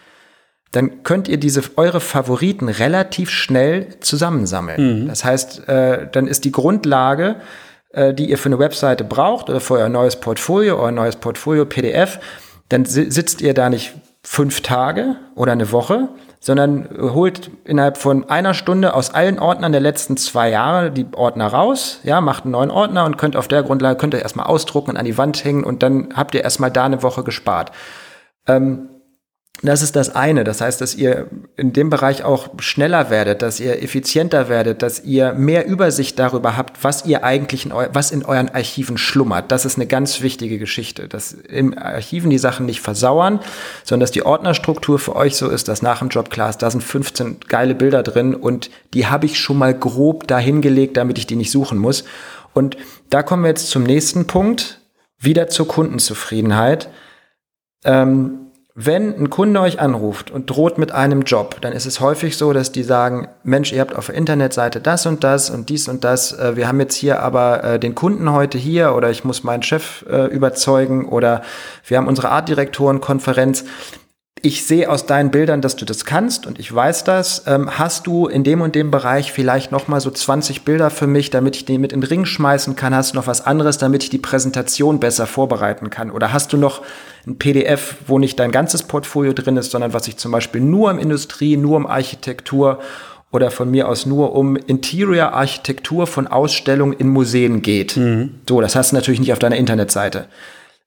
[0.72, 5.02] dann könnt ihr diese eure Favoriten relativ schnell zusammensammeln.
[5.02, 5.08] Mhm.
[5.08, 7.36] Das heißt, äh, dann ist die Grundlage,
[7.90, 11.64] äh, die ihr für eine Webseite braucht oder für euer neues Portfolio, euer neues Portfolio
[11.64, 12.18] PDF,
[12.68, 16.08] dann si sitzt ihr da nicht fünf Tage oder eine Woche,
[16.40, 21.46] sondern holt innerhalb von einer Stunde aus allen Ordnern der letzten zwei Jahre die Ordner
[21.46, 24.90] raus, ja, macht einen neuen Ordner und könnt auf der Grundlage, könnt ihr erstmal ausdrucken
[24.90, 27.70] und an die Wand hängen und dann habt ihr erstmal da eine Woche gespart.
[28.48, 28.88] Ähm,
[29.62, 30.44] das ist das eine.
[30.44, 35.02] Das heißt, dass ihr in dem Bereich auch schneller werdet, dass ihr effizienter werdet, dass
[35.02, 39.50] ihr mehr Übersicht darüber habt, was ihr eigentlich in, was in euren Archiven schlummert.
[39.50, 43.40] Das ist eine ganz wichtige Geschichte, dass im Archiven die Sachen nicht versauern,
[43.82, 46.70] sondern dass die Ordnerstruktur für euch so ist, dass nach dem Job klar ist, da
[46.70, 51.26] sind 15 geile Bilder drin und die habe ich schon mal grob dahingelegt, damit ich
[51.26, 52.04] die nicht suchen muss.
[52.52, 52.76] Und
[53.08, 54.80] da kommen wir jetzt zum nächsten Punkt,
[55.18, 56.90] wieder zur Kundenzufriedenheit.
[57.84, 58.45] Ähm,
[58.78, 62.52] wenn ein Kunde euch anruft und droht mit einem Job, dann ist es häufig so,
[62.52, 66.04] dass die sagen, Mensch, ihr habt auf der Internetseite das und das und dies und
[66.04, 66.32] das.
[66.32, 69.62] Äh, wir haben jetzt hier aber äh, den Kunden heute hier oder ich muss meinen
[69.62, 71.40] Chef äh, überzeugen oder
[71.86, 73.64] wir haben unsere Artdirektorenkonferenz
[74.42, 77.44] ich sehe aus deinen Bildern, dass du das kannst und ich weiß das.
[77.46, 81.06] Ähm, hast du in dem und dem Bereich vielleicht noch mal so 20 Bilder für
[81.06, 82.94] mich, damit ich die mit in den Ring schmeißen kann?
[82.94, 86.10] Hast du noch was anderes, damit ich die Präsentation besser vorbereiten kann?
[86.10, 86.82] Oder hast du noch
[87.26, 90.90] ein PDF, wo nicht dein ganzes Portfolio drin ist, sondern was ich zum Beispiel nur
[90.90, 92.78] um Industrie, nur um Architektur
[93.32, 97.96] oder von mir aus nur um Interior-Architektur von Ausstellungen in Museen geht?
[97.96, 98.34] Mhm.
[98.46, 100.26] So, das hast du natürlich nicht auf deiner Internetseite.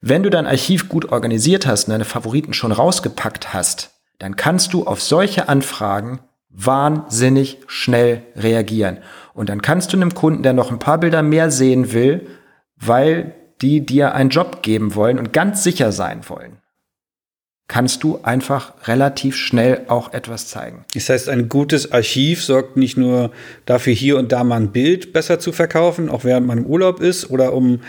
[0.01, 4.73] Wenn du dein Archiv gut organisiert hast und deine Favoriten schon rausgepackt hast, dann kannst
[4.73, 6.19] du auf solche Anfragen
[6.49, 8.99] wahnsinnig schnell reagieren.
[9.33, 12.27] Und dann kannst du einem Kunden, der noch ein paar Bilder mehr sehen will,
[12.77, 16.57] weil die dir einen Job geben wollen und ganz sicher sein wollen,
[17.67, 20.85] kannst du einfach relativ schnell auch etwas zeigen.
[20.93, 23.31] Das heißt, ein gutes Archiv sorgt nicht nur
[23.65, 27.01] dafür, hier und da mal ein Bild besser zu verkaufen, auch während man im Urlaub
[27.01, 27.81] ist oder um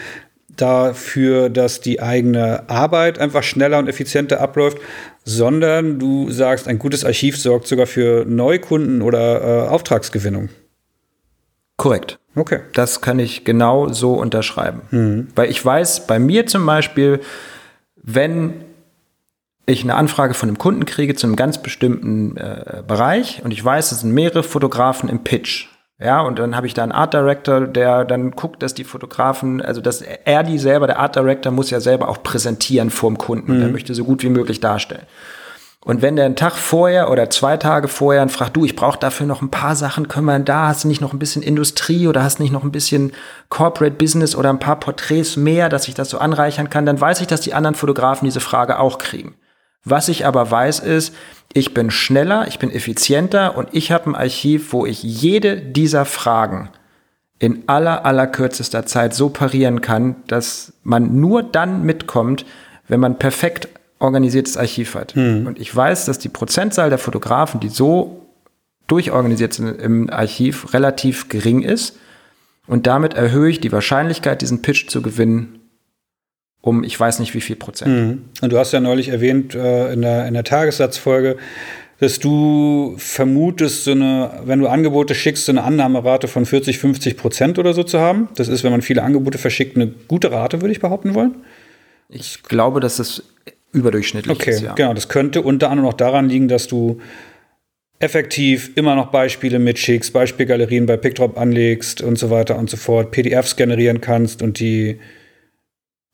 [0.61, 4.78] dafür, dass die eigene Arbeit einfach schneller und effizienter abläuft,
[5.24, 10.48] sondern du sagst, ein gutes Archiv sorgt sogar für Neukunden oder äh, Auftragsgewinnung.
[11.76, 12.18] Korrekt.
[12.34, 12.61] Okay.
[12.74, 14.82] Das kann ich genau so unterschreiben.
[14.90, 15.28] Mhm.
[15.34, 17.20] Weil ich weiß, bei mir zum Beispiel,
[17.96, 18.64] wenn
[19.66, 23.64] ich eine Anfrage von einem Kunden kriege zu einem ganz bestimmten äh, Bereich und ich
[23.64, 25.68] weiß, es sind mehrere Fotografen im Pitch
[26.03, 29.61] ja, und dann habe ich da einen Art Director, der dann guckt, dass die Fotografen,
[29.61, 33.56] also dass er die selber, der Art Director muss ja selber auch präsentieren vorm Kunden.
[33.56, 33.60] Mhm.
[33.60, 35.05] Der möchte so gut wie möglich darstellen.
[35.82, 39.27] Und wenn der einen Tag vorher oder zwei Tage vorher fragt, du, ich brauche dafür
[39.27, 42.22] noch ein paar Sachen, können wir da, hast du nicht noch ein bisschen Industrie oder
[42.22, 43.12] hast nicht noch ein bisschen
[43.48, 47.22] Corporate Business oder ein paar Porträts mehr, dass ich das so anreichern kann, dann weiß
[47.22, 49.35] ich, dass die anderen Fotografen diese Frage auch kriegen.
[49.85, 51.15] Was ich aber weiß ist,
[51.52, 56.05] ich bin schneller, ich bin effizienter und ich habe ein Archiv, wo ich jede dieser
[56.05, 56.70] Fragen
[57.39, 62.44] in aller, aller kürzester Zeit so parieren kann, dass man nur dann mitkommt,
[62.86, 65.16] wenn man perfekt organisiertes Archiv hat.
[65.16, 65.47] Mhm.
[65.47, 68.27] Und ich weiß, dass die Prozentzahl der Fotografen, die so
[68.86, 71.97] durchorganisiert sind im Archiv, relativ gering ist.
[72.66, 75.60] Und damit erhöhe ich die Wahrscheinlichkeit, diesen Pitch zu gewinnen,
[76.61, 77.91] um ich weiß nicht wie viel Prozent.
[77.91, 78.24] Mhm.
[78.41, 81.37] Und du hast ja neulich erwähnt äh, in, der, in der Tagessatzfolge,
[82.01, 87.16] dass du vermutest, so eine, wenn du Angebote schickst, so eine Annahmerate von 40, 50
[87.16, 88.28] Prozent oder so zu haben.
[88.37, 91.37] Das ist, wenn man viele Angebote verschickt, eine gute Rate, würde ich behaupten wollen.
[92.09, 93.23] Ich glaube, dass es
[93.73, 94.62] überdurchschnittlich okay, ist.
[94.62, 94.74] Ja.
[94.74, 94.95] genau.
[94.95, 97.01] Das könnte unter anderem auch daran liegen, dass du
[97.99, 103.11] effektiv immer noch Beispiele mitschickst, Beispielgalerien bei PickDrop anlegst und so weiter und so fort,
[103.11, 104.99] PDFs generieren kannst und die,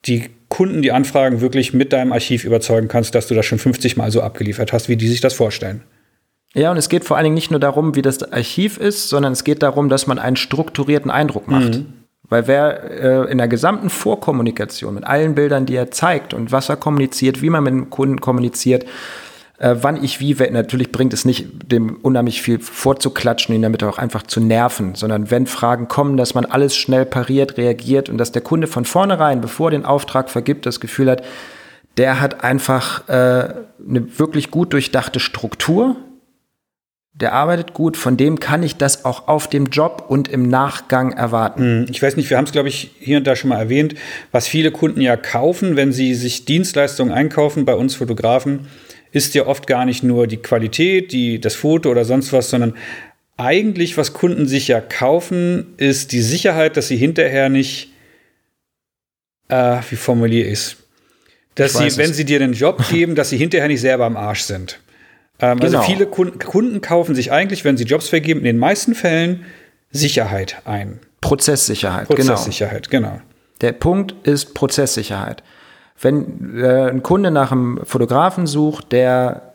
[0.05, 0.24] die
[0.56, 4.10] Kunden, die anfragen, wirklich mit deinem Archiv überzeugen kannst, dass du das schon 50 Mal
[4.10, 5.82] so abgeliefert hast, wie die sich das vorstellen.
[6.54, 9.34] Ja, und es geht vor allen Dingen nicht nur darum, wie das Archiv ist, sondern
[9.34, 11.74] es geht darum, dass man einen strukturierten Eindruck macht.
[11.74, 11.92] Mhm.
[12.30, 16.70] Weil wer äh, in der gesamten Vorkommunikation mit allen Bildern, die er zeigt und was
[16.70, 18.86] er kommuniziert, wie man mit dem Kunden kommuniziert,
[19.58, 23.98] äh, wann ich wie, natürlich bringt es nicht, dem unheimlich viel vorzuklatschen, ihn damit auch
[23.98, 28.32] einfach zu nerven, sondern wenn Fragen kommen, dass man alles schnell pariert, reagiert und dass
[28.32, 31.22] der Kunde von vornherein, bevor den Auftrag vergibt, das Gefühl hat,
[31.96, 33.12] der hat einfach äh,
[33.88, 35.96] eine wirklich gut durchdachte Struktur,
[37.14, 41.12] der arbeitet gut, von dem kann ich das auch auf dem Job und im Nachgang
[41.12, 41.62] erwarten.
[41.62, 43.94] Hm, ich weiß nicht, wir haben es, glaube ich, hier und da schon mal erwähnt,
[44.32, 48.66] was viele Kunden ja kaufen, wenn sie sich Dienstleistungen einkaufen bei uns Fotografen,
[49.12, 52.74] ist ja oft gar nicht nur die Qualität, die, das Foto oder sonst was, sondern
[53.36, 57.92] eigentlich, was Kunden sich ja kaufen, ist die Sicherheit, dass sie hinterher nicht,
[59.48, 60.76] äh, wie formuliere ich es,
[61.54, 64.42] dass sie, wenn sie dir den Job geben, dass sie hinterher nicht selber am Arsch
[64.42, 64.80] sind.
[65.38, 65.78] Ähm, also genau.
[65.78, 69.44] Also viele Kunden, Kunden kaufen sich eigentlich, wenn sie Jobs vergeben, in den meisten Fällen
[69.90, 71.00] Sicherheit ein.
[71.20, 72.34] Prozesssicherheit, genau.
[72.34, 73.10] Prozesssicherheit, genau.
[73.10, 73.22] genau.
[73.60, 75.42] Der Punkt ist Prozesssicherheit.
[76.01, 79.55] Wenn äh, ein Kunde nach einem Fotografen sucht, der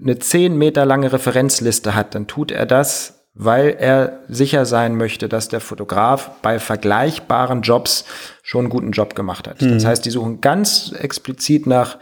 [0.00, 5.28] eine zehn Meter lange Referenzliste hat, dann tut er das, weil er sicher sein möchte,
[5.28, 8.04] dass der Fotograf bei vergleichbaren Jobs
[8.42, 9.60] schon einen guten Job gemacht hat.
[9.60, 9.74] Mhm.
[9.74, 11.98] Das heißt, die suchen ganz explizit nach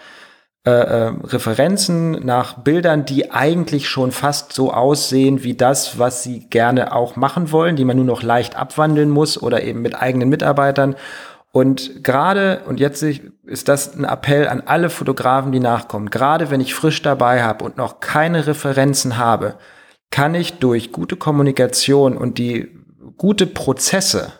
[0.66, 6.48] äh, äh, Referenzen, nach Bildern, die eigentlich schon fast so aussehen wie das, was sie
[6.48, 10.30] gerne auch machen wollen, die man nur noch leicht abwandeln muss oder eben mit eigenen
[10.30, 10.96] Mitarbeitern.
[11.54, 16.60] Und gerade, und jetzt ist das ein Appell an alle Fotografen, die nachkommen, gerade wenn
[16.60, 19.54] ich frisch dabei habe und noch keine Referenzen habe,
[20.10, 22.76] kann ich durch gute Kommunikation und die
[23.16, 24.32] gute Prozesse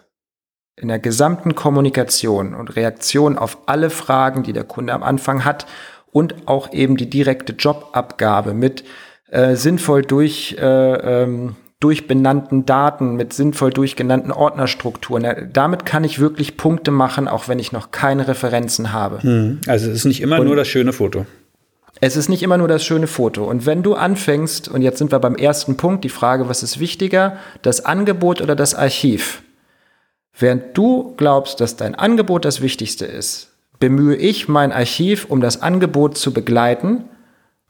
[0.75, 5.67] in der gesamten Kommunikation und Reaktion auf alle Fragen, die der Kunde am Anfang hat
[6.11, 8.83] und auch eben die direkte Jobabgabe mit
[9.31, 11.55] äh, sinnvoll durch äh, ähm,
[11.85, 15.51] durchbenannten Daten, mit sinnvoll durchgenannten Ordnerstrukturen.
[15.53, 19.23] Damit kann ich wirklich Punkte machen, auch wenn ich noch keine Referenzen habe.
[19.23, 19.61] Hm.
[19.67, 21.27] Also es ist nicht immer und nur das schöne Foto.
[22.01, 23.45] Es ist nicht immer nur das schöne Foto.
[23.45, 26.81] Und wenn du anfängst, und jetzt sind wir beim ersten Punkt, die Frage, was ist
[26.81, 29.43] wichtiger, das Angebot oder das Archiv?
[30.39, 35.61] Während du glaubst, dass dein Angebot das Wichtigste ist, bemühe ich mein Archiv, um das
[35.61, 37.05] Angebot zu begleiten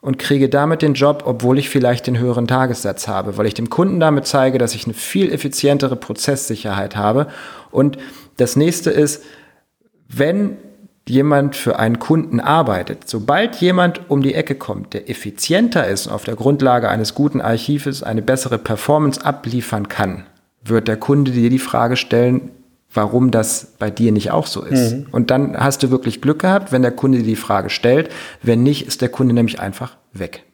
[0.05, 3.71] und kriege damit den Job, obwohl ich vielleicht den höheren Tagessatz habe, weil ich dem
[3.71, 7.27] Kunden damit zeige, dass ich eine viel effizientere Prozesssicherheit habe.
[7.71, 7.97] Und
[8.37, 9.25] das nächste ist,
[10.07, 10.59] wenn
[11.09, 16.13] jemand für einen Kunden arbeitet, sobald jemand um die Ecke kommt, der effizienter ist und
[16.13, 20.27] auf der Grundlage eines guten Archives eine bessere Performance abliefern kann,
[20.63, 22.51] wird der Kunde dir die Frage stellen,
[22.95, 24.95] warum das bei dir nicht auch so ist.
[24.95, 25.07] Mhm.
[25.11, 28.11] Und dann hast du wirklich Glück gehabt, wenn der Kunde dir die Frage stellt.
[28.43, 30.45] Wenn nicht, ist der Kunde nämlich einfach weg.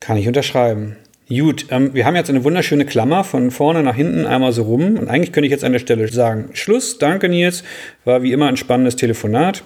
[0.00, 0.96] Kann ich unterschreiben.
[1.28, 4.96] Gut, ähm, wir haben jetzt eine wunderschöne Klammer von vorne nach hinten einmal so rum.
[4.96, 7.64] Und eigentlich könnte ich jetzt an der Stelle sagen, Schluss, danke Nils,
[8.04, 9.62] war wie immer ein spannendes Telefonat.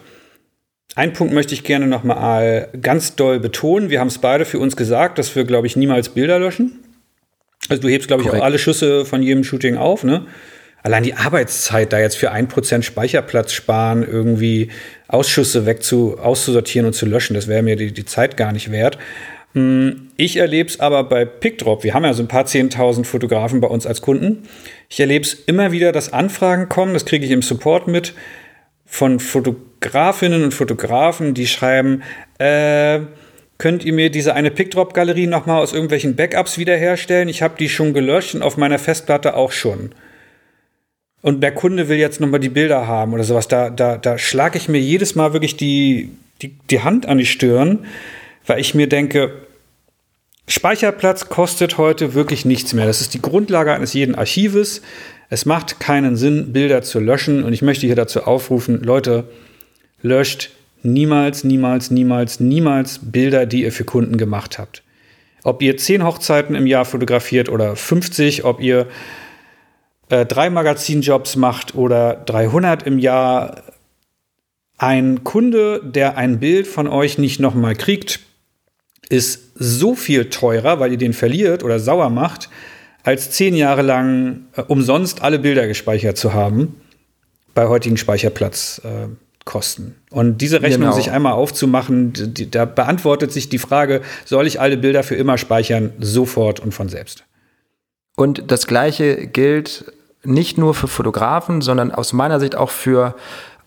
[0.95, 3.91] Ein Punkt möchte ich gerne noch mal ganz doll betonen.
[3.91, 6.81] Wir haben es beide für uns gesagt, dass wir, glaube ich, niemals Bilder löschen.
[7.69, 10.27] Also du hebst, glaube ich, auch alle Schüsse von jedem Shooting auf, ne?
[10.83, 14.71] Allein die Arbeitszeit da jetzt für ein Prozent Speicherplatz sparen, irgendwie
[15.09, 18.71] Ausschüsse weg zu, auszusortieren und zu löschen, das wäre mir die, die Zeit gar nicht
[18.71, 18.99] wert.
[19.55, 21.85] Hm, ich erlebe es aber bei PickDrop.
[21.85, 24.49] Wir haben ja so ein paar 10.000 Fotografen bei uns als Kunden.
[24.89, 28.15] Ich erlebe es immer wieder, dass Anfragen kommen, das kriege ich im Support mit,
[28.87, 32.03] von Fotografinnen und Fotografen, die schreiben,
[32.39, 33.01] äh,
[33.59, 37.29] könnt ihr mir diese eine PickDrop-Galerie nochmal aus irgendwelchen Backups wiederherstellen?
[37.29, 39.95] Ich habe die schon gelöscht und auf meiner Festplatte auch schon
[41.23, 44.59] und der Kunde will jetzt nochmal die Bilder haben oder sowas, da, da, da schlage
[44.59, 46.11] ich mir jedes Mal wirklich die,
[46.43, 47.87] die, die Hand an die Stirn,
[48.47, 49.33] weil ich mir denke,
[50.49, 52.87] Speicherplatz kostet heute wirklich nichts mehr.
[52.87, 54.83] Das ist die Grundlage eines jeden Archives.
[55.31, 57.45] Es macht keinen Sinn, Bilder zu löschen.
[57.45, 59.29] Und ich möchte hier dazu aufrufen, Leute,
[60.03, 60.51] löscht
[60.83, 64.83] niemals, niemals, niemals, niemals Bilder, die ihr für Kunden gemacht habt.
[65.45, 68.89] Ob ihr zehn Hochzeiten im Jahr fotografiert oder 50, ob ihr
[70.13, 73.63] äh, drei Magazinjobs macht oder 300 im Jahr,
[74.77, 78.21] ein Kunde, der ein Bild von euch nicht nochmal kriegt,
[79.09, 82.51] ist so viel teurer, weil ihr den verliert oder sauer macht,
[83.05, 86.79] als zehn Jahre lang äh, umsonst alle Bilder gespeichert zu haben
[87.55, 89.95] bei heutigen Speicherplatzkosten.
[90.11, 90.93] Äh, und diese Rechnung genau.
[90.93, 95.39] sich einmal aufzumachen, die, da beantwortet sich die Frage, soll ich alle Bilder für immer
[95.39, 97.25] speichern, sofort und von selbst.
[98.15, 99.87] Und das Gleiche gilt
[100.25, 103.15] nicht nur für Fotografen, sondern aus meiner Sicht auch für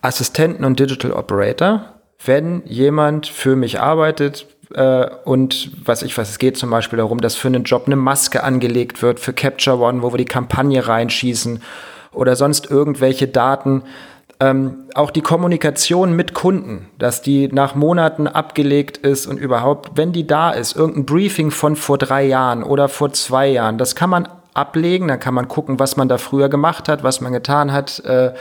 [0.02, 1.84] Assistenten und Digital Operator.
[2.24, 7.20] Wenn jemand für mich arbeitet, äh, und was ich weiß, es geht zum Beispiel darum,
[7.20, 10.86] dass für einen Job eine Maske angelegt wird für Capture One, wo wir die Kampagne
[10.86, 11.62] reinschießen
[12.12, 13.82] oder sonst irgendwelche Daten.
[14.38, 20.12] Ähm, auch die Kommunikation mit Kunden, dass die nach Monaten abgelegt ist und überhaupt, wenn
[20.12, 24.10] die da ist, irgendein Briefing von vor drei Jahren oder vor zwei Jahren, das kann
[24.10, 27.72] man ablegen, dann kann man gucken, was man da früher gemacht hat, was man getan
[27.72, 28.00] hat.
[28.04, 28.32] Äh,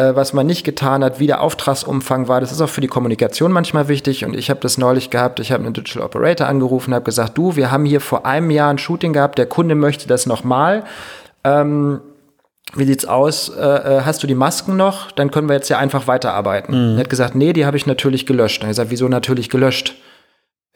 [0.00, 2.40] äh, was man nicht getan hat, wie der Auftragsumfang war.
[2.40, 4.24] Das ist auch für die Kommunikation manchmal wichtig.
[4.24, 5.40] Und ich habe das neulich gehabt.
[5.40, 8.70] Ich habe einen Digital Operator angerufen, habe gesagt, du, wir haben hier vor einem Jahr
[8.70, 9.38] ein Shooting gehabt.
[9.38, 10.84] Der Kunde möchte das nochmal.
[11.44, 12.00] Ähm,
[12.74, 13.48] wie sieht's aus?
[13.50, 15.10] Äh, äh, hast du die Masken noch?
[15.10, 16.92] Dann können wir jetzt ja einfach weiterarbeiten.
[16.92, 16.96] Mhm.
[16.96, 18.62] Er hat gesagt, nee, die habe ich natürlich gelöscht.
[18.62, 19.96] Dann habe ich gesagt, wieso natürlich gelöscht?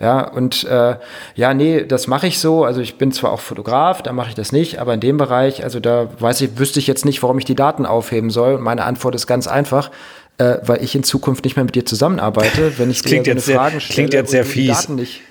[0.01, 0.97] Ja, und äh,
[1.37, 2.65] ja, nee, das mache ich so.
[2.65, 5.63] Also ich bin zwar auch Fotograf, da mache ich das nicht, aber in dem Bereich,
[5.63, 8.55] also da weiß ich, wüsste ich jetzt nicht, warum ich die Daten aufheben soll.
[8.55, 9.91] Und meine Antwort ist ganz einfach.
[10.37, 13.35] Äh, weil ich in Zukunft nicht mehr mit dir zusammenarbeite, wenn ich das klingt dir
[13.35, 13.95] jetzt Fragen stelle.
[13.95, 14.89] Klingt jetzt sehr fies.
[14.89, 14.89] Das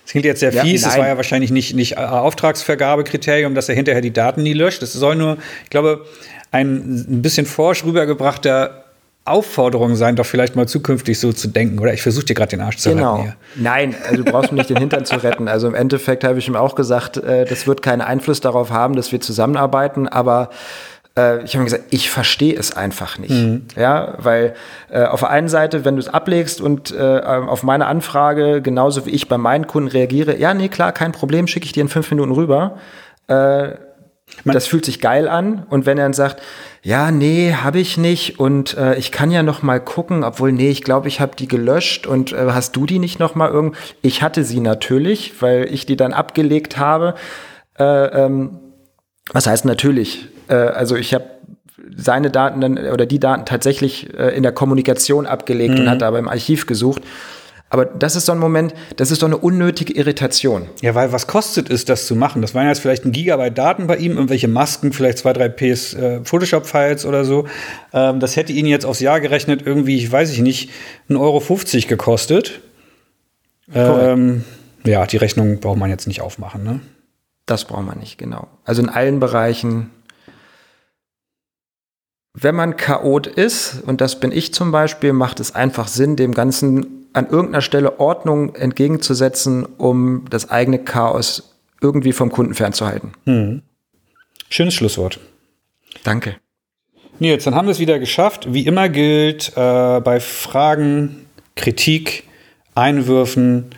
[0.08, 0.84] klingt jetzt sehr ja, fies.
[0.84, 0.92] Nein.
[0.92, 4.82] Das war ja wahrscheinlich nicht, nicht Auftragsvergabekriterium, dass er hinterher die Daten nie löscht.
[4.82, 6.06] Das soll nur, ich glaube,
[6.52, 8.83] ein, ein bisschen forsch rübergebrachter
[9.26, 11.80] Aufforderung sein, doch vielleicht mal zukünftig so zu denken.
[11.80, 13.16] Oder ich versuche dir gerade den Arsch zu genau.
[13.16, 13.24] retten.
[13.56, 13.70] Genau.
[13.70, 15.48] Nein, also du brauchst mir nicht den Hintern zu retten.
[15.48, 18.96] Also im Endeffekt habe ich ihm auch gesagt, äh, das wird keinen Einfluss darauf haben,
[18.96, 20.50] dass wir zusammenarbeiten, aber
[21.18, 23.32] äh, ich habe ihm gesagt, ich verstehe es einfach nicht.
[23.32, 23.64] Mhm.
[23.78, 24.56] Ja, weil
[24.90, 29.06] äh, auf der einen Seite, wenn du es ablegst und äh, auf meine Anfrage, genauso
[29.06, 31.90] wie ich bei meinen Kunden reagiere, ja, nee, klar, kein Problem, schicke ich dir in
[31.90, 32.78] fünf Minuten rüber.
[33.28, 33.70] Äh,
[34.46, 35.66] das fühlt sich geil an.
[35.70, 36.42] Und wenn er dann sagt,
[36.82, 40.70] ja, nee, habe ich nicht und äh, ich kann ja noch mal gucken, obwohl nee,
[40.70, 43.76] ich glaube, ich habe die gelöscht und äh, hast du die nicht noch mal irgend?
[44.02, 47.16] Ich hatte sie natürlich, weil ich die dann abgelegt habe.
[47.80, 48.60] Äh, ähm,
[49.32, 50.28] was heißt natürlich?
[50.50, 51.26] Äh, also ich habe
[51.96, 55.82] seine Daten dann oder die Daten tatsächlich äh, in der Kommunikation abgelegt mhm.
[55.82, 57.04] und hatte aber im Archiv gesucht.
[57.74, 60.70] Aber das ist so ein Moment, das ist doch eine unnötige Irritation.
[60.84, 62.44] Ja, weil was kostet es, das zu machen?
[62.44, 65.96] Das waren jetzt vielleicht ein Gigabyte Daten bei ihm, irgendwelche Masken, vielleicht zwei, drei PS
[65.96, 67.48] äh, Photoshop-Files oder so.
[67.92, 70.70] Ähm, das hätte ihn jetzt aufs Jahr gerechnet irgendwie, ich weiß ich nicht,
[71.10, 72.62] 1,50 Euro gekostet.
[73.74, 74.44] Ähm,
[74.84, 76.80] ja, die Rechnung braucht man jetzt nicht aufmachen, ne?
[77.48, 78.50] Das braucht man nicht, genau.
[78.66, 79.90] Also in allen Bereichen
[82.36, 86.34] wenn man Chaot ist, und das bin ich zum Beispiel, macht es einfach Sinn, dem
[86.34, 93.12] Ganzen an irgendeiner Stelle Ordnung entgegenzusetzen, um das eigene Chaos irgendwie vom Kunden fernzuhalten.
[93.26, 93.62] Hm.
[94.50, 95.20] Schönes Schlusswort.
[96.04, 96.38] Danke.
[97.20, 98.54] Nils, dann haben wir es wieder geschafft.
[98.54, 102.24] Wie immer gilt äh, bei Fragen, Kritik,
[102.76, 103.70] Einwürfen,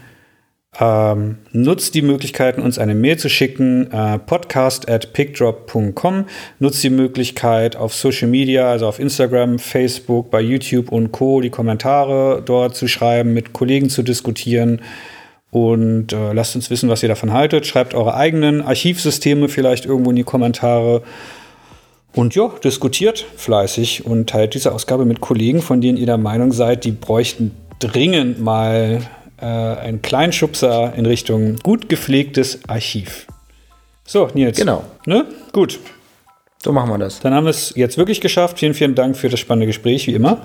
[0.80, 6.26] ähm, nutzt die Möglichkeiten, uns eine Mail zu schicken, äh, podcast at pickdrop.com.
[6.60, 11.50] Nutzt die Möglichkeit auf Social Media, also auf Instagram, Facebook, bei YouTube und Co., die
[11.50, 14.82] Kommentare dort zu schreiben, mit Kollegen zu diskutieren.
[15.50, 17.66] Und äh, lasst uns wissen, was ihr davon haltet.
[17.66, 21.04] Schreibt eure eigenen Archivsysteme vielleicht irgendwo in die Kommentare.
[22.14, 26.52] Und ja, diskutiert fleißig und teilt diese Ausgabe mit Kollegen, von denen ihr der Meinung
[26.52, 29.02] seid, die bräuchten dringend mal
[29.40, 33.28] äh, einen kleinen Schubser in Richtung gut gepflegtes Archiv.
[34.06, 34.58] So, Nils.
[34.58, 34.84] Genau.
[35.06, 35.26] Ne?
[35.52, 35.80] Gut.
[36.62, 37.20] So machen wir das.
[37.20, 38.60] Dann haben wir es jetzt wirklich geschafft.
[38.60, 40.42] Vielen, vielen Dank für das spannende Gespräch, wie immer.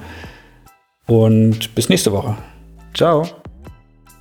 [1.06, 2.36] Und bis nächste Woche.
[2.94, 3.26] Ciao.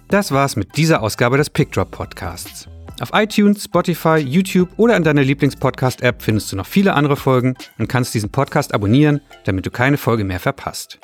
[0.09, 2.67] Das war's mit dieser Ausgabe des Pickdrop Podcasts.
[2.99, 7.87] Auf iTunes, Spotify, YouTube oder in deiner Lieblingspodcast-App findest du noch viele andere Folgen und
[7.87, 10.99] kannst diesen Podcast abonnieren, damit du keine Folge mehr verpasst.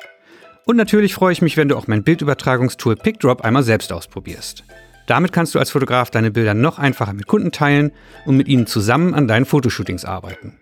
[0.66, 4.64] Und natürlich freue ich mich, wenn du auch mein Bildübertragungstool PickDrop einmal selbst ausprobierst.
[5.06, 7.92] Damit kannst du als Fotograf deine Bilder noch einfacher mit Kunden teilen
[8.24, 10.58] und mit ihnen zusammen an deinen Fotoshootings arbeiten.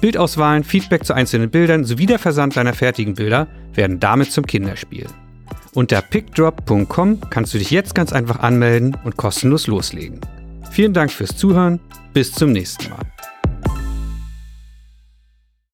[0.00, 5.06] Bildauswahlen, Feedback zu einzelnen Bildern sowie der Versand deiner fertigen Bilder werden damit zum Kinderspiel.
[5.74, 10.20] Unter pickdrop.com kannst du dich jetzt ganz einfach anmelden und kostenlos loslegen.
[10.72, 11.78] Vielen Dank fürs Zuhören,
[12.12, 13.15] bis zum nächsten Mal.